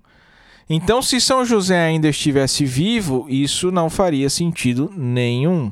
então, 0.74 1.02
se 1.02 1.20
São 1.20 1.44
José 1.44 1.78
ainda 1.78 2.08
estivesse 2.08 2.64
vivo, 2.64 3.26
isso 3.28 3.74
não 3.74 3.90
faria 3.90 4.30
sentido 4.30 4.90
nenhum. 4.96 5.70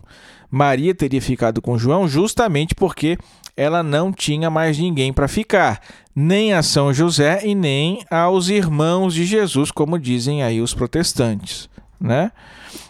Maria 0.49 0.95
teria 0.95 1.21
ficado 1.21 1.61
com 1.61 1.77
João 1.77 2.07
justamente 2.07 2.73
porque 2.73 3.17
ela 3.55 3.83
não 3.83 4.11
tinha 4.11 4.49
mais 4.49 4.77
ninguém 4.77 5.11
para 5.11 5.27
ficar, 5.27 5.81
nem 6.15 6.53
a 6.53 6.63
São 6.63 6.93
José 6.93 7.41
e 7.43 7.53
nem 7.53 8.03
aos 8.09 8.49
irmãos 8.49 9.13
de 9.13 9.25
Jesus, 9.25 9.69
como 9.69 9.99
dizem 9.99 10.41
aí 10.43 10.61
os 10.61 10.73
protestantes. 10.73 11.69
Né? 11.99 12.31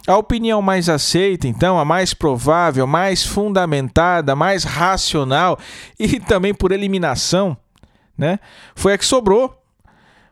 A 0.06 0.16
opinião 0.16 0.62
mais 0.62 0.88
aceita, 0.88 1.48
então, 1.48 1.78
a 1.78 1.84
mais 1.84 2.14
provável, 2.14 2.86
mais 2.86 3.26
fundamentada, 3.26 4.36
mais 4.36 4.62
racional 4.62 5.58
e 5.98 6.20
também 6.20 6.54
por 6.54 6.70
eliminação, 6.70 7.56
né, 8.16 8.38
foi 8.74 8.92
a 8.92 8.98
que 8.98 9.04
sobrou 9.04 9.59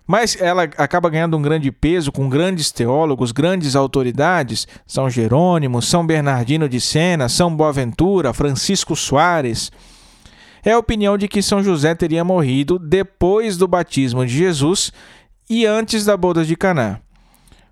mas 0.08 0.40
ela 0.40 0.62
acaba 0.62 1.10
ganhando 1.10 1.36
um 1.36 1.42
grande 1.42 1.70
peso 1.70 2.10
com 2.10 2.30
grandes 2.30 2.72
teólogos, 2.72 3.30
grandes 3.30 3.76
autoridades, 3.76 4.66
São 4.86 5.10
Jerônimo, 5.10 5.82
São 5.82 6.06
Bernardino 6.06 6.66
de 6.66 6.80
Sena, 6.80 7.28
São 7.28 7.54
Boaventura, 7.54 8.32
Francisco 8.32 8.96
Soares. 8.96 9.70
É 10.64 10.72
a 10.72 10.78
opinião 10.78 11.18
de 11.18 11.28
que 11.28 11.42
São 11.42 11.62
José 11.62 11.94
teria 11.94 12.24
morrido 12.24 12.78
depois 12.78 13.58
do 13.58 13.68
batismo 13.68 14.24
de 14.24 14.32
Jesus 14.32 14.90
e 15.48 15.66
antes 15.66 16.06
da 16.06 16.16
boda 16.16 16.42
de 16.42 16.56
Caná. 16.56 17.00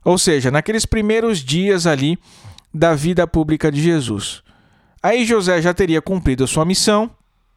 Ou 0.04 0.18
seja, 0.18 0.50
naqueles 0.50 0.84
primeiros 0.84 1.38
dias 1.38 1.86
ali 1.86 2.18
da 2.72 2.94
vida 2.94 3.26
pública 3.26 3.72
de 3.72 3.80
Jesus. 3.80 4.42
Aí 5.02 5.24
José 5.24 5.62
já 5.62 5.72
teria 5.72 6.02
cumprido 6.02 6.46
sua 6.46 6.66
missão, 6.66 7.10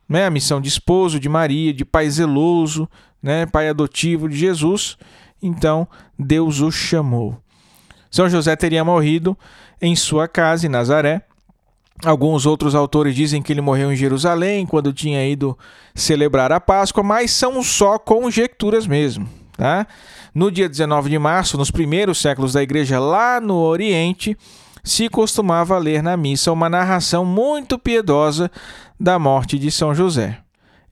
né? 0.10 0.26
a 0.26 0.30
missão 0.32 0.60
de 0.60 0.68
esposo 0.68 1.20
de 1.20 1.30
Maria, 1.30 1.72
de 1.72 1.86
pai 1.86 2.10
zeloso, 2.10 2.90
né, 3.22 3.46
pai 3.46 3.70
adotivo 3.70 4.28
de 4.28 4.36
Jesus, 4.38 4.98
então 5.42 5.88
Deus 6.18 6.62
o 6.62 6.72
chamou. 6.72 7.38
São 8.10 8.30
José 8.30 8.56
teria 8.56 8.84
morrido 8.84 9.38
em 9.82 9.96
sua 9.96 10.28
casa 10.28 10.66
em 10.66 10.70
Nazaré. 10.70 11.22
Alguns 12.04 12.46
outros 12.46 12.76
autores 12.76 13.14
dizem 13.14 13.42
que 13.42 13.52
ele 13.52 13.62
morreu 13.62 13.92
em 13.92 13.96
Jerusalém 13.96 14.66
quando 14.66 14.94
tinha 14.94 15.28
ido 15.28 15.58
celebrar 15.94 16.52
a 16.52 16.60
Páscoa, 16.60 17.04
mas 17.04 17.32
são 17.32 17.62
só 17.62 18.00
conjecturas 18.00 18.88
mesmo. 18.88 19.30
Tá? 19.56 19.86
No 20.34 20.50
dia 20.50 20.70
19 20.70 21.10
de 21.10 21.20
março, 21.20 21.58
nos 21.58 21.70
primeiros 21.70 22.20
séculos 22.20 22.54
da 22.54 22.64
igreja 22.64 23.00
lá 23.00 23.42
no 23.42 23.58
Oriente, 23.58 24.38
se 24.84 25.10
costumava 25.10 25.78
ler 25.78 26.02
na 26.02 26.16
missa 26.16 26.52
uma 26.52 26.70
narração 26.70 27.26
muito 27.26 27.78
piedosa 27.78 28.50
da 29.00 29.20
morte 29.20 29.58
de 29.58 29.72
São 29.72 29.94
José. 29.94 30.40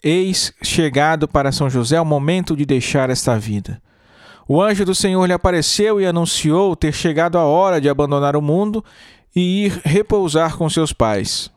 Eis 0.04 0.54
chegado 0.62 1.28
para 1.28 1.52
São 1.52 1.70
José 1.70 2.00
o 2.00 2.06
momento 2.06 2.56
de 2.56 2.66
deixar 2.66 3.10
esta 3.10 3.38
vida. 3.38 3.82
O 4.48 4.62
anjo 4.62 4.86
do 4.86 4.96
Senhor 4.96 5.26
lhe 5.26 5.34
apareceu 5.34 6.00
e 6.00 6.06
anunciou 6.06 6.76
ter 6.76 6.94
chegado 6.94 7.38
a 7.38 7.44
hora 7.44 7.82
de 7.82 7.90
abandonar 7.90 8.36
o 8.36 8.42
mundo 8.42 8.84
e 9.36 9.66
ir 9.66 9.82
repousar 9.84 10.56
com 10.56 10.70
seus 10.70 10.94
pais. 10.94 11.52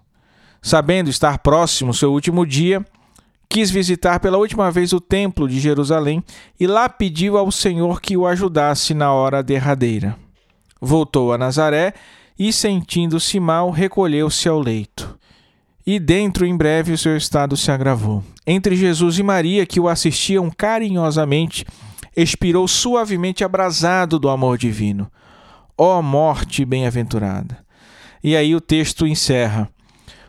Sabendo 0.61 1.09
estar 1.09 1.39
próximo 1.39 1.95
seu 1.95 2.13
último 2.13 2.45
dia, 2.45 2.85
quis 3.49 3.71
visitar 3.71 4.21
pela 4.21 4.39
última 4.39 4.71
vez 4.71 4.93
o 4.93 5.01
templo 5.01 5.49
de 5.49 5.61
Jerusalém 5.61 6.23
e 6.59 6.67
lá 6.67 6.89
pediu 6.89 7.39
ao 7.39 7.51
Senhor 7.53 8.01
que 8.01 8.17
o 8.17 8.27
ajudasse 8.27 8.93
na 8.93 9.13
hora 9.13 9.43
derradeira. 9.43 10.17
Voltou 10.81 11.33
a 11.33 11.39
Nazaré 11.39 11.95
e, 12.41 12.53
sentindo-se 12.53 13.39
mal, 13.39 13.71
recolheu-se 13.71 14.49
ao 14.49 14.59
leito 14.59 15.21
e 15.87 15.99
dentro 15.99 16.47
em 16.47 16.57
breve 16.57 16.93
o 16.93 16.99
seu 16.99 17.17
estado 17.17 17.57
se 17.57 17.71
agravou. 17.71 18.23
Entre 18.47 18.77
Jesus 18.77 19.19
e 19.19 19.23
Maria, 19.23 19.67
que 19.67 19.81
o 19.81 19.89
assistiam 19.89 20.51
carinhosamente, 20.51 21.65
expirou 22.17 22.69
suavemente 22.69 23.43
abrasado 23.43 24.19
do 24.19 24.29
amor 24.29 24.59
divino. 24.59 25.11
Ó 25.77 25.99
oh, 25.99 26.03
morte 26.03 26.65
bem-aventurada! 26.65 27.59
E 28.23 28.37
aí 28.37 28.55
o 28.55 28.61
texto 28.61 29.07
encerra. 29.07 29.69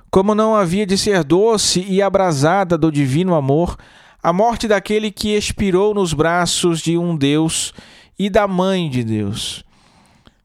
Como 0.09 0.33
não 0.33 0.55
havia 0.55 0.85
de 0.85 0.97
ser 0.97 1.23
doce 1.23 1.85
e 1.87 2.01
abrasada 2.01 2.77
do 2.77 2.91
divino 2.91 3.35
amor, 3.35 3.77
a 4.23 4.31
morte 4.31 4.67
daquele 4.67 5.11
que 5.11 5.35
expirou 5.35 5.93
nos 5.93 6.13
braços 6.13 6.79
de 6.79 6.97
um 6.97 7.15
Deus 7.15 7.73
e 8.17 8.29
da 8.29 8.47
mãe 8.47 8.89
de 8.89 9.03
Deus. 9.03 9.63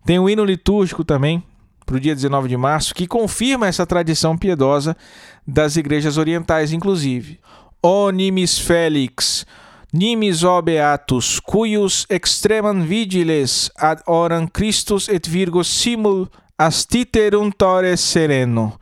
Tem 0.04 0.18
um 0.18 0.28
hino 0.28 0.44
litúrgico 0.44 1.04
também, 1.04 1.42
para 1.86 1.96
o 1.96 2.00
dia 2.00 2.14
19 2.14 2.48
de 2.48 2.56
março, 2.56 2.94
que 2.94 3.06
confirma 3.06 3.68
essa 3.68 3.86
tradição 3.86 4.36
piedosa 4.36 4.96
das 5.46 5.76
igrejas 5.76 6.18
orientais, 6.18 6.72
inclusive. 6.72 7.38
O 7.80 8.10
nimis 8.10 8.58
felix, 8.58 9.46
nimis 9.92 10.42
o 10.42 10.60
beatus, 10.60 11.38
cuius 11.38 12.04
extremam 12.10 12.82
vigiles 12.82 13.70
ad 13.76 14.02
oram 14.06 14.48
Christus 14.48 15.08
et 15.08 15.28
Virgo 15.28 15.62
simul 15.62 16.28
astiterum 16.58 17.50
tore 17.52 17.96
sereno. 17.96 18.72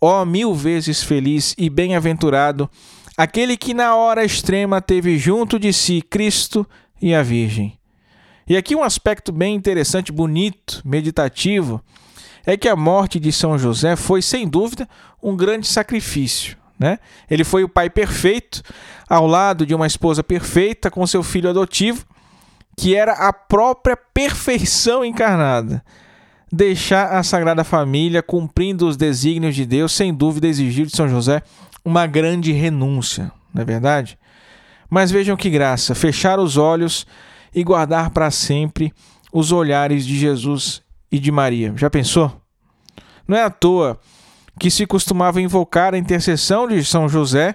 Ó 0.00 0.24
mil 0.24 0.54
vezes 0.54 1.02
feliz 1.02 1.54
e 1.56 1.70
bem-aventurado 1.70 2.68
aquele 3.16 3.56
que 3.56 3.74
na 3.74 3.96
hora 3.96 4.24
extrema 4.24 4.80
teve 4.80 5.18
junto 5.18 5.58
de 5.58 5.72
si 5.72 6.02
Cristo 6.02 6.66
e 7.00 7.14
a 7.14 7.22
Virgem. 7.22 7.78
E 8.48 8.56
aqui 8.56 8.74
um 8.74 8.82
aspecto 8.82 9.30
bem 9.30 9.54
interessante, 9.54 10.10
bonito, 10.10 10.80
meditativo, 10.84 11.82
é 12.48 12.56
que 12.56 12.66
a 12.66 12.74
morte 12.74 13.20
de 13.20 13.30
São 13.30 13.58
José 13.58 13.94
foi, 13.94 14.22
sem 14.22 14.48
dúvida, 14.48 14.88
um 15.22 15.36
grande 15.36 15.66
sacrifício. 15.66 16.56
Né? 16.78 16.98
Ele 17.30 17.44
foi 17.44 17.62
o 17.62 17.68
pai 17.68 17.90
perfeito, 17.90 18.62
ao 19.06 19.26
lado 19.26 19.66
de 19.66 19.74
uma 19.74 19.86
esposa 19.86 20.24
perfeita, 20.24 20.90
com 20.90 21.06
seu 21.06 21.22
filho 21.22 21.50
adotivo, 21.50 22.06
que 22.74 22.96
era 22.96 23.12
a 23.12 23.34
própria 23.34 23.94
perfeição 23.98 25.04
encarnada. 25.04 25.84
Deixar 26.50 27.18
a 27.18 27.22
Sagrada 27.22 27.64
Família 27.64 28.22
cumprindo 28.22 28.88
os 28.88 28.96
desígnios 28.96 29.54
de 29.54 29.66
Deus, 29.66 29.92
sem 29.92 30.14
dúvida, 30.14 30.46
exigiu 30.46 30.86
de 30.86 30.96
São 30.96 31.06
José 31.06 31.42
uma 31.84 32.06
grande 32.06 32.50
renúncia, 32.52 33.30
não 33.52 33.60
é 33.60 33.64
verdade? 33.66 34.18
Mas 34.88 35.10
vejam 35.10 35.36
que 35.36 35.50
graça, 35.50 35.94
fechar 35.94 36.40
os 36.40 36.56
olhos 36.56 37.06
e 37.54 37.62
guardar 37.62 38.08
para 38.08 38.30
sempre 38.30 38.90
os 39.30 39.52
olhares 39.52 40.06
de 40.06 40.18
Jesus 40.18 40.82
e 41.10 41.18
de 41.18 41.30
Maria. 41.30 41.72
Já 41.76 41.88
pensou? 41.90 42.40
Não 43.26 43.36
é 43.36 43.42
à 43.42 43.50
toa 43.50 43.98
que 44.58 44.70
se 44.70 44.86
costumava 44.86 45.40
invocar 45.40 45.94
a 45.94 45.98
intercessão 45.98 46.66
de 46.66 46.84
São 46.84 47.08
José 47.08 47.54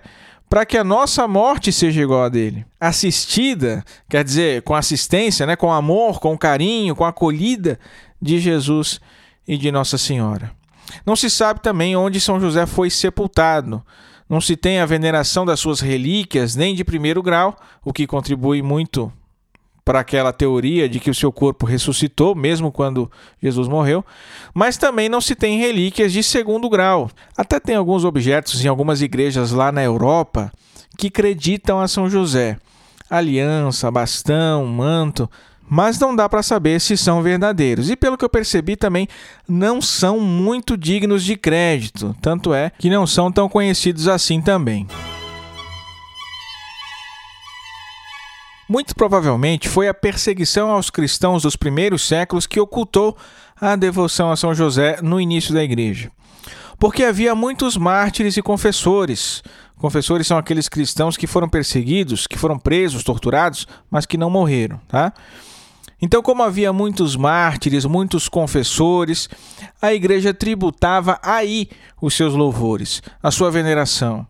para 0.49 0.65
que 0.65 0.77
a 0.77 0.83
nossa 0.83 1.27
morte 1.27 1.71
seja 1.71 2.01
igual 2.01 2.23
a 2.23 2.29
dele. 2.29 2.65
Assistida, 2.79 3.83
quer 4.09 4.23
dizer, 4.23 4.61
com 4.61 4.75
assistência, 4.75 5.45
né, 5.45 5.55
com 5.55 5.71
amor, 5.73 6.19
com 6.19 6.37
carinho, 6.37 6.95
com 6.95 7.03
acolhida 7.03 7.79
de 8.21 8.39
Jesus 8.39 9.01
e 9.47 9.57
de 9.57 9.71
Nossa 9.71 9.97
Senhora. 9.97 10.51
Não 11.05 11.15
se 11.15 11.29
sabe 11.29 11.59
também 11.61 11.95
onde 11.95 12.21
São 12.21 12.39
José 12.39 12.65
foi 12.65 12.89
sepultado. 12.89 13.83
Não 14.29 14.39
se 14.39 14.55
tem 14.55 14.79
a 14.79 14.85
veneração 14.85 15.45
das 15.45 15.59
suas 15.59 15.79
relíquias, 15.79 16.55
nem 16.55 16.75
de 16.75 16.83
primeiro 16.83 17.21
grau, 17.21 17.55
o 17.83 17.91
que 17.91 18.07
contribui 18.07 18.61
muito 18.61 19.11
para 19.85 19.99
aquela 19.99 20.31
teoria 20.31 20.87
de 20.87 20.99
que 20.99 21.09
o 21.09 21.15
seu 21.15 21.31
corpo 21.31 21.65
ressuscitou, 21.65 22.33
mesmo 22.33 22.71
quando 22.71 23.11
Jesus 23.41 23.67
morreu, 23.67 24.03
mas 24.53 24.77
também 24.77 25.09
não 25.09 25.19
se 25.19 25.35
tem 25.35 25.59
relíquias 25.59 26.13
de 26.13 26.23
segundo 26.23 26.69
grau. 26.69 27.09
Até 27.37 27.59
tem 27.59 27.75
alguns 27.75 28.05
objetos 28.05 28.63
em 28.63 28.67
algumas 28.67 29.01
igrejas 29.01 29.51
lá 29.51 29.71
na 29.71 29.83
Europa 29.83 30.51
que 30.97 31.07
acreditam 31.07 31.79
a 31.79 31.87
São 31.87 32.09
José. 32.09 32.57
Aliança, 33.09 33.91
bastão, 33.91 34.65
manto, 34.65 35.29
mas 35.69 35.99
não 35.99 36.15
dá 36.15 36.29
para 36.29 36.43
saber 36.43 36.79
se 36.79 36.95
são 36.95 37.21
verdadeiros. 37.21 37.89
E 37.89 37.95
pelo 37.95 38.17
que 38.17 38.23
eu 38.23 38.29
percebi 38.29 38.75
também 38.75 39.07
não 39.47 39.81
são 39.81 40.19
muito 40.19 40.77
dignos 40.77 41.23
de 41.23 41.35
crédito, 41.35 42.15
tanto 42.21 42.53
é 42.53 42.71
que 42.77 42.89
não 42.89 43.05
são 43.05 43.31
tão 43.31 43.49
conhecidos 43.49 44.07
assim 44.07 44.41
também. 44.41 44.87
Muito 48.73 48.95
provavelmente 48.95 49.69
foi 49.69 49.87
a 49.87 49.93
perseguição 49.93 50.71
aos 50.71 50.89
cristãos 50.89 51.43
dos 51.43 51.55
primeiros 51.55 52.01
séculos 52.07 52.47
que 52.47 52.59
ocultou 52.59 53.15
a 53.61 53.75
devoção 53.75 54.31
a 54.31 54.35
São 54.35 54.51
José 54.55 54.97
no 54.99 55.21
início 55.21 55.53
da 55.53 55.63
igreja. 55.63 56.09
Porque 56.79 57.03
havia 57.03 57.35
muitos 57.35 57.77
mártires 57.77 58.35
e 58.35 58.41
confessores. 58.41 59.43
Confessores 59.77 60.25
são 60.25 60.39
aqueles 60.39 60.67
cristãos 60.67 61.15
que 61.15 61.27
foram 61.27 61.47
perseguidos, 61.47 62.25
que 62.25 62.35
foram 62.35 62.57
presos, 62.57 63.03
torturados, 63.03 63.67
mas 63.91 64.07
que 64.07 64.17
não 64.17 64.31
morreram, 64.31 64.81
tá? 64.87 65.13
Então, 66.01 66.23
como 66.23 66.41
havia 66.41 66.73
muitos 66.73 67.15
mártires, 67.15 67.85
muitos 67.85 68.27
confessores, 68.27 69.29
a 69.79 69.93
igreja 69.93 70.33
tributava 70.33 71.19
aí 71.21 71.69
os 72.01 72.15
seus 72.15 72.33
louvores, 72.33 73.03
a 73.21 73.29
sua 73.29 73.51
veneração 73.51 74.25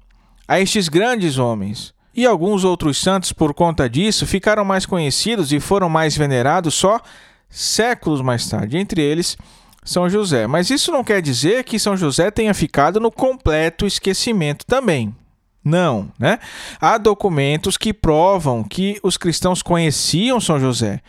a 0.45 0.59
estes 0.59 0.89
grandes 0.89 1.37
homens. 1.37 1.93
E 2.15 2.25
alguns 2.25 2.63
outros 2.63 3.01
santos, 3.01 3.33
por 3.33 3.53
conta 3.53 3.89
disso, 3.89 4.27
ficaram 4.27 4.63
mais 4.63 4.85
conhecidos 4.85 5.51
e 5.51 5.59
foram 5.59 5.89
mais 5.89 6.15
venerados 6.15 6.75
só 6.75 7.01
séculos 7.49 8.21
mais 8.21 8.47
tarde, 8.47 8.77
entre 8.77 9.01
eles 9.01 9.35
São 9.83 10.09
José. 10.09 10.45
Mas 10.45 10.69
isso 10.69 10.91
não 10.91 11.03
quer 11.03 11.21
dizer 11.21 11.63
que 11.63 11.79
São 11.79 11.97
José 11.97 12.29
tenha 12.29 12.53
ficado 12.53 12.99
no 12.99 13.11
completo 13.11 13.85
esquecimento 13.87 14.65
também. 14.65 15.15
Não, 15.63 16.11
né? 16.19 16.39
Há 16.79 16.97
documentos 16.97 17.77
que 17.77 17.93
provam 17.93 18.63
que 18.63 18.99
os 19.01 19.17
cristãos 19.17 19.61
conheciam 19.61 20.39
São 20.39 20.59
José, 20.59 21.01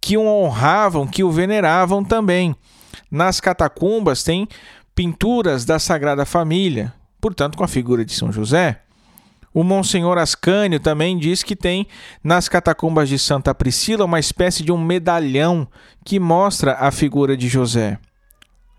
que 0.00 0.16
o 0.16 0.24
honravam, 0.24 1.06
que 1.06 1.24
o 1.24 1.32
veneravam 1.32 2.04
também. 2.04 2.54
Nas 3.10 3.40
catacumbas 3.40 4.22
tem 4.22 4.46
pinturas 4.94 5.64
da 5.64 5.78
Sagrada 5.78 6.24
Família, 6.26 6.92
portanto, 7.20 7.56
com 7.56 7.64
a 7.64 7.68
figura 7.68 8.04
de 8.04 8.12
São 8.12 8.30
José. 8.30 8.83
O 9.54 9.62
Monsenhor 9.62 10.18
Ascânio 10.18 10.80
também 10.80 11.16
diz 11.16 11.44
que 11.44 11.54
tem 11.54 11.86
nas 12.24 12.48
catacumbas 12.48 13.08
de 13.08 13.16
Santa 13.20 13.54
Priscila 13.54 14.04
uma 14.04 14.18
espécie 14.18 14.64
de 14.64 14.72
um 14.72 14.76
medalhão 14.76 15.68
que 16.04 16.18
mostra 16.18 16.74
a 16.74 16.90
figura 16.90 17.36
de 17.36 17.46
José. 17.46 17.96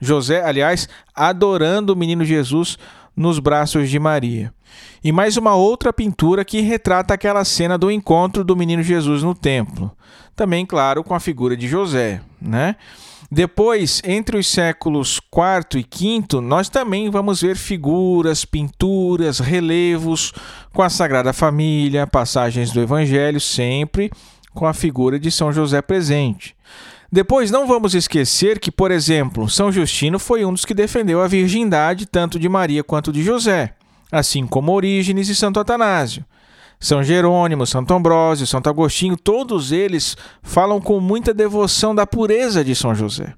José, 0.02 0.44
aliás, 0.44 0.90
adorando 1.16 1.94
o 1.94 1.96
menino 1.96 2.26
Jesus 2.26 2.78
nos 3.16 3.40
braços 3.40 3.90
de 3.90 3.98
Maria. 3.98 4.54
E 5.02 5.14
mais 5.14 5.38
uma 5.38 5.56
outra 5.56 5.94
pintura 5.94 6.44
que 6.44 6.60
retrata 6.60 7.14
aquela 7.14 7.46
cena 7.46 7.78
do 7.78 7.90
encontro 7.90 8.44
do 8.44 8.56
menino 8.56 8.84
Jesus 8.84 9.24
no 9.24 9.34
templo. 9.34 9.90
Também, 10.36 10.66
claro, 10.66 11.06
com 11.06 11.16
a 11.16 11.20
figura 11.22 11.56
de 11.56 11.70
José, 11.70 12.22
né? 12.42 12.76
Depois, 13.32 14.02
entre 14.06 14.38
os 14.38 14.48
séculos 14.48 15.20
IV 15.34 15.80
e 15.80 16.22
V, 16.22 16.42
nós 16.42 16.70
também 16.70 17.10
vamos 17.10 17.42
ver 17.42 17.56
figuras, 17.56 18.46
pinturas, 18.46 19.40
relevos 19.40 20.32
com 20.74 20.82
a 20.82 20.90
Sagrada 20.90 21.34
Família, 21.34 22.06
passagens 22.06 22.72
do 22.72 22.82
Evangelho, 22.82 23.40
sempre 23.40 24.12
com 24.54 24.66
a 24.66 24.74
figura 24.74 25.20
de 25.20 25.32
São 25.32 25.52
José 25.52 25.82
presente. 25.82 26.56
Depois, 27.12 27.52
não 27.52 27.68
vamos 27.68 27.94
esquecer 27.94 28.60
que, 28.60 28.72
por 28.72 28.92
exemplo, 28.92 29.50
São 29.50 29.72
Justino 29.72 30.20
foi 30.20 30.44
um 30.46 30.54
dos 30.54 30.66
que 30.66 30.74
defendeu 30.74 31.22
a 31.22 31.28
virgindade 31.28 32.06
tanto 32.06 32.40
de 32.40 32.50
Maria 32.50 32.84
quanto 32.84 33.12
de 33.12 33.24
José, 33.24 33.74
assim 34.12 34.46
como 34.46 34.72
Orígenes 34.72 35.30
e 35.30 35.36
Santo 35.36 35.60
Atanásio. 35.60 36.26
São 36.86 37.02
Jerônimo, 37.02 37.66
Santo 37.66 37.96
Ambrósio, 37.96 38.46
Santo 38.46 38.70
Agostinho, 38.70 39.18
todos 39.18 39.72
eles 39.72 40.16
falam 40.44 40.80
com 40.80 41.00
muita 41.00 41.34
devoção 41.34 41.96
da 41.96 42.06
pureza 42.06 42.64
de 42.64 42.76
São 42.76 42.94
José. 42.94 43.34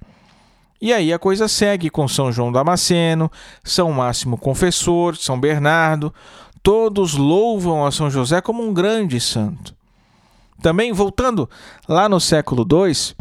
E 0.82 0.92
aí 0.92 1.14
a 1.14 1.18
coisa 1.18 1.48
segue 1.48 1.90
com 1.90 2.10
São 2.10 2.30
João 2.30 2.52
Damasceno, 2.52 3.32
São 3.64 3.90
Máximo 3.94 4.38
Confessor, 4.38 5.16
São 5.16 5.40
Bernardo, 5.40 6.14
todos 6.62 7.14
louvam 7.14 7.86
a 7.86 7.92
São 7.92 8.10
José 8.10 8.42
como 8.42 8.62
um 8.62 8.74
grande 8.74 9.18
santo. 9.22 9.74
Também, 10.62 10.92
voltando 10.92 11.50
lá 11.88 12.10
no 12.10 12.20
século 12.20 12.68
II, 12.70 13.16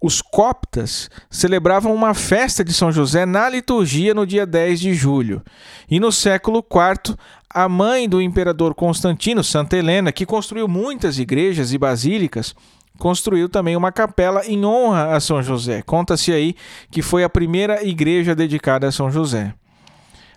os 0.00 0.22
coptas 0.22 1.10
celebravam 1.28 1.94
uma 1.94 2.14
festa 2.14 2.64
de 2.64 2.72
São 2.72 2.90
José 2.90 3.26
na 3.26 3.48
liturgia 3.48 4.14
no 4.14 4.26
dia 4.26 4.46
10 4.46 4.80
de 4.80 4.94
julho. 4.94 5.42
E 5.90 6.00
no 6.00 6.10
século 6.10 6.64
IV, 6.64 7.16
a 7.48 7.68
mãe 7.68 8.08
do 8.08 8.22
imperador 8.22 8.74
Constantino, 8.74 9.44
Santa 9.44 9.76
Helena, 9.76 10.10
que 10.10 10.24
construiu 10.24 10.66
muitas 10.66 11.18
igrejas 11.18 11.72
e 11.72 11.78
basílicas, 11.78 12.54
construiu 12.98 13.48
também 13.48 13.76
uma 13.76 13.92
capela 13.92 14.46
em 14.46 14.64
honra 14.64 15.14
a 15.14 15.20
São 15.20 15.42
José. 15.42 15.82
Conta-se 15.82 16.32
aí 16.32 16.54
que 16.90 17.02
foi 17.02 17.22
a 17.22 17.28
primeira 17.28 17.84
igreja 17.84 18.34
dedicada 18.34 18.88
a 18.88 18.92
São 18.92 19.10
José. 19.10 19.52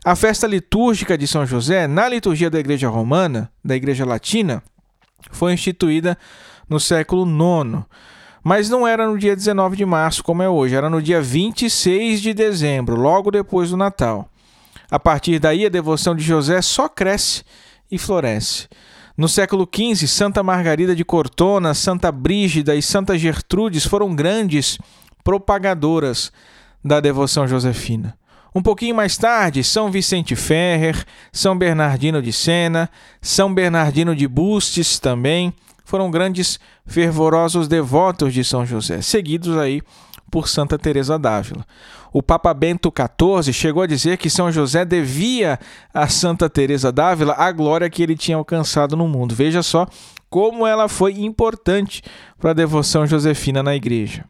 A 0.04 0.16
festa 0.18 0.46
litúrgica 0.46 1.18
de 1.18 1.26
São 1.26 1.46
José, 1.46 1.88
na 1.88 2.10
liturgia 2.10 2.50
da 2.50 2.60
Igreja 2.60 2.90
Romana, 2.90 3.50
da 3.64 3.74
Igreja 3.74 4.04
Latina, 4.04 4.62
foi 5.32 5.54
instituída 5.54 6.18
no 6.68 6.80
século 6.80 7.26
IX. 7.26 7.86
Mas 8.44 8.70
não 8.70 8.86
era 8.86 9.08
no 9.08 9.18
dia 9.18 9.36
19 9.36 9.78
de 9.78 9.86
março, 9.86 10.24
como 10.24 10.44
é 10.44 10.50
hoje, 10.50 10.76
era 10.76 10.90
no 10.90 11.02
dia 11.02 11.22
26 11.22 12.22
de 12.22 12.34
dezembro, 12.34 12.96
logo 12.96 13.32
depois 13.32 13.70
do 13.70 13.78
Natal. 13.78 14.28
A 14.92 15.00
partir 15.00 15.40
daí, 15.40 15.66
a 15.66 15.70
devoção 15.70 16.14
de 16.14 16.24
José 16.24 16.62
só 16.62 16.90
cresce 16.90 17.44
e 17.90 17.98
floresce. 17.98 18.68
No 19.16 19.30
século 19.30 19.68
XV, 19.72 20.08
Santa 20.08 20.44
Margarida 20.44 20.96
de 20.96 21.06
Cortona, 21.06 21.74
Santa 21.74 22.12
Brígida 22.12 22.76
e 22.76 22.82
Santa 22.82 23.18
Gertrudes 23.18 23.86
foram 23.86 24.14
grandes 24.14 24.78
propagadoras 25.24 26.32
da 26.84 27.00
devoção 27.00 27.48
josefina. 27.48 28.18
Um 28.54 28.62
pouquinho 28.62 28.96
mais 28.96 29.18
tarde, 29.18 29.64
São 29.64 29.90
Vicente 29.90 30.36
Ferrer, 30.36 31.06
São 31.32 31.58
Bernardino 31.58 32.22
de 32.22 32.34
Sena, 32.34 32.90
São 33.22 33.54
Bernardino 33.54 34.16
de 34.16 34.28
Bustes 34.28 35.00
também 35.00 35.54
foram 35.84 36.10
grandes 36.10 36.60
fervorosos 36.86 37.68
devotos 37.68 38.34
de 38.34 38.44
São 38.44 38.66
José, 38.66 39.02
seguidos 39.02 39.58
aí 39.58 39.82
por 40.32 40.48
Santa 40.48 40.80
Teresa 40.80 41.20
d'Ávila. 41.20 41.66
O 42.12 42.22
Papa 42.22 42.54
Bento 42.54 42.92
XIV 42.92 43.54
chegou 43.54 43.84
a 43.84 43.88
dizer 43.88 44.18
que 44.18 44.30
São 44.30 44.52
José 44.52 44.86
devia 44.86 45.60
a 45.94 46.08
Santa 46.08 46.50
Teresa 46.50 46.92
d'Ávila 46.92 47.36
a 47.38 47.52
glória 47.52 47.90
que 47.90 48.02
ele 48.02 48.16
tinha 48.16 48.38
alcançado 48.38 48.96
no 48.96 49.08
mundo. 49.08 49.36
Veja 49.36 49.62
só 49.62 49.88
como 50.30 50.66
ela 50.66 50.88
foi 50.88 51.14
importante 51.20 52.02
para 52.40 52.52
a 52.52 52.56
devoção 52.56 53.06
josefina 53.06 53.62
na 53.62 53.76
igreja. 53.76 54.26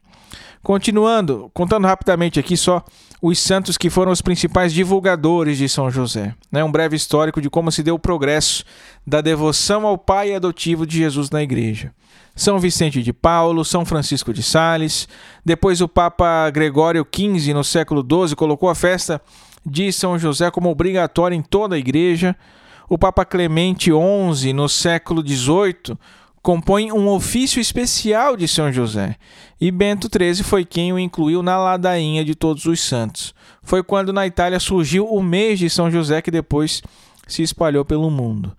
Continuando, 0.61 1.49
contando 1.53 1.87
rapidamente 1.87 2.39
aqui 2.39 2.55
só 2.55 2.83
os 3.25 3.39
santos 3.39 3.77
que 3.77 3.89
foram 3.89 4.11
os 4.11 4.21
principais 4.21 4.73
divulgadores 4.73 5.57
de 5.57 5.69
São 5.69 5.89
José. 5.89 6.35
Né? 6.51 6.61
Um 6.61 6.69
breve 6.69 6.97
histórico 6.97 7.39
de 7.39 7.49
como 7.49 7.71
se 7.71 7.81
deu 7.81 7.95
o 7.95 7.99
progresso 7.99 8.65
da 9.07 9.21
devoção 9.21 9.87
ao 9.87 9.97
pai 9.97 10.35
adotivo 10.35 10.85
de 10.85 10.97
Jesus 10.97 11.29
na 11.29 11.41
igreja. 11.41 11.93
São 12.35 12.59
Vicente 12.59 13.01
de 13.01 13.13
Paulo, 13.13 13.63
São 13.63 13.85
Francisco 13.85 14.33
de 14.33 14.43
Sales. 14.43 15.07
Depois 15.45 15.79
o 15.79 15.87
Papa 15.87 16.49
Gregório 16.49 17.07
XV, 17.09 17.53
no 17.53 17.63
século 17.63 18.05
XII, 18.05 18.35
colocou 18.35 18.69
a 18.69 18.75
festa 18.75 19.21
de 19.65 19.93
São 19.93 20.19
José 20.19 20.51
como 20.51 20.69
obrigatória 20.69 21.33
em 21.33 21.41
toda 21.41 21.75
a 21.75 21.79
igreja. 21.79 22.35
O 22.89 22.97
Papa 22.97 23.23
Clemente 23.23 23.89
XI, 23.89 24.51
no 24.51 24.67
século 24.67 25.25
XVIII, 25.25 25.97
compõe 26.43 26.91
um 26.91 27.07
ofício 27.07 27.61
especial 27.61 28.35
de 28.35 28.49
São 28.49 28.69
José. 28.71 29.15
E 29.59 29.71
Bento 29.71 30.09
XIII 30.13 30.43
foi 30.43 30.65
quem 30.65 30.91
o 30.91 30.99
incluiu 30.99 31.41
na 31.41 31.57
ladainha 31.57 32.23
de 32.25 32.35
todos 32.35 32.65
os 32.65 32.81
santos. 32.81 33.33
Foi 33.63 33.81
quando 33.81 34.11
na 34.11 34.27
Itália 34.27 34.59
surgiu 34.59 35.07
o 35.07 35.23
mês 35.23 35.57
de 35.57 35.69
São 35.69 35.89
José 35.89 36.21
que 36.21 36.29
depois 36.29 36.83
se 37.25 37.41
espalhou 37.41 37.85
pelo 37.85 38.11
mundo. 38.11 38.55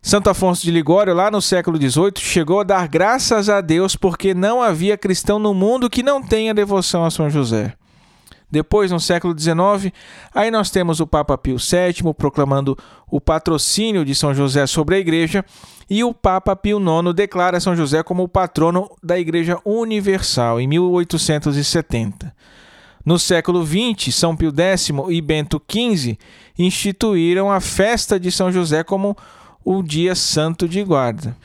Santo 0.00 0.30
Afonso 0.30 0.62
de 0.62 0.70
Ligório, 0.70 1.12
lá 1.12 1.30
no 1.30 1.42
século 1.42 1.76
XVIII, 1.76 2.12
chegou 2.16 2.60
a 2.60 2.64
dar 2.64 2.88
graças 2.88 3.50
a 3.50 3.60
Deus 3.60 3.94
porque 3.94 4.32
não 4.32 4.62
havia 4.62 4.96
cristão 4.96 5.38
no 5.38 5.52
mundo 5.52 5.90
que 5.90 6.02
não 6.02 6.22
tenha 6.22 6.54
devoção 6.54 7.04
a 7.04 7.10
São 7.10 7.28
José. 7.28 7.74
Depois, 8.50 8.90
no 8.90 8.98
século 8.98 9.38
XIX, 9.38 9.92
aí 10.34 10.50
nós 10.50 10.70
temos 10.70 10.98
o 10.98 11.06
Papa 11.06 11.38
Pio 11.38 11.56
VII 11.56 12.12
proclamando 12.14 12.76
o 13.08 13.20
patrocínio 13.20 14.04
de 14.04 14.14
São 14.14 14.34
José 14.34 14.66
sobre 14.66 14.96
a 14.96 14.98
Igreja 14.98 15.44
e 15.88 16.02
o 16.02 16.12
Papa 16.12 16.56
Pio 16.56 16.78
IX 16.78 17.14
declara 17.14 17.60
São 17.60 17.76
José 17.76 18.02
como 18.02 18.24
o 18.24 18.28
patrono 18.28 18.90
da 19.02 19.18
Igreja 19.18 19.58
Universal 19.64 20.60
em 20.60 20.66
1870. 20.66 22.34
No 23.04 23.18
século 23.18 23.64
XX, 23.64 24.14
São 24.14 24.36
Pio 24.36 24.52
X 24.54 24.90
e 25.08 25.20
Bento 25.20 25.62
XV 25.70 26.18
instituíram 26.58 27.50
a 27.50 27.60
festa 27.60 28.20
de 28.20 28.30
São 28.30 28.52
José 28.52 28.84
como 28.84 29.16
o 29.64 29.82
dia 29.82 30.14
santo 30.14 30.68
de 30.68 30.82
guarda. 30.82 31.36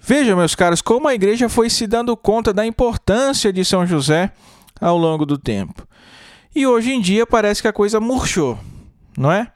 Vejam, 0.00 0.36
meus 0.36 0.54
caros, 0.54 0.82
como 0.82 1.08
a 1.08 1.14
igreja 1.14 1.48
foi 1.48 1.70
se 1.70 1.86
dando 1.86 2.16
conta 2.16 2.52
da 2.52 2.66
importância 2.66 3.52
de 3.52 3.64
São 3.64 3.86
José 3.86 4.30
ao 4.80 4.98
longo 4.98 5.24
do 5.24 5.38
tempo. 5.38 5.86
E 6.54 6.66
hoje 6.66 6.92
em 6.92 7.00
dia 7.00 7.26
parece 7.26 7.60
que 7.60 7.68
a 7.68 7.72
coisa 7.72 7.98
murchou, 7.98 8.58
não 9.16 9.32
é? 9.32 9.50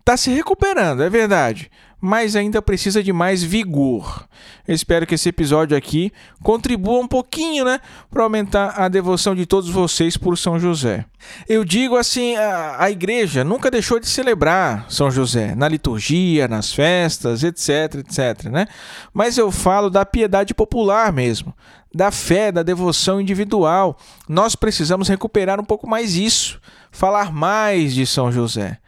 Está 0.00 0.16
se 0.16 0.30
recuperando, 0.30 1.02
é 1.02 1.10
verdade, 1.10 1.70
mas 2.04 2.34
ainda 2.34 2.60
precisa 2.60 3.00
de 3.00 3.12
mais 3.12 3.44
vigor. 3.44 4.26
Eu 4.66 4.74
espero 4.74 5.06
que 5.06 5.14
esse 5.14 5.28
episódio 5.28 5.76
aqui 5.76 6.12
contribua 6.42 6.98
um 6.98 7.06
pouquinho, 7.06 7.64
né, 7.64 7.78
para 8.10 8.24
aumentar 8.24 8.74
a 8.76 8.88
devoção 8.88 9.36
de 9.36 9.46
todos 9.46 9.70
vocês 9.70 10.16
por 10.16 10.36
São 10.36 10.58
José. 10.58 11.04
Eu 11.48 11.64
digo 11.64 11.96
assim, 11.96 12.34
a, 12.34 12.82
a 12.82 12.90
igreja 12.90 13.44
nunca 13.44 13.70
deixou 13.70 14.00
de 14.00 14.08
celebrar 14.08 14.84
São 14.90 15.12
José 15.12 15.54
na 15.54 15.68
liturgia, 15.68 16.48
nas 16.48 16.72
festas, 16.72 17.44
etc, 17.44 18.00
etc, 18.00 18.50
né? 18.50 18.66
Mas 19.14 19.38
eu 19.38 19.52
falo 19.52 19.88
da 19.88 20.04
piedade 20.04 20.52
popular 20.52 21.12
mesmo, 21.12 21.54
da 21.94 22.10
fé, 22.10 22.50
da 22.50 22.64
devoção 22.64 23.20
individual. 23.20 23.96
Nós 24.28 24.56
precisamos 24.56 25.06
recuperar 25.06 25.60
um 25.60 25.64
pouco 25.64 25.88
mais 25.88 26.16
isso, 26.16 26.60
falar 26.90 27.32
mais 27.32 27.94
de 27.94 28.04
São 28.04 28.32
José. 28.32 28.81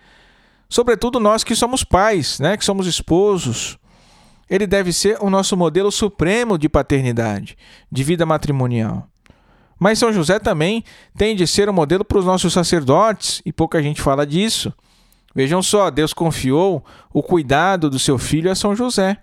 Sobretudo 0.75 1.20
nós 1.20 1.45
que 1.45 1.55
somos 1.55 1.85
pais, 1.85 2.41
né, 2.41 2.57
que 2.57 2.64
somos 2.64 2.89
esposos. 2.89 3.79
Ele 4.51 4.66
deve 4.66 4.93
ser 4.93 5.18
o 5.20 5.31
nosso 5.31 5.57
modelo 5.57 5.89
supremo 5.93 6.59
de 6.59 6.68
paternidade, 6.68 7.57
de 7.93 8.03
vida 8.03 8.27
matrimonial. 8.27 9.07
Mas 9.79 10.01
São 10.01 10.12
José 10.12 10.41
também 10.41 10.83
tem 11.16 11.37
de 11.37 11.47
ser 11.47 11.70
um 11.70 11.72
modelo 11.72 12.05
para 12.05 12.18
os 12.18 12.25
nossos 12.25 12.53
sacerdotes, 12.53 13.41
e 13.47 13.53
pouca 13.53 13.81
gente 13.81 14.03
fala 14.03 14.27
disso. 14.27 14.75
Vejam 15.33 15.62
só, 15.62 15.93
Deus 15.93 16.12
confiou 16.12 16.85
o 17.12 17.22
cuidado 17.22 17.89
do 17.89 18.01
seu 18.01 18.18
filho 18.18 18.51
a 18.51 18.57
São 18.57 18.75
José. 18.75 19.18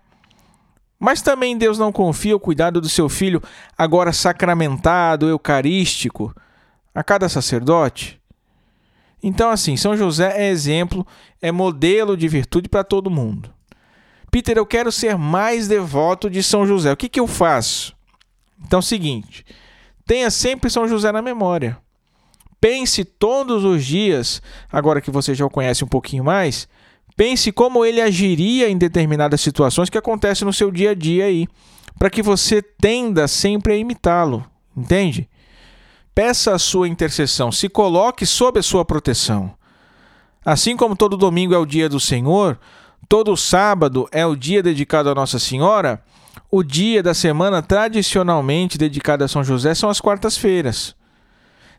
Mas 0.98 1.22
também 1.22 1.58
Deus 1.58 1.78
não 1.78 1.92
confia 1.92 2.34
o 2.34 2.40
cuidado 2.40 2.80
do 2.80 2.88
seu 2.88 3.10
filho, 3.10 3.44
agora 3.78 4.14
sacramentado, 4.14 5.28
eucarístico, 5.28 6.34
a 6.96 7.04
cada 7.04 7.28
sacerdote. 7.28 8.21
Então, 9.24 9.50
assim, 9.50 9.78
São 9.78 9.96
José 9.96 10.34
é 10.36 10.50
exemplo, 10.50 11.06
é 11.42 11.52
modelo 11.52 12.18
de 12.18 12.28
virtude 12.28 12.68
para 12.68 12.84
todo 12.84 13.10
mundo. 13.10 13.54
Peter, 14.32 14.58
eu 14.58 14.66
quero 14.66 14.92
ser 14.92 15.18
mais 15.18 15.68
devoto 15.68 16.30
de 16.30 16.42
São 16.42 16.66
José. 16.66 16.92
O 16.92 16.98
que, 16.98 17.10
que 17.10 17.20
eu 17.20 17.28
faço? 17.28 17.94
Então, 18.66 18.80
o 18.80 18.84
seguinte: 18.84 19.46
tenha 20.06 20.32
sempre 20.32 20.70
São 20.70 20.88
José 20.88 21.12
na 21.12 21.22
memória. 21.22 21.78
Pense 22.60 23.04
todos 23.04 23.64
os 23.64 23.84
dias, 23.84 24.42
agora 24.72 25.02
que 25.02 25.10
você 25.10 25.34
já 25.34 25.44
o 25.46 25.50
conhece 25.50 25.84
um 25.84 25.88
pouquinho 25.88 26.24
mais, 26.24 26.68
pense 27.18 27.52
como 27.52 27.84
ele 27.84 28.00
agiria 28.00 28.70
em 28.70 28.78
determinadas 28.78 29.42
situações 29.42 29.90
que 29.90 29.98
acontecem 29.98 30.46
no 30.46 30.54
seu 30.54 30.72
dia 30.72 30.92
a 30.92 30.94
dia 30.94 31.26
aí, 31.26 31.48
para 31.98 32.10
que 32.10 32.22
você 32.22 32.62
tenda 32.62 33.28
sempre 33.28 33.74
a 33.74 33.78
imitá-lo, 33.78 34.46
entende? 34.78 35.28
Peça 36.14 36.54
a 36.54 36.60
sua 36.60 36.90
intercessão, 36.90 37.52
se 37.52 37.70
coloque 37.70 38.26
sob 38.26 38.60
a 38.60 38.64
sua 38.64 38.84
proteção. 38.84 39.54
Assim 40.46 40.76
como 40.76 40.96
todo 40.96 41.16
domingo 41.16 41.54
é 41.54 41.58
o 41.58 41.66
dia 41.66 41.88
do 41.88 42.00
Senhor, 42.00 42.60
todo 43.08 43.38
sábado 43.38 44.10
é 44.12 44.26
o 44.26 44.36
dia 44.36 44.62
dedicado 44.62 45.10
a 45.10 45.16
Nossa 45.16 45.40
Senhora, 45.40 46.04
o 46.50 46.64
dia 46.64 47.02
da 47.02 47.14
semana 47.14 47.62
tradicionalmente 47.62 48.78
dedicado 48.78 49.24
a 49.24 49.28
São 49.28 49.44
José 49.44 49.74
são 49.74 49.90
as 49.90 50.02
quartas-feiras. 50.02 50.96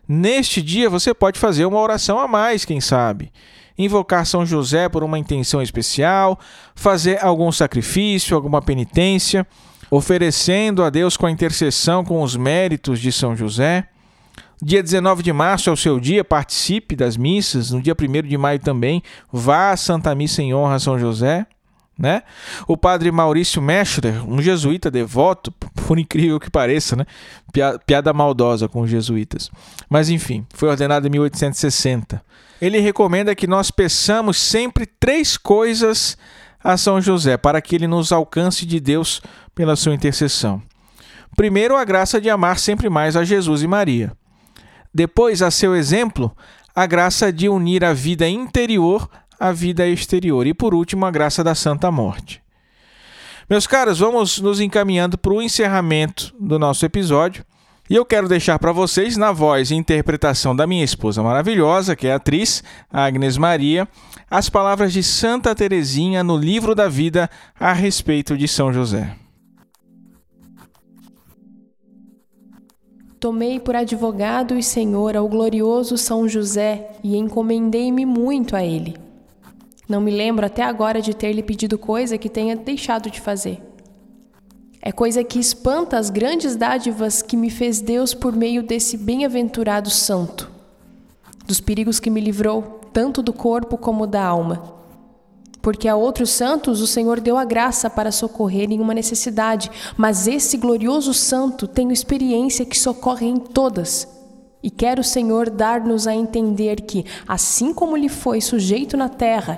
Neste 0.07 0.61
dia 0.61 0.89
você 0.89 1.13
pode 1.13 1.39
fazer 1.39 1.65
uma 1.65 1.79
oração 1.79 2.19
a 2.19 2.27
mais, 2.27 2.65
quem 2.65 2.81
sabe. 2.81 3.31
Invocar 3.77 4.25
São 4.25 4.45
José 4.45 4.89
por 4.89 5.03
uma 5.03 5.19
intenção 5.19 5.61
especial, 5.61 6.39
fazer 6.73 7.23
algum 7.23 7.51
sacrifício, 7.51 8.35
alguma 8.35 8.61
penitência, 8.61 9.45
oferecendo 9.91 10.83
a 10.83 10.89
Deus 10.89 11.15
com 11.15 11.27
a 11.27 11.31
intercessão 11.31 12.03
com 12.03 12.21
os 12.21 12.35
méritos 12.35 12.99
de 12.99 13.11
São 13.11 13.35
José. 13.35 13.87
Dia 14.65 14.81
19 14.81 15.21
de 15.21 15.33
março 15.33 15.69
é 15.69 15.73
o 15.73 15.75
seu 15.75 15.99
dia, 15.99 16.23
participe 16.23 16.95
das 16.95 17.17
missas. 17.17 17.71
No 17.71 17.81
dia 17.81 17.93
1 17.93 18.25
de 18.25 18.37
maio 18.37 18.59
também, 18.59 19.03
vá 19.29 19.71
à 19.71 19.77
Santa 19.77 20.15
Missa 20.15 20.41
em 20.41 20.53
honra 20.53 20.75
a 20.75 20.79
São 20.79 20.97
José. 20.97 21.45
Né? 21.99 22.23
O 22.65 22.77
padre 22.77 23.11
Maurício 23.11 23.61
Meschler, 23.61 24.25
um 24.25 24.41
jesuíta 24.41 24.89
devoto, 24.89 25.51
por 25.85 25.99
incrível 25.99 26.39
que 26.39 26.49
pareça, 26.49 26.95
né? 26.95 27.05
piada 27.85 28.13
maldosa 28.13 28.69
com 28.69 28.79
os 28.79 28.89
jesuítas. 28.89 29.51
Mas 29.89 30.09
enfim, 30.09 30.47
foi 30.53 30.69
ordenado 30.69 31.05
em 31.07 31.09
1860. 31.09 32.23
Ele 32.61 32.79
recomenda 32.79 33.35
que 33.35 33.45
nós 33.45 33.69
peçamos 33.69 34.37
sempre 34.37 34.85
três 34.85 35.35
coisas 35.35 36.17
a 36.63 36.77
São 36.77 37.01
José 37.01 37.35
para 37.35 37.61
que 37.61 37.75
ele 37.75 37.85
nos 37.85 38.13
alcance 38.13 38.65
de 38.65 38.79
Deus 38.79 39.21
pela 39.53 39.75
sua 39.75 39.93
intercessão. 39.93 40.63
Primeiro, 41.35 41.75
a 41.75 41.83
graça 41.83 42.21
de 42.21 42.29
amar 42.29 42.57
sempre 42.57 42.89
mais 42.89 43.17
a 43.17 43.25
Jesus 43.25 43.61
e 43.61 43.67
Maria. 43.67 44.13
Depois, 44.93 45.41
a 45.41 45.49
seu 45.49 45.75
exemplo, 45.75 46.35
a 46.75 46.85
graça 46.85 47.31
de 47.31 47.49
unir 47.49 47.83
a 47.83 47.93
vida 47.93 48.27
interior 48.27 49.09
à 49.39 49.51
vida 49.51 49.87
exterior. 49.87 50.45
E 50.45 50.53
por 50.53 50.73
último, 50.73 51.05
a 51.05 51.11
graça 51.11 51.43
da 51.43 51.55
Santa 51.55 51.91
Morte. 51.91 52.41
Meus 53.49 53.67
caros, 53.67 53.99
vamos 53.99 54.39
nos 54.39 54.59
encaminhando 54.59 55.17
para 55.17 55.33
o 55.33 55.41
encerramento 55.41 56.33
do 56.39 56.57
nosso 56.57 56.85
episódio. 56.85 57.43
E 57.89 57.95
eu 57.95 58.05
quero 58.05 58.29
deixar 58.29 58.57
para 58.57 58.71
vocês, 58.71 59.17
na 59.17 59.33
voz 59.33 59.69
e 59.69 59.75
interpretação 59.75 60.55
da 60.55 60.65
minha 60.65 60.85
esposa 60.85 61.21
maravilhosa, 61.21 61.95
que 61.95 62.07
é 62.07 62.13
a 62.13 62.15
atriz 62.15 62.63
Agnes 62.91 63.37
Maria, 63.37 63.87
as 64.31 64.49
palavras 64.49 64.93
de 64.93 65.03
Santa 65.03 65.53
Teresinha 65.53 66.23
no 66.23 66.37
livro 66.37 66.73
da 66.73 66.87
vida 66.87 67.29
a 67.59 67.73
respeito 67.73 68.37
de 68.37 68.47
São 68.47 68.71
José. 68.71 69.22
Tomei 73.23 73.57
por 73.57 73.73
advogado 73.73 74.57
e 74.57 74.61
senhor 74.61 75.15
ao 75.15 75.29
glorioso 75.29 75.97
São 75.97 76.27
José 76.27 76.91
e 77.01 77.15
encomendei-me 77.15 78.05
muito 78.05 78.53
a 78.53 78.61
ele. 78.61 78.97
Não 79.87 80.01
me 80.01 80.11
lembro 80.11 80.45
até 80.45 80.61
agora 80.61 81.01
de 81.01 81.13
ter 81.13 81.31
lhe 81.31 81.41
pedido 81.41 81.77
coisa 81.77 82.17
que 82.17 82.27
tenha 82.27 82.53
deixado 82.53 83.09
de 83.09 83.21
fazer. 83.21 83.61
É 84.81 84.91
coisa 84.91 85.23
que 85.23 85.39
espanta 85.39 85.97
as 85.97 86.09
grandes 86.09 86.57
dádivas 86.57 87.21
que 87.21 87.37
me 87.37 87.49
fez 87.49 87.79
Deus 87.79 88.13
por 88.13 88.35
meio 88.35 88.61
desse 88.61 88.97
bem-aventurado 88.97 89.89
santo, 89.89 90.51
dos 91.47 91.61
perigos 91.61 92.01
que 92.01 92.09
me 92.09 92.19
livrou, 92.19 92.81
tanto 92.91 93.21
do 93.21 93.31
corpo 93.31 93.77
como 93.77 94.05
da 94.05 94.21
alma 94.21 94.82
porque 95.63 95.87
a 95.87 95.95
outros 95.95 96.29
santos 96.31 96.81
o 96.81 96.85
Senhor 96.85 97.21
deu 97.21 97.37
a 97.37 97.45
graça 97.45 97.89
para 97.89 98.11
socorrer 98.11 98.69
em 98.69 98.81
uma 98.81 98.93
necessidade, 98.93 99.71
mas 99.95 100.27
esse 100.27 100.57
glorioso 100.57 101.13
santo 101.13 101.69
tem 101.69 101.89
experiência 101.89 102.65
que 102.65 102.77
socorre 102.77 103.27
em 103.27 103.37
todas. 103.37 104.05
E 104.61 104.69
quer 104.69 104.99
o 104.99 105.03
Senhor 105.03 105.49
dar-nos 105.49 106.05
a 106.05 106.13
entender 106.13 106.81
que, 106.81 107.05
assim 107.25 107.73
como 107.73 107.95
lhe 107.95 108.09
foi 108.09 108.41
sujeito 108.41 108.97
na 108.97 109.07
terra, 109.07 109.57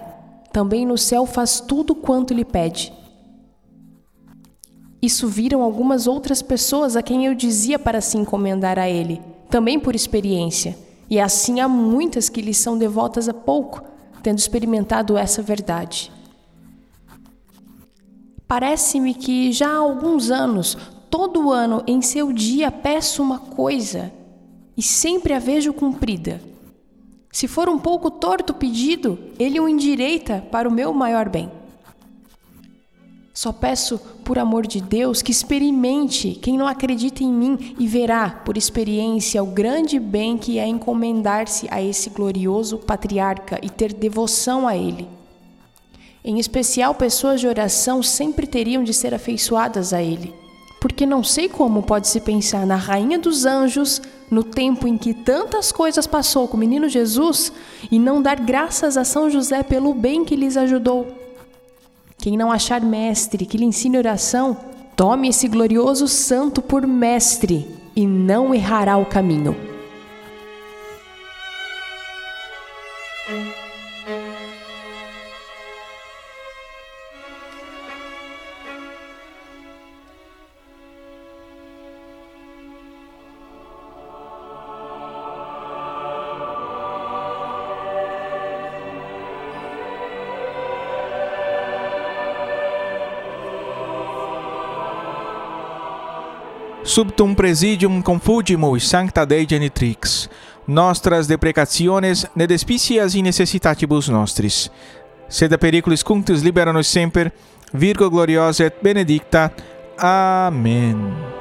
também 0.53 0.85
no 0.85 0.95
céu 0.95 1.25
faz 1.25 1.59
tudo 1.59 1.95
quanto 1.95 2.35
lhe 2.35 2.45
pede. 2.45 2.93
Isso 5.01 5.27
viram 5.27 5.63
algumas 5.63 6.05
outras 6.05 6.39
pessoas 6.39 6.95
a 6.95 7.01
quem 7.01 7.25
eu 7.25 7.33
dizia 7.33 7.79
para 7.79 7.99
se 7.99 8.15
encomendar 8.15 8.77
a 8.77 8.87
ele, 8.87 9.19
também 9.49 9.79
por 9.79 9.95
experiência, 9.95 10.77
e 11.09 11.19
assim 11.19 11.61
há 11.61 11.67
muitas 11.67 12.29
que 12.29 12.41
lhe 12.41 12.53
são 12.53 12.77
devotas 12.77 13.27
há 13.27 13.33
pouco 13.33 13.94
tendo 14.25 14.39
experimentado 14.39 15.19
essa 15.19 15.43
verdade. 15.43 16.11
Parece-me 18.47 19.13
que 19.13 19.51
já 19.51 19.69
há 19.69 19.77
alguns 19.77 20.31
anos, 20.31 20.75
todo 21.11 21.51
ano 21.51 21.83
em 21.85 22.01
seu 22.01 22.33
dia 22.33 22.71
peço 22.71 23.21
uma 23.21 23.37
coisa 23.37 24.11
e 24.75 24.81
sempre 24.81 25.31
a 25.31 25.37
vejo 25.37 25.71
cumprida. 25.73 26.41
Se 27.31 27.47
for 27.47 27.69
um 27.69 27.77
pouco 27.77 28.09
torto 28.09 28.51
o 28.51 28.55
pedido, 28.55 29.19
ele 29.37 29.59
o 29.59 29.69
endireita 29.69 30.43
para 30.51 30.67
o 30.67 30.71
meu 30.71 30.91
maior 30.91 31.29
bem. 31.29 31.51
Só 33.35 33.51
peço, 33.51 33.99
por 34.23 34.39
amor 34.39 34.65
de 34.65 34.79
Deus, 34.79 35.21
que 35.21 35.29
experimente 35.29 36.39
quem 36.41 36.57
não 36.57 36.65
acredita 36.65 37.21
em 37.21 37.33
mim 37.33 37.75
e 37.77 37.85
verá, 37.85 38.29
por 38.29 38.55
experiência, 38.55 39.43
o 39.43 39.47
grande 39.47 39.99
bem 39.99 40.37
que 40.37 40.57
é 40.57 40.65
encomendar-se 40.65 41.67
a 41.69 41.83
esse 41.83 42.09
glorioso 42.09 42.77
patriarca 42.77 43.59
e 43.61 43.69
ter 43.69 43.91
devoção 43.91 44.65
a 44.65 44.77
ele. 44.77 45.05
Em 46.23 46.39
especial, 46.39 46.95
pessoas 46.95 47.41
de 47.41 47.45
oração 47.45 48.01
sempre 48.01 48.47
teriam 48.47 48.85
de 48.85 48.93
ser 48.93 49.13
afeiçoadas 49.13 49.91
a 49.91 50.01
ele. 50.01 50.33
Porque 50.79 51.05
não 51.05 51.21
sei 51.21 51.49
como 51.49 51.83
pode 51.83 52.07
se 52.07 52.21
pensar 52.21 52.65
na 52.65 52.77
Rainha 52.77 53.19
dos 53.19 53.45
Anjos, 53.45 54.01
no 54.31 54.45
tempo 54.45 54.87
em 54.87 54.97
que 54.97 55.13
tantas 55.13 55.73
coisas 55.73 56.07
passou 56.07 56.47
com 56.47 56.55
o 56.55 56.59
menino 56.59 56.87
Jesus, 56.87 57.51
e 57.91 57.99
não 57.99 58.21
dar 58.21 58.39
graças 58.39 58.95
a 58.95 59.03
São 59.03 59.29
José 59.29 59.61
pelo 59.61 59.93
bem 59.93 60.23
que 60.23 60.37
lhes 60.37 60.55
ajudou. 60.55 61.24
Quem 62.25 62.35
não 62.35 62.51
achar 62.51 62.81
mestre 62.81 63.45
que 63.45 63.55
lhe 63.55 63.65
ensine 63.65 63.99
oração, 63.99 64.57
tome 64.95 65.29
esse 65.29 65.47
glorioso 65.47 66.07
santo 66.07 66.59
por 66.59 66.87
mestre 66.87 67.67
e 67.95 68.07
não 68.07 68.51
errará 68.51 68.97
o 68.97 69.05
caminho. 69.05 69.74
Subtum 96.95 97.35
presidium 97.35 98.01
confugimus 98.01 98.87
sancta 98.87 99.25
Dei 99.25 99.45
genitrix, 99.45 100.29
nostras 100.65 101.27
deprecationes 101.27 102.25
ne 102.33 102.47
despicias 102.47 103.15
in 103.15 103.25
necessitatibus 103.25 104.07
nostris. 104.07 104.71
Sed 105.27 105.57
periculis 105.59 106.01
cunctus 106.01 106.41
libera 106.41 106.71
nos 106.71 106.87
semper, 106.87 107.33
Virgo 107.73 108.09
gloriosa 108.09 108.63
et 108.63 108.79
benedicta. 108.81 109.51
Amen. 109.99 111.34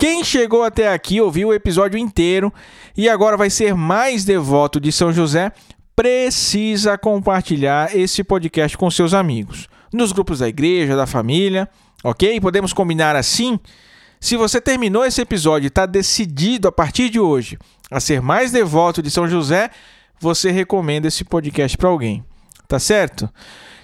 Quem 0.00 0.24
chegou 0.24 0.62
até 0.62 0.90
aqui 0.90 1.20
ouviu 1.20 1.48
o 1.48 1.52
episódio 1.52 1.98
inteiro 1.98 2.50
e 2.96 3.06
agora 3.06 3.36
vai 3.36 3.50
ser 3.50 3.74
mais 3.74 4.24
devoto 4.24 4.80
de 4.80 4.90
São 4.90 5.12
José, 5.12 5.52
precisa 5.94 6.96
compartilhar 6.96 7.94
esse 7.94 8.24
podcast 8.24 8.78
com 8.78 8.90
seus 8.90 9.12
amigos, 9.12 9.68
nos 9.92 10.10
grupos 10.10 10.38
da 10.38 10.48
igreja, 10.48 10.96
da 10.96 11.06
família, 11.06 11.68
ok? 12.02 12.40
Podemos 12.40 12.72
combinar 12.72 13.14
assim? 13.14 13.60
Se 14.18 14.38
você 14.38 14.58
terminou 14.58 15.04
esse 15.04 15.20
episódio 15.20 15.66
e 15.66 15.68
está 15.68 15.84
decidido 15.84 16.66
a 16.66 16.72
partir 16.72 17.10
de 17.10 17.20
hoje 17.20 17.58
a 17.90 18.00
ser 18.00 18.22
mais 18.22 18.50
devoto 18.50 19.02
de 19.02 19.10
São 19.10 19.28
José, 19.28 19.68
você 20.18 20.50
recomenda 20.50 21.08
esse 21.08 21.24
podcast 21.24 21.76
para 21.76 21.90
alguém, 21.90 22.24
tá 22.66 22.78
certo? 22.78 23.28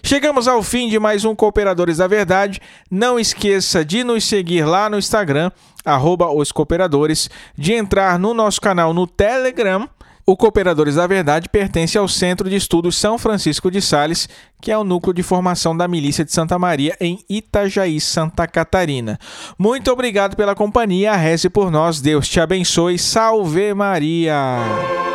Chegamos 0.07 0.47
ao 0.47 0.63
fim 0.63 0.89
de 0.89 1.01
mais 1.01 1.25
um 1.25 1.35
Cooperadores 1.35 1.97
da 1.97 2.07
Verdade. 2.07 2.61
Não 2.89 3.19
esqueça 3.19 3.85
de 3.85 4.05
nos 4.05 4.23
seguir 4.23 4.65
lá 4.65 4.89
no 4.89 4.97
Instagram, 4.97 5.51
arroba 5.85 6.31
os 6.31 6.53
Cooperadores, 6.53 7.29
de 7.59 7.73
entrar 7.73 8.17
no 8.17 8.33
nosso 8.33 8.61
canal 8.61 8.95
no 8.95 9.05
Telegram. 9.05 9.89
O 10.25 10.37
Cooperadores 10.37 10.95
da 10.95 11.09
Verdade 11.09 11.49
pertence 11.49 11.99
ao 11.99 12.07
Centro 12.07 12.49
de 12.49 12.55
Estudos 12.55 12.97
São 12.97 13.19
Francisco 13.19 13.69
de 13.69 13.83
Sales, 13.83 14.29
que 14.63 14.71
é 14.71 14.79
o 14.79 14.85
núcleo 14.85 15.13
de 15.13 15.25
formação 15.25 15.77
da 15.77 15.89
Milícia 15.89 16.25
de 16.25 16.33
Santa 16.33 16.57
Maria 16.57 16.97
em 17.01 17.19
Itajaí, 17.29 18.01
Santa 18.01 18.47
Catarina. 18.47 19.19
Muito 19.59 19.91
obrigado 19.91 20.37
pela 20.37 20.55
companhia, 20.55 21.17
reze 21.17 21.51
por 21.51 21.69
nós, 21.69 22.01
Deus 22.01 22.29
te 22.29 22.39
abençoe, 22.39 22.97
salve 22.97 23.75
Maria! 23.75 25.06